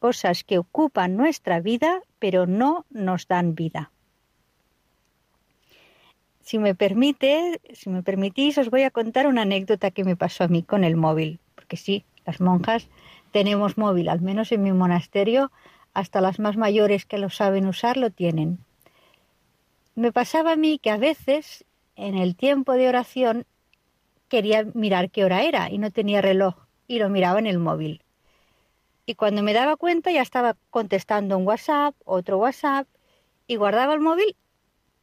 cosas 0.00 0.42
que 0.42 0.58
ocupan 0.58 1.16
nuestra 1.16 1.60
vida 1.60 2.00
pero 2.18 2.46
no 2.46 2.84
nos 2.90 3.28
dan 3.28 3.54
vida. 3.54 3.92
Si 6.40 6.58
me 6.58 6.74
permite, 6.74 7.60
si 7.72 7.90
me 7.90 8.02
permitís, 8.02 8.58
os 8.58 8.70
voy 8.70 8.82
a 8.82 8.90
contar 8.90 9.28
una 9.28 9.42
anécdota 9.42 9.92
que 9.92 10.02
me 10.02 10.16
pasó 10.16 10.42
a 10.42 10.48
mí 10.48 10.64
con 10.64 10.82
el 10.82 10.96
móvil, 10.96 11.38
porque 11.54 11.76
sí, 11.76 12.04
las 12.26 12.40
monjas 12.40 12.88
tenemos 13.30 13.78
móvil, 13.78 14.08
al 14.08 14.20
menos 14.20 14.50
en 14.50 14.62
mi 14.64 14.72
monasterio, 14.72 15.52
hasta 15.94 16.20
las 16.20 16.40
más 16.40 16.56
mayores 16.56 17.06
que 17.06 17.18
lo 17.18 17.30
saben 17.30 17.66
usar 17.66 17.96
lo 17.96 18.10
tienen. 18.10 18.58
Me 19.94 20.12
pasaba 20.12 20.52
a 20.52 20.56
mí 20.56 20.78
que 20.78 20.90
a 20.90 20.96
veces 20.96 21.64
en 21.94 22.16
el 22.16 22.34
tiempo 22.34 22.72
de 22.72 22.88
oración 22.88 23.44
quería 24.28 24.64
mirar 24.74 25.10
qué 25.10 25.24
hora 25.24 25.42
era 25.42 25.70
y 25.70 25.78
no 25.78 25.90
tenía 25.90 26.20
reloj 26.22 26.54
y 26.88 26.98
lo 26.98 27.08
miraba 27.10 27.38
en 27.38 27.46
el 27.46 27.58
móvil. 27.58 28.02
Y 29.10 29.16
cuando 29.16 29.42
me 29.42 29.52
daba 29.52 29.76
cuenta 29.76 30.12
ya 30.12 30.22
estaba 30.22 30.56
contestando 30.70 31.36
un 31.36 31.44
WhatsApp, 31.44 31.96
otro 32.04 32.38
WhatsApp, 32.38 32.86
y 33.48 33.56
guardaba 33.56 33.92
el 33.92 33.98
móvil 33.98 34.36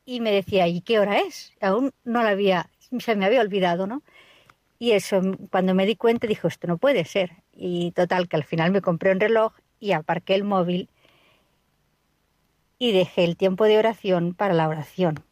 y 0.06 0.22
me 0.22 0.32
decía, 0.32 0.66
¿y 0.70 0.80
qué 0.80 0.98
hora 1.02 1.20
es? 1.20 1.52
Aún 1.60 1.92
no 2.06 2.24
la 2.24 2.30
había, 2.30 2.70
se 3.00 3.18
me 3.18 3.26
había 3.26 3.42
olvidado, 3.42 3.86
¿no? 3.86 4.04
Y 4.80 4.92
eso, 4.92 5.20
cuando 5.52 5.74
me 5.74 5.86
di 5.86 5.98
cuenta, 5.98 6.26
dije, 6.26 6.48
esto 6.48 6.68
no 6.68 6.78
puede 6.78 7.04
ser. 7.04 7.44
Y 7.52 7.92
total, 7.92 8.30
que 8.30 8.38
al 8.38 8.46
final 8.46 8.72
me 8.72 8.82
compré 8.82 9.12
un 9.12 9.20
reloj 9.20 9.52
y 9.78 9.92
aparqué 9.92 10.36
el 10.36 10.46
móvil 10.46 10.90
y 12.80 12.94
dejé 12.94 13.26
el 13.26 13.36
tiempo 13.36 13.66
de 13.66 13.78
oración 13.78 14.34
para 14.34 14.54
la 14.54 14.70
oración. 14.70 15.26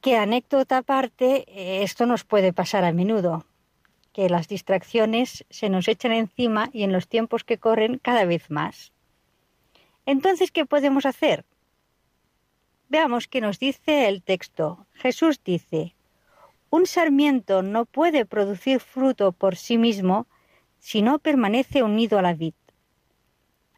que 0.00 0.16
anécdota 0.16 0.78
aparte, 0.78 1.44
eh, 1.48 1.82
esto 1.82 2.06
nos 2.06 2.22
puede 2.22 2.52
pasar 2.52 2.84
a 2.84 2.92
menudo, 2.92 3.44
que 4.16 4.30
las 4.30 4.48
distracciones 4.48 5.44
se 5.50 5.68
nos 5.68 5.88
echan 5.88 6.12
encima 6.12 6.70
y 6.72 6.84
en 6.84 6.92
los 6.92 7.06
tiempos 7.06 7.44
que 7.44 7.58
corren 7.58 7.98
cada 7.98 8.24
vez 8.24 8.50
más. 8.50 8.94
Entonces, 10.06 10.50
¿qué 10.50 10.64
podemos 10.64 11.04
hacer? 11.04 11.44
Veamos 12.88 13.28
qué 13.28 13.42
nos 13.42 13.58
dice 13.58 14.08
el 14.08 14.22
texto. 14.22 14.86
Jesús 14.94 15.42
dice, 15.44 15.96
un 16.70 16.86
sarmiento 16.86 17.60
no 17.60 17.84
puede 17.84 18.24
producir 18.24 18.80
fruto 18.80 19.32
por 19.32 19.54
sí 19.54 19.76
mismo 19.76 20.26
si 20.78 21.02
no 21.02 21.18
permanece 21.18 21.82
unido 21.82 22.18
a 22.18 22.22
la 22.22 22.32
vid. 22.32 22.54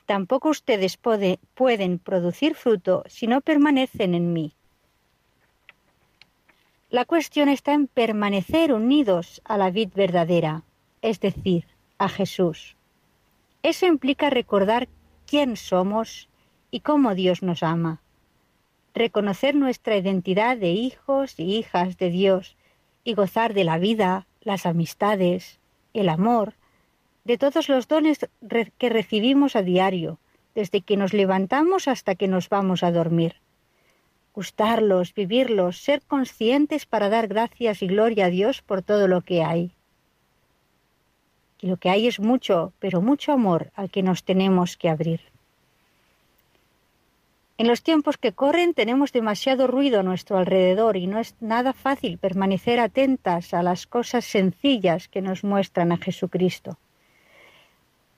Tampoco 0.07 0.51
ustedes 0.51 0.97
pueden 0.99 1.99
producir 1.99 2.55
fruto 2.55 3.03
si 3.09 3.27
no 3.27 3.41
permanecen 3.41 4.15
en 4.15 4.33
mí. 4.33 4.55
La 6.91 7.05
cuestión 7.05 7.51
está 7.51 7.75
en 7.75 7.87
permanecer 7.87 8.73
unidos 8.73 9.43
a 9.45 9.59
la 9.59 9.71
vid 9.71 9.91
verdadera, 9.95 10.63
es 11.03 11.21
decir, 11.21 11.67
a 11.99 12.09
Jesús. 12.09 12.77
Eso 13.63 13.85
implica 13.85 14.31
recordar 14.31 14.89
quién 15.27 15.59
somos 15.59 16.31
y 16.71 16.81
cómo 16.81 17.15
Dios 17.15 17.43
nos 17.43 17.63
ama. 17.63 18.01
Reconocer 18.95 19.55
nuestra 19.55 19.99
identidad 19.99 20.57
de 20.57 20.71
hijos 20.71 21.39
y 21.39 21.57
hijas 21.59 21.99
de 21.99 22.09
Dios 22.09 22.57
y 23.05 23.13
gozar 23.13 23.53
de 23.53 23.65
la 23.65 23.77
vida, 23.77 24.27
las 24.41 24.65
amistades, 24.65 25.61
el 25.93 26.09
amor, 26.09 26.55
de 27.25 27.37
todos 27.37 27.69
los 27.69 27.87
dones 27.87 28.27
que 28.79 28.89
recibimos 28.89 29.57
a 29.57 29.63
diario, 29.63 30.19
desde 30.55 30.81
que 30.81 30.97
nos 30.97 31.13
levantamos 31.13 31.87
hasta 31.87 32.15
que 32.15 32.29
nos 32.29 32.49
vamos 32.49 32.83
a 32.83 32.93
dormir. 32.93 33.43
Gustarlos, 34.39 35.15
vivirlos, 35.15 35.79
ser 35.79 36.01
conscientes 36.03 36.87
para 36.87 37.09
dar 37.09 37.27
gracias 37.27 37.83
y 37.83 37.89
gloria 37.89 38.27
a 38.27 38.31
Dios 38.31 38.63
por 38.63 38.83
todo 38.83 39.09
lo 39.09 39.23
que 39.23 39.43
hay. 39.43 39.73
Y 41.61 41.67
lo 41.67 41.77
que 41.77 41.91
hay 41.91 42.07
es 42.07 42.21
mucho, 42.21 42.73
pero 42.79 43.03
mucho 43.03 43.33
amor 43.33 43.73
al 43.75 43.91
que 43.91 44.05
nos 44.05 44.23
tenemos 44.23 44.77
que 44.77 44.91
abrir. 44.91 45.23
En 47.57 47.67
los 47.67 47.83
tiempos 47.83 48.17
que 48.17 48.31
corren 48.31 48.75
tenemos 48.75 49.11
demasiado 49.11 49.67
ruido 49.67 49.99
a 49.99 50.05
nuestro 50.05 50.39
alrededor 50.39 50.97
y 50.97 51.09
no 51.09 51.19
es 51.19 51.35
nada 51.41 51.73
fácil 51.73 52.17
permanecer 52.17 52.79
atentas 52.79 53.53
a 53.53 53.65
las 53.65 53.89
cosas 53.89 54.25
sencillas 54.25 55.09
que 55.09 55.21
nos 55.21 55.43
muestran 55.43 55.91
a 55.91 55.97
Jesucristo. 55.97 56.79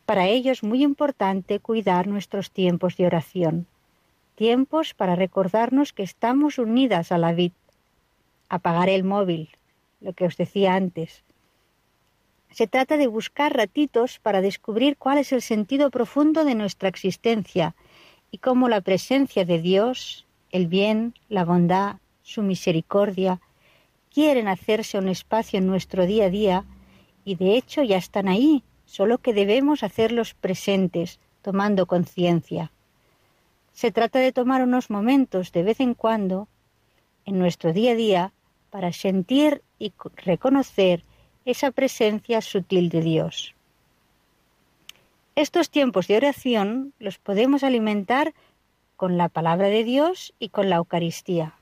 Para 0.05 0.27
ello 0.27 0.53
es 0.53 0.63
muy 0.63 0.83
importante 0.83 1.61
cuidar 1.61 2.09
nuestros 2.09 2.51
tiempos 2.51 2.99
de 2.99 3.07
oración, 3.07 3.67
tiempos 4.41 4.95
para 4.95 5.17
recordarnos 5.17 5.93
que 5.93 6.03
estamos 6.03 6.59
unidas 6.59 7.13
a 7.13 7.19
la 7.19 7.35
vid, 7.35 7.53
apagar 8.49 8.89
el 8.89 9.05
móvil, 9.05 9.51
lo 10.01 10.15
que 10.15 10.25
os 10.25 10.39
decía 10.39 10.77
antes. 10.77 11.25
Se 12.51 12.67
trata 12.67 12.97
de 12.97 13.07
buscar 13.07 13.55
ratitos 13.55 14.19
para 14.19 14.41
descubrir 14.41 14.97
cuál 14.97 15.19
es 15.19 15.33
el 15.33 15.43
sentido 15.43 15.91
profundo 15.91 16.47
de 16.47 16.55
nuestra 16.55 16.89
existencia 16.89 17.75
y 18.31 18.39
cómo 18.39 18.71
la 18.71 18.81
presencia 18.81 19.45
de 19.45 19.61
Dios, 19.61 20.25
el 20.53 20.69
bien, 20.69 21.13
la 21.29 21.45
bondad, 21.45 21.97
su 22.23 22.43
misericordia, 22.43 23.43
quieren 24.11 24.49
hacerse 24.49 24.97
un 24.97 25.09
espacio 25.09 25.59
en 25.59 25.67
nuestro 25.67 26.07
día 26.07 26.25
a 26.25 26.31
día 26.31 26.65
y 27.27 27.35
de 27.35 27.59
hecho 27.59 27.83
ya 27.83 27.99
están 27.99 28.27
ahí, 28.27 28.65
solo 28.87 29.19
que 29.19 29.35
debemos 29.35 29.83
hacerlos 29.83 30.33
presentes, 30.33 31.21
tomando 31.43 31.85
conciencia. 31.85 32.73
Se 33.81 33.91
trata 33.91 34.19
de 34.19 34.31
tomar 34.31 34.61
unos 34.63 34.91
momentos 34.91 35.53
de 35.53 35.63
vez 35.63 35.81
en 35.81 35.95
cuando 35.95 36.49
en 37.25 37.39
nuestro 37.39 37.73
día 37.73 37.93
a 37.93 37.95
día 37.95 38.33
para 38.69 38.93
sentir 38.93 39.63
y 39.79 39.95
reconocer 40.17 41.03
esa 41.47 41.71
presencia 41.71 42.43
sutil 42.43 42.91
de 42.91 43.01
Dios. 43.01 43.55
Estos 45.35 45.71
tiempos 45.71 46.09
de 46.09 46.19
oración 46.19 46.93
los 46.99 47.17
podemos 47.17 47.65
alimentar 47.65 48.35
con 48.99 49.17
la 49.17 49.31
palabra 49.31 49.69
de 49.69 49.83
Dios 49.83 50.35
y 50.39 50.51
con 50.51 50.69
la 50.69 50.77
Eucaristía. 50.77 51.55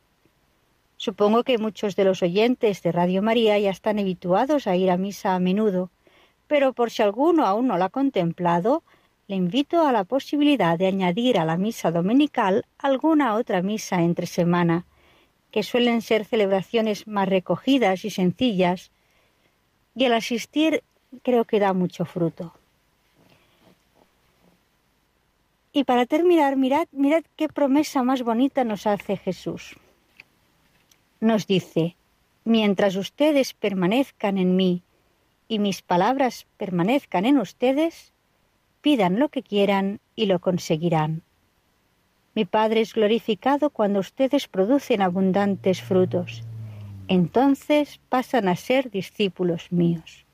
Supongo 0.97 1.45
que 1.45 1.59
muchos 1.59 1.95
de 1.95 2.03
los 2.03 2.25
oyentes 2.25 2.83
de 2.83 2.91
Radio 2.91 3.23
María 3.23 3.61
ya 3.61 3.71
están 3.71 4.01
habituados 4.01 4.67
a 4.67 4.75
ir 4.75 4.91
a 4.91 4.97
misa 4.97 5.37
a 5.37 5.39
menudo 5.39 5.93
pero 6.49 6.73
por 6.73 6.91
si 6.91 7.03
alguno 7.03 7.47
aún 7.47 7.69
no 7.69 7.79
la 7.79 7.85
ha 7.85 7.91
contemplado, 7.91 8.83
le 9.29 9.37
invito 9.37 9.87
a 9.87 9.93
la 9.93 10.05
posibilidad 10.05 10.79
de 10.79 10.87
añadir 10.87 11.39
a 11.39 11.45
la 11.45 11.59
misa 11.59 11.91
dominical 11.91 12.65
alguna 12.79 13.35
otra 13.35 13.61
misa 13.61 14.03
entre 14.03 14.27
semana, 14.27 14.87
que 15.51 15.63
suelen 15.63 16.01
ser 16.01 16.25
celebraciones 16.25 17.07
más 17.07 17.29
recogidas 17.29 18.07
y 18.07 18.11
sencillas, 18.11 18.91
y 19.95 20.05
el 20.05 20.15
asistir 20.15 20.83
creo 21.23 21.45
que 21.45 21.61
da 21.61 21.75
mucho 21.75 22.07
fruto. 22.07 22.55
Y 25.73 25.85
para 25.85 26.07
terminar, 26.07 26.57
mirad, 26.57 26.89
mirad 26.93 27.23
qué 27.37 27.49
promesa 27.49 28.03
más 28.03 28.23
bonita 28.23 28.65
nos 28.65 28.87
hace 28.87 29.19
Jesús. 29.19 29.77
Nos 31.21 31.47
dice, 31.47 31.97
mientras 32.45 32.97
ustedes 32.97 33.53
permanezcan 33.53 34.39
en 34.39 34.57
mí 34.57 34.83
y 35.49 35.59
mis 35.59 35.83
palabras 35.83 36.47
permanezcan 36.57 37.27
en 37.27 37.39
ustedes, 37.39 38.13
pidan 38.89 39.19
lo 39.19 39.29
que 39.29 39.43
quieran 39.43 40.01
y 40.17 40.25
lo 40.25 40.39
conseguirán. 40.39 41.21
Mi 42.35 42.47
Padre 42.47 42.81
es 42.81 42.95
glorificado 42.95 43.69
cuando 43.69 44.01
ustedes 44.01 44.49
producen 44.49 45.03
abundantes 45.03 45.83
frutos. 45.83 46.43
Entonces 47.07 48.01
pasan 48.09 48.49
a 48.49 48.57
ser 48.57 48.91
discípulos 48.91 49.71
míos. 49.71 50.25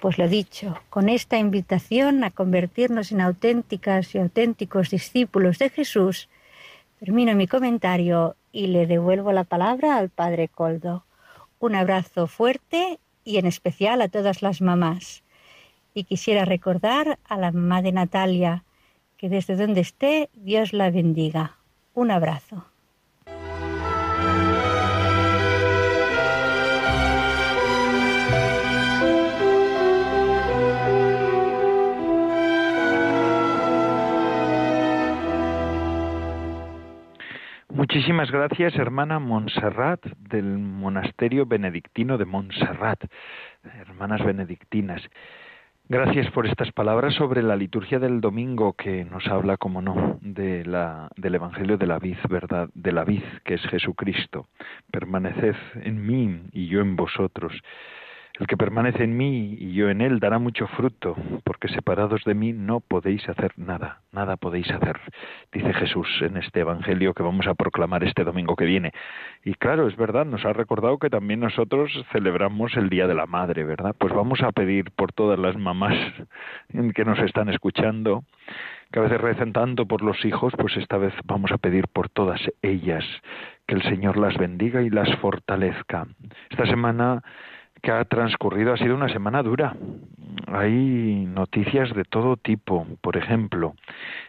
Pues 0.00 0.18
lo 0.18 0.26
dicho, 0.26 0.80
con 0.90 1.08
esta 1.08 1.38
invitación 1.38 2.24
a 2.24 2.32
convertirnos 2.32 3.12
en 3.12 3.20
auténticas 3.20 4.12
y 4.16 4.18
auténticos 4.18 4.90
discípulos 4.90 5.60
de 5.60 5.70
Jesús, 5.70 6.28
termino 6.98 7.36
mi 7.36 7.46
comentario 7.46 8.34
y 8.50 8.66
le 8.66 8.88
devuelvo 8.88 9.30
la 9.30 9.44
palabra 9.44 9.96
al 9.96 10.08
Padre 10.08 10.48
Coldo. 10.48 11.04
Un 11.60 11.76
abrazo 11.76 12.26
fuerte 12.26 12.98
y 13.22 13.38
en 13.38 13.46
especial 13.46 14.02
a 14.02 14.08
todas 14.08 14.42
las 14.42 14.60
mamás. 14.60 15.22
Y 15.94 16.04
quisiera 16.04 16.44
recordar 16.44 17.18
a 17.24 17.36
la 17.36 17.52
mamá 17.52 17.82
de 17.82 17.92
Natalia, 17.92 18.64
que 19.16 19.28
desde 19.28 19.56
donde 19.56 19.80
esté, 19.80 20.30
Dios 20.34 20.72
la 20.72 20.90
bendiga. 20.90 21.56
Un 21.94 22.10
abrazo. 22.10 22.64
Muchísimas 37.80 38.30
gracias, 38.30 38.74
hermana 38.76 39.18
Montserrat, 39.18 40.04
del 40.18 40.58
monasterio 40.58 41.46
benedictino 41.46 42.18
de 42.18 42.24
Montserrat, 42.24 43.04
hermanas 43.80 44.24
benedictinas. 44.24 45.02
Gracias 45.92 46.30
por 46.30 46.46
estas 46.46 46.70
palabras 46.70 47.14
sobre 47.14 47.42
la 47.42 47.56
liturgia 47.56 47.98
del 47.98 48.20
domingo 48.20 48.74
que 48.74 49.04
nos 49.04 49.26
habla, 49.26 49.56
como 49.56 49.82
no, 49.82 50.20
de 50.22 50.64
la, 50.64 51.10
del 51.16 51.34
Evangelio 51.34 51.78
de 51.78 51.88
la 51.88 51.98
vid, 51.98 52.16
¿verdad? 52.28 52.68
De 52.74 52.92
la 52.92 53.02
vid, 53.02 53.24
que 53.44 53.54
es 53.54 53.62
Jesucristo. 53.62 54.46
Permaneced 54.92 55.56
en 55.82 56.06
mí 56.06 56.42
y 56.52 56.68
yo 56.68 56.80
en 56.80 56.94
vosotros. 56.94 57.52
El 58.40 58.46
que 58.46 58.56
permanece 58.56 59.04
en 59.04 59.18
mí 59.18 59.54
y 59.60 59.74
yo 59.74 59.90
en 59.90 60.00
él 60.00 60.18
dará 60.18 60.38
mucho 60.38 60.66
fruto, 60.68 61.14
porque 61.44 61.68
separados 61.68 62.24
de 62.24 62.34
mí 62.34 62.54
no 62.54 62.80
podéis 62.80 63.28
hacer 63.28 63.52
nada, 63.58 64.00
nada 64.12 64.38
podéis 64.38 64.70
hacer, 64.70 64.98
dice 65.52 65.74
Jesús 65.74 66.08
en 66.22 66.38
este 66.38 66.60
Evangelio 66.60 67.12
que 67.12 67.22
vamos 67.22 67.46
a 67.46 67.54
proclamar 67.54 68.02
este 68.02 68.24
domingo 68.24 68.56
que 68.56 68.64
viene. 68.64 68.92
Y 69.44 69.52
claro, 69.56 69.86
es 69.88 69.94
verdad, 69.94 70.24
nos 70.24 70.46
ha 70.46 70.54
recordado 70.54 70.96
que 70.96 71.10
también 71.10 71.40
nosotros 71.40 71.92
celebramos 72.12 72.74
el 72.78 72.88
Día 72.88 73.06
de 73.06 73.14
la 73.14 73.26
Madre, 73.26 73.62
¿verdad? 73.64 73.94
Pues 73.98 74.14
vamos 74.14 74.40
a 74.40 74.52
pedir 74.52 74.90
por 74.92 75.12
todas 75.12 75.38
las 75.38 75.58
mamás 75.58 75.98
que 76.94 77.04
nos 77.04 77.18
están 77.18 77.50
escuchando, 77.50 78.24
que 78.90 79.00
a 79.00 79.02
veces 79.02 79.20
recen 79.20 79.52
tanto 79.52 79.84
por 79.84 80.00
los 80.00 80.24
hijos, 80.24 80.54
pues 80.56 80.78
esta 80.78 80.96
vez 80.96 81.12
vamos 81.24 81.52
a 81.52 81.58
pedir 81.58 81.88
por 81.88 82.08
todas 82.08 82.40
ellas, 82.62 83.04
que 83.66 83.74
el 83.74 83.82
Señor 83.82 84.16
las 84.16 84.38
bendiga 84.38 84.80
y 84.80 84.88
las 84.88 85.14
fortalezca. 85.16 86.06
Esta 86.48 86.64
semana 86.64 87.22
que 87.80 87.90
ha 87.90 88.04
transcurrido 88.04 88.72
ha 88.72 88.76
sido 88.76 88.94
una 88.94 89.08
semana 89.08 89.42
dura. 89.42 89.76
Hay 90.46 91.26
noticias 91.26 91.94
de 91.94 92.04
todo 92.04 92.36
tipo. 92.36 92.86
Por 93.00 93.16
ejemplo, 93.16 93.74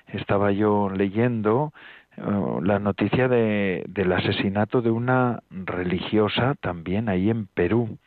estaba 0.07 0.51
yo 0.51 0.89
leyendo 0.89 1.73
eh, 2.17 2.21
la 2.63 2.79
noticia 2.79 3.27
de, 3.27 3.83
del 3.87 4.11
asesinato 4.11 4.81
de 4.81 4.91
una 4.91 5.41
religiosa 5.49 6.55
también 6.59 7.09
ahí 7.09 7.29
en 7.29 7.47
Perú. 7.47 7.97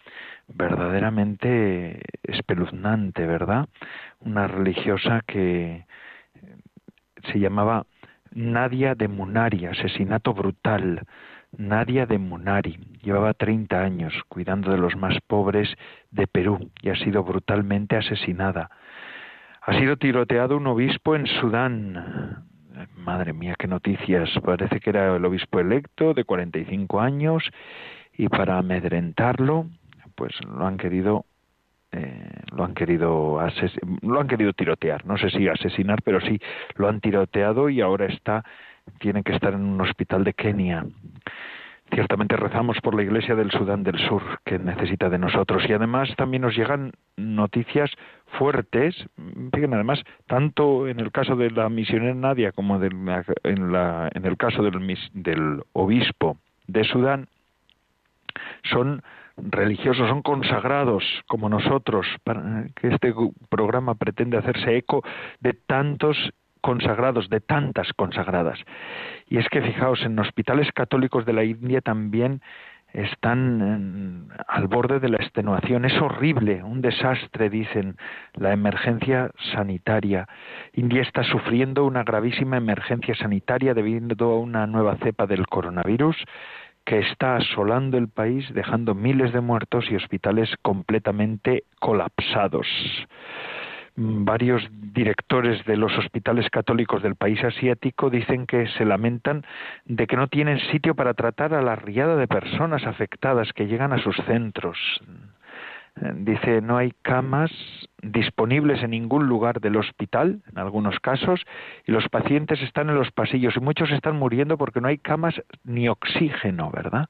Verdaderamente 0.48 2.02
espeluznante, 2.22 3.26
¿verdad? 3.26 3.68
Una 4.20 4.46
religiosa 4.46 5.22
que 5.26 5.86
se 7.32 7.38
llamaba 7.38 7.86
Nadia 8.32 8.94
de 8.94 9.08
Munari, 9.08 9.66
asesinato 9.66 10.34
brutal 10.34 11.06
Nadia 11.58 12.06
de 12.06 12.18
Munari. 12.18 12.78
Llevaba 13.02 13.34
30 13.34 13.80
años 13.80 14.12
cuidando 14.28 14.70
de 14.70 14.78
los 14.78 14.96
más 14.96 15.18
pobres 15.26 15.68
de 16.10 16.26
Perú 16.26 16.70
y 16.82 16.90
ha 16.90 16.96
sido 16.96 17.22
brutalmente 17.24 17.96
asesinada. 17.96 18.70
Ha 19.62 19.78
sido 19.78 19.96
tiroteado 19.96 20.56
un 20.56 20.66
obispo 20.66 21.16
en 21.16 21.26
Sudán. 21.26 22.44
Madre 22.96 23.32
mía, 23.32 23.54
qué 23.58 23.66
noticias. 23.66 24.30
Parece 24.44 24.80
que 24.80 24.90
era 24.90 25.16
el 25.16 25.24
obispo 25.24 25.60
electo 25.60 26.12
de 26.12 26.24
45 26.24 27.00
años 27.00 27.42
y 28.12 28.28
para 28.28 28.58
amedrentarlo, 28.58 29.66
pues 30.14 30.32
lo 30.44 30.66
han 30.66 30.76
querido 30.76 31.24
eh, 31.92 32.28
lo 32.56 32.64
han 32.64 32.74
querido 32.74 33.40
lo 34.02 34.20
han 34.20 34.28
querido 34.28 34.52
tirotear. 34.52 35.06
No 35.06 35.16
sé 35.16 35.30
si 35.30 35.48
asesinar, 35.48 36.02
pero 36.02 36.20
sí 36.20 36.40
lo 36.76 36.88
han 36.88 37.00
tiroteado 37.00 37.68
y 37.68 37.80
ahora 37.80 38.06
está 38.06 38.44
tiene 38.98 39.22
que 39.22 39.32
estar 39.32 39.54
en 39.54 39.62
un 39.62 39.80
hospital 39.80 40.24
de 40.24 40.34
Kenia. 40.34 40.84
Ciertamente 41.92 42.36
rezamos 42.36 42.80
por 42.80 42.94
la 42.94 43.02
Iglesia 43.02 43.34
del 43.34 43.50
Sudán 43.50 43.84
del 43.84 43.98
Sur, 43.98 44.22
que 44.44 44.58
necesita 44.58 45.10
de 45.10 45.18
nosotros. 45.18 45.62
Y 45.68 45.72
además 45.72 46.08
también 46.16 46.42
nos 46.42 46.56
llegan 46.56 46.92
noticias 47.16 47.90
fuertes, 48.38 48.94
fíjense 49.52 49.74
además, 49.74 50.02
tanto 50.26 50.88
en 50.88 50.98
el 50.98 51.12
caso 51.12 51.36
de 51.36 51.50
la 51.50 51.68
misionera 51.68 52.14
Nadia 52.14 52.52
como 52.52 52.82
en, 52.82 53.72
la, 53.72 54.10
en 54.12 54.24
el 54.24 54.36
caso 54.36 54.62
del, 54.62 54.98
del 55.12 55.62
obispo 55.72 56.38
de 56.66 56.84
Sudán, 56.84 57.28
son 58.64 59.02
religiosos, 59.36 60.08
son 60.08 60.22
consagrados 60.22 61.04
como 61.26 61.48
nosotros, 61.48 62.06
para 62.24 62.66
que 62.74 62.88
este 62.88 63.12
programa 63.48 63.94
pretende 63.94 64.38
hacerse 64.38 64.76
eco 64.76 65.04
de 65.40 65.52
tantos 65.52 66.16
consagrados, 66.64 67.28
de 67.28 67.40
tantas 67.40 67.92
consagradas. 67.92 68.58
Y 69.28 69.36
es 69.36 69.46
que 69.50 69.60
fijaos, 69.60 70.02
en 70.02 70.18
hospitales 70.18 70.72
católicos 70.72 71.26
de 71.26 71.34
la 71.34 71.44
India 71.44 71.82
también 71.82 72.40
están 72.94 74.30
al 74.48 74.66
borde 74.66 74.98
de 74.98 75.10
la 75.10 75.18
extenuación. 75.18 75.84
Es 75.84 76.00
horrible, 76.00 76.62
un 76.62 76.80
desastre, 76.80 77.50
dicen, 77.50 77.96
la 78.32 78.52
emergencia 78.52 79.30
sanitaria. 79.52 80.26
India 80.72 81.02
está 81.02 81.22
sufriendo 81.24 81.84
una 81.84 82.02
gravísima 82.02 82.56
emergencia 82.56 83.14
sanitaria 83.14 83.74
debido 83.74 84.32
a 84.32 84.38
una 84.38 84.66
nueva 84.66 84.96
cepa 85.02 85.26
del 85.26 85.46
coronavirus 85.46 86.16
que 86.86 87.00
está 87.00 87.36
asolando 87.36 87.98
el 87.98 88.08
país, 88.08 88.46
dejando 88.54 88.94
miles 88.94 89.34
de 89.34 89.40
muertos 89.42 89.84
y 89.90 89.96
hospitales 89.96 90.48
completamente 90.62 91.64
colapsados. 91.80 92.66
Varios 93.96 94.68
directores 94.72 95.64
de 95.66 95.76
los 95.76 95.96
hospitales 95.96 96.50
católicos 96.50 97.00
del 97.02 97.14
país 97.14 97.42
asiático 97.44 98.10
dicen 98.10 98.46
que 98.46 98.66
se 98.76 98.84
lamentan 98.84 99.46
de 99.84 100.08
que 100.08 100.16
no 100.16 100.26
tienen 100.26 100.58
sitio 100.72 100.96
para 100.96 101.14
tratar 101.14 101.54
a 101.54 101.62
la 101.62 101.76
riada 101.76 102.16
de 102.16 102.26
personas 102.26 102.84
afectadas 102.86 103.52
que 103.52 103.68
llegan 103.68 103.92
a 103.92 103.98
sus 103.98 104.16
centros. 104.26 104.78
Eh, 106.00 106.12
dice, 106.16 106.60
no 106.60 106.76
hay 106.76 106.92
camas 107.02 107.52
disponibles 108.02 108.82
en 108.82 108.90
ningún 108.90 109.28
lugar 109.28 109.60
del 109.60 109.76
hospital, 109.76 110.42
en 110.50 110.58
algunos 110.58 110.98
casos, 110.98 111.40
y 111.86 111.92
los 111.92 112.08
pacientes 112.08 112.60
están 112.62 112.90
en 112.90 112.96
los 112.96 113.12
pasillos 113.12 113.56
y 113.56 113.60
muchos 113.60 113.92
están 113.92 114.16
muriendo 114.16 114.58
porque 114.58 114.80
no 114.80 114.88
hay 114.88 114.98
camas 114.98 115.40
ni 115.62 115.88
oxígeno, 115.88 116.70
¿verdad? 116.72 117.08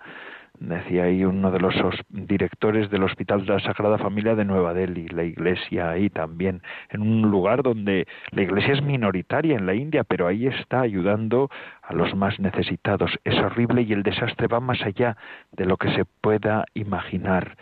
Decía 0.58 1.04
ahí 1.04 1.24
uno 1.24 1.50
de 1.50 1.60
los 1.60 1.74
directores 2.08 2.90
del 2.90 3.02
Hospital 3.02 3.44
de 3.44 3.54
la 3.54 3.60
Sagrada 3.60 3.98
Familia 3.98 4.34
de 4.34 4.44
Nueva 4.44 4.74
Delhi, 4.74 5.08
la 5.08 5.24
iglesia 5.24 5.90
ahí 5.90 6.10
también, 6.10 6.62
en 6.90 7.02
un 7.02 7.22
lugar 7.22 7.62
donde 7.62 8.06
la 8.30 8.42
iglesia 8.42 8.74
es 8.74 8.82
minoritaria 8.82 9.56
en 9.56 9.66
la 9.66 9.74
India, 9.74 10.04
pero 10.04 10.26
ahí 10.26 10.46
está 10.46 10.80
ayudando 10.80 11.50
a 11.82 11.92
los 11.92 12.14
más 12.14 12.38
necesitados. 12.40 13.10
Es 13.24 13.38
horrible 13.38 13.82
y 13.82 13.92
el 13.92 14.02
desastre 14.02 14.46
va 14.46 14.60
más 14.60 14.82
allá 14.82 15.16
de 15.52 15.66
lo 15.66 15.76
que 15.76 15.90
se 15.94 16.04
pueda 16.04 16.64
imaginar. 16.74 17.56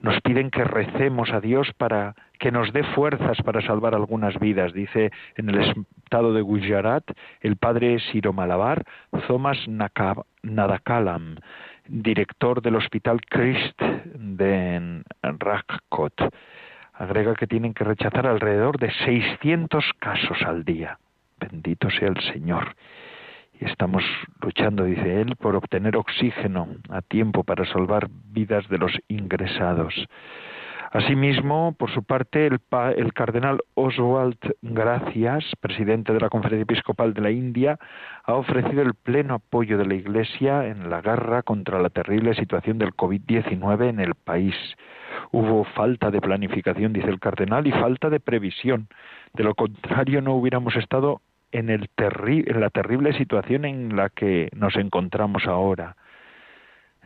Nos 0.00 0.20
piden 0.20 0.50
que 0.50 0.64
recemos 0.64 1.32
a 1.32 1.40
Dios 1.40 1.72
para 1.78 2.14
que 2.38 2.52
nos 2.52 2.72
dé 2.74 2.82
fuerzas 2.82 3.38
para 3.42 3.62
salvar 3.62 3.94
algunas 3.94 4.38
vidas. 4.38 4.74
Dice 4.74 5.10
en 5.36 5.48
el 5.48 5.60
estado 5.60 6.34
de 6.34 6.42
Gujarat 6.42 7.04
el 7.40 7.56
padre 7.56 7.98
Siro 8.00 8.34
Malabar, 8.34 8.84
Thomas 9.26 9.56
Nadakalam 10.42 11.36
director 11.86 12.62
del 12.62 12.76
Hospital 12.76 13.20
Christ 13.28 13.80
de 14.14 15.02
Rajkot. 15.22 16.34
Agrega 16.94 17.34
que 17.34 17.46
tienen 17.46 17.74
que 17.74 17.84
rechazar 17.84 18.26
alrededor 18.26 18.78
de 18.78 18.90
600 19.04 19.84
casos 19.98 20.38
al 20.42 20.64
día. 20.64 20.98
Bendito 21.38 21.90
sea 21.90 22.08
el 22.08 22.20
Señor. 22.32 22.76
Y 23.60 23.64
estamos 23.66 24.02
luchando, 24.40 24.84
dice 24.84 25.20
él, 25.20 25.36
por 25.36 25.56
obtener 25.56 25.96
oxígeno 25.96 26.68
a 26.88 27.02
tiempo 27.02 27.44
para 27.44 27.64
salvar 27.66 28.08
vidas 28.10 28.68
de 28.68 28.78
los 28.78 28.92
ingresados. 29.08 29.94
Asimismo, 30.94 31.74
por 31.76 31.90
su 31.90 32.04
parte, 32.04 32.46
el, 32.46 32.60
el, 32.96 33.12
cardenal 33.14 33.58
Oswald 33.74 34.38
Gracias, 34.62 35.44
presidente 35.58 36.12
de 36.12 36.20
la 36.20 36.28
Conferencia 36.28 36.62
Episcopal 36.62 37.14
de 37.14 37.20
la 37.20 37.32
India, 37.32 37.80
ha 38.22 38.34
ofrecido 38.34 38.80
el 38.82 38.94
pleno 38.94 39.34
apoyo 39.34 39.76
de 39.76 39.86
la 39.86 39.94
Iglesia 39.94 40.68
en 40.68 40.90
la 40.90 41.00
guerra 41.00 41.42
contra 41.42 41.82
la 41.82 41.90
terrible 41.90 42.32
situación 42.36 42.78
del 42.78 42.94
COVID-19 42.94 43.88
en 43.88 43.98
el 43.98 44.14
país. 44.14 44.54
Hubo 45.32 45.64
falta 45.64 46.12
de 46.12 46.20
planificación, 46.20 46.92
dice 46.92 47.08
el 47.08 47.18
cardenal, 47.18 47.66
y 47.66 47.72
falta 47.72 48.08
de 48.08 48.20
previsión. 48.20 48.86
De 49.32 49.42
lo 49.42 49.56
contrario, 49.56 50.22
no 50.22 50.34
hubiéramos 50.34 50.76
estado 50.76 51.22
en, 51.50 51.70
el 51.70 51.90
en 51.98 52.60
la 52.60 52.70
terrible 52.70 53.12
situación 53.14 53.64
en 53.64 53.96
la 53.96 54.10
que 54.10 54.48
nos 54.54 54.76
encontramos 54.76 55.48
ahora. 55.48 55.96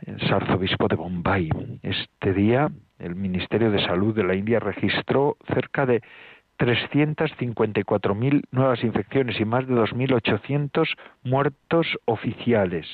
El 0.03 0.21
arzobispo 0.31 0.89
de 0.89 0.97
Bombay. 0.97 1.49
Este 1.83 2.35
día 2.35 2.71
el 2.99 3.15
Ministerio 3.15 3.71
de 3.71 3.85
Salud 3.85 4.15
de 4.15 4.25
la 4.25 4.35
India 4.35 4.61
registró 4.61 5.37
cerca 5.47 5.87
de 5.87 6.03
354.000 6.59 8.43
nuevas 8.51 8.83
infecciones 8.83 9.39
y 9.41 9.45
más 9.45 9.67
de 9.67 9.75
2.800 9.75 10.89
muertos 11.23 11.87
oficiales. 12.05 12.87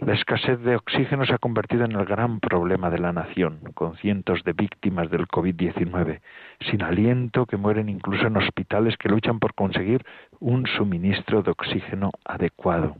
La 0.00 0.14
escasez 0.14 0.60
de 0.60 0.74
oxígeno 0.74 1.24
se 1.24 1.34
ha 1.34 1.38
convertido 1.38 1.84
en 1.84 1.92
el 1.92 2.04
gran 2.04 2.40
problema 2.40 2.90
de 2.90 2.98
la 2.98 3.12
nación, 3.12 3.60
con 3.74 3.96
cientos 3.98 4.42
de 4.42 4.52
víctimas 4.52 5.08
del 5.08 5.28
COVID-19, 5.28 6.20
sin 6.68 6.82
aliento 6.82 7.46
que 7.46 7.56
mueren 7.56 7.88
incluso 7.88 8.26
en 8.26 8.36
hospitales 8.36 8.96
que 8.96 9.08
luchan 9.08 9.38
por 9.38 9.54
conseguir 9.54 10.04
un 10.40 10.66
suministro 10.66 11.42
de 11.42 11.52
oxígeno 11.52 12.10
adecuado. 12.24 12.96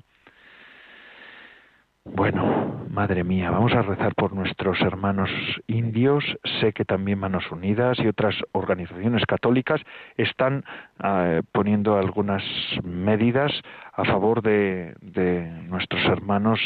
Bueno, 2.06 2.84
madre 2.90 3.24
mía, 3.24 3.50
vamos 3.50 3.72
a 3.72 3.80
rezar 3.80 4.14
por 4.14 4.34
nuestros 4.34 4.78
hermanos 4.82 5.30
indios. 5.66 6.22
Sé 6.60 6.74
que 6.74 6.84
también 6.84 7.18
Manos 7.18 7.50
Unidas 7.50 7.98
y 7.98 8.06
otras 8.06 8.34
organizaciones 8.52 9.24
católicas 9.24 9.80
están 10.18 10.64
ah, 10.98 11.40
poniendo 11.50 11.96
algunas 11.96 12.42
medidas 12.82 13.52
a 13.94 14.04
favor 14.04 14.42
de, 14.42 14.94
nuestros 15.66 16.04
hermanos 16.04 16.60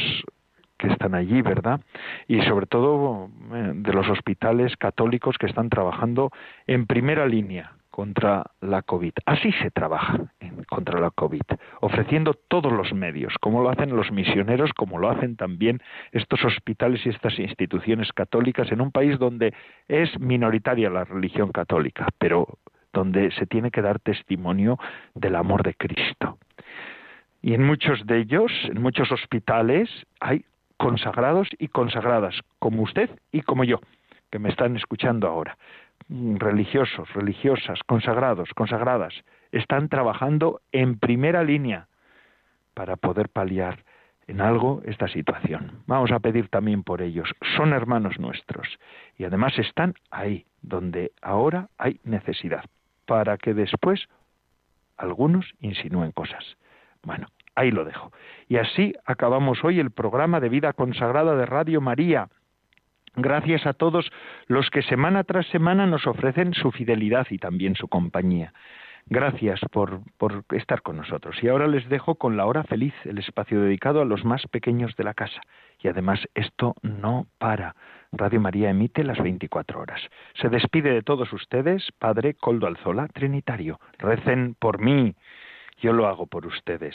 que 0.76 0.88
están 0.88 1.14
allí, 1.14 1.40
¿verdad? 1.40 1.80
Y 2.26 2.42
sobre 2.42 2.66
todo 2.66 3.30
eh, 3.54 3.72
de 3.76 3.92
los 3.92 4.08
hospitales 4.08 4.76
católicos 4.76 5.38
que 5.38 5.46
están 5.46 5.70
trabajando 5.70 6.32
en 6.66 6.86
primera 6.86 7.26
línea 7.26 7.77
contra 7.98 8.44
la 8.60 8.82
COVID. 8.82 9.10
Así 9.26 9.50
se 9.60 9.72
trabaja 9.72 10.32
contra 10.68 11.00
la 11.00 11.10
COVID, 11.10 11.42
ofreciendo 11.80 12.32
todos 12.32 12.72
los 12.72 12.92
medios, 12.92 13.34
como 13.40 13.60
lo 13.60 13.70
hacen 13.70 13.96
los 13.96 14.12
misioneros, 14.12 14.72
como 14.72 15.00
lo 15.00 15.10
hacen 15.10 15.34
también 15.34 15.80
estos 16.12 16.44
hospitales 16.44 17.04
y 17.04 17.08
estas 17.08 17.36
instituciones 17.40 18.12
católicas 18.12 18.70
en 18.70 18.82
un 18.82 18.92
país 18.92 19.18
donde 19.18 19.52
es 19.88 20.16
minoritaria 20.20 20.90
la 20.90 21.06
religión 21.06 21.50
católica, 21.50 22.06
pero 22.18 22.46
donde 22.92 23.32
se 23.32 23.46
tiene 23.46 23.72
que 23.72 23.82
dar 23.82 23.98
testimonio 23.98 24.78
del 25.16 25.34
amor 25.34 25.64
de 25.64 25.74
Cristo. 25.74 26.38
Y 27.42 27.54
en 27.54 27.66
muchos 27.66 28.06
de 28.06 28.18
ellos, 28.20 28.52
en 28.70 28.80
muchos 28.80 29.10
hospitales, 29.10 29.90
hay 30.20 30.44
consagrados 30.76 31.48
y 31.58 31.66
consagradas, 31.66 32.36
como 32.60 32.84
usted 32.84 33.10
y 33.32 33.40
como 33.40 33.64
yo, 33.64 33.80
que 34.30 34.38
me 34.38 34.50
están 34.50 34.76
escuchando 34.76 35.26
ahora 35.26 35.58
religiosos, 36.08 37.12
religiosas, 37.12 37.80
consagrados, 37.86 38.48
consagradas, 38.54 39.14
están 39.52 39.88
trabajando 39.88 40.60
en 40.72 40.98
primera 40.98 41.44
línea 41.44 41.88
para 42.74 42.96
poder 42.96 43.28
paliar 43.28 43.84
en 44.26 44.40
algo 44.40 44.82
esta 44.84 45.08
situación. 45.08 45.82
Vamos 45.86 46.12
a 46.12 46.20
pedir 46.20 46.48
también 46.48 46.82
por 46.82 47.02
ellos. 47.02 47.28
Son 47.56 47.72
hermanos 47.72 48.18
nuestros 48.18 48.78
y 49.16 49.24
además 49.24 49.58
están 49.58 49.94
ahí, 50.10 50.44
donde 50.62 51.12
ahora 51.22 51.68
hay 51.78 51.98
necesidad, 52.04 52.64
para 53.06 53.38
que 53.38 53.54
después 53.54 54.08
algunos 54.96 55.54
insinúen 55.60 56.12
cosas. 56.12 56.44
Bueno, 57.02 57.28
ahí 57.54 57.70
lo 57.70 57.84
dejo. 57.84 58.12
Y 58.48 58.56
así 58.56 58.94
acabamos 59.06 59.64
hoy 59.64 59.80
el 59.80 59.90
programa 59.90 60.40
de 60.40 60.48
vida 60.50 60.72
consagrada 60.74 61.34
de 61.34 61.46
Radio 61.46 61.80
María 61.80 62.28
Gracias 63.20 63.66
a 63.66 63.72
todos 63.72 64.08
los 64.46 64.70
que 64.70 64.80
semana 64.82 65.24
tras 65.24 65.44
semana 65.48 65.86
nos 65.86 66.06
ofrecen 66.06 66.54
su 66.54 66.70
fidelidad 66.70 67.26
y 67.30 67.38
también 67.38 67.74
su 67.74 67.88
compañía. 67.88 68.52
Gracias 69.06 69.58
por, 69.72 70.02
estar 70.52 70.82
con 70.82 70.98
nosotros. 70.98 71.36
Y 71.42 71.48
ahora 71.48 71.66
les 71.66 71.88
dejo 71.88 72.14
con 72.14 72.36
la 72.36 72.46
hora 72.46 72.62
feliz, 72.62 72.94
el 73.04 73.18
espacio 73.18 73.60
dedicado 73.60 74.02
a 74.02 74.04
los 74.04 74.24
más 74.24 74.46
pequeños 74.46 74.94
de 74.94 75.02
la 75.02 75.14
casa. 75.14 75.40
Y 75.80 75.88
además 75.88 76.20
esto 76.34 76.76
no 76.82 77.26
para. 77.38 77.74
Radio 78.12 78.40
María 78.40 78.70
emite 78.70 79.02
las 79.02 79.18
24 79.18 79.80
horas. 79.80 80.00
Se 80.40 80.48
despide 80.48 80.92
de 80.92 81.02
todos 81.02 81.32
ustedes, 81.32 81.90
Padre 81.98 82.34
Coldo 82.34 82.68
Alzola, 82.68 83.08
Trinitario. 83.08 83.80
Recen 83.98 84.54
por 84.54 84.78
mí, 84.78 85.16
yo 85.78 85.92
lo 85.92 86.06
hago 86.06 86.26
por 86.26 86.46
ustedes. 86.46 86.94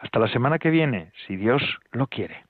Hasta 0.00 0.18
la 0.18 0.28
semana 0.28 0.58
que 0.58 0.70
viene, 0.70 1.12
si 1.28 1.36
Dios 1.36 1.62
lo 1.92 2.08
quiere. 2.08 2.49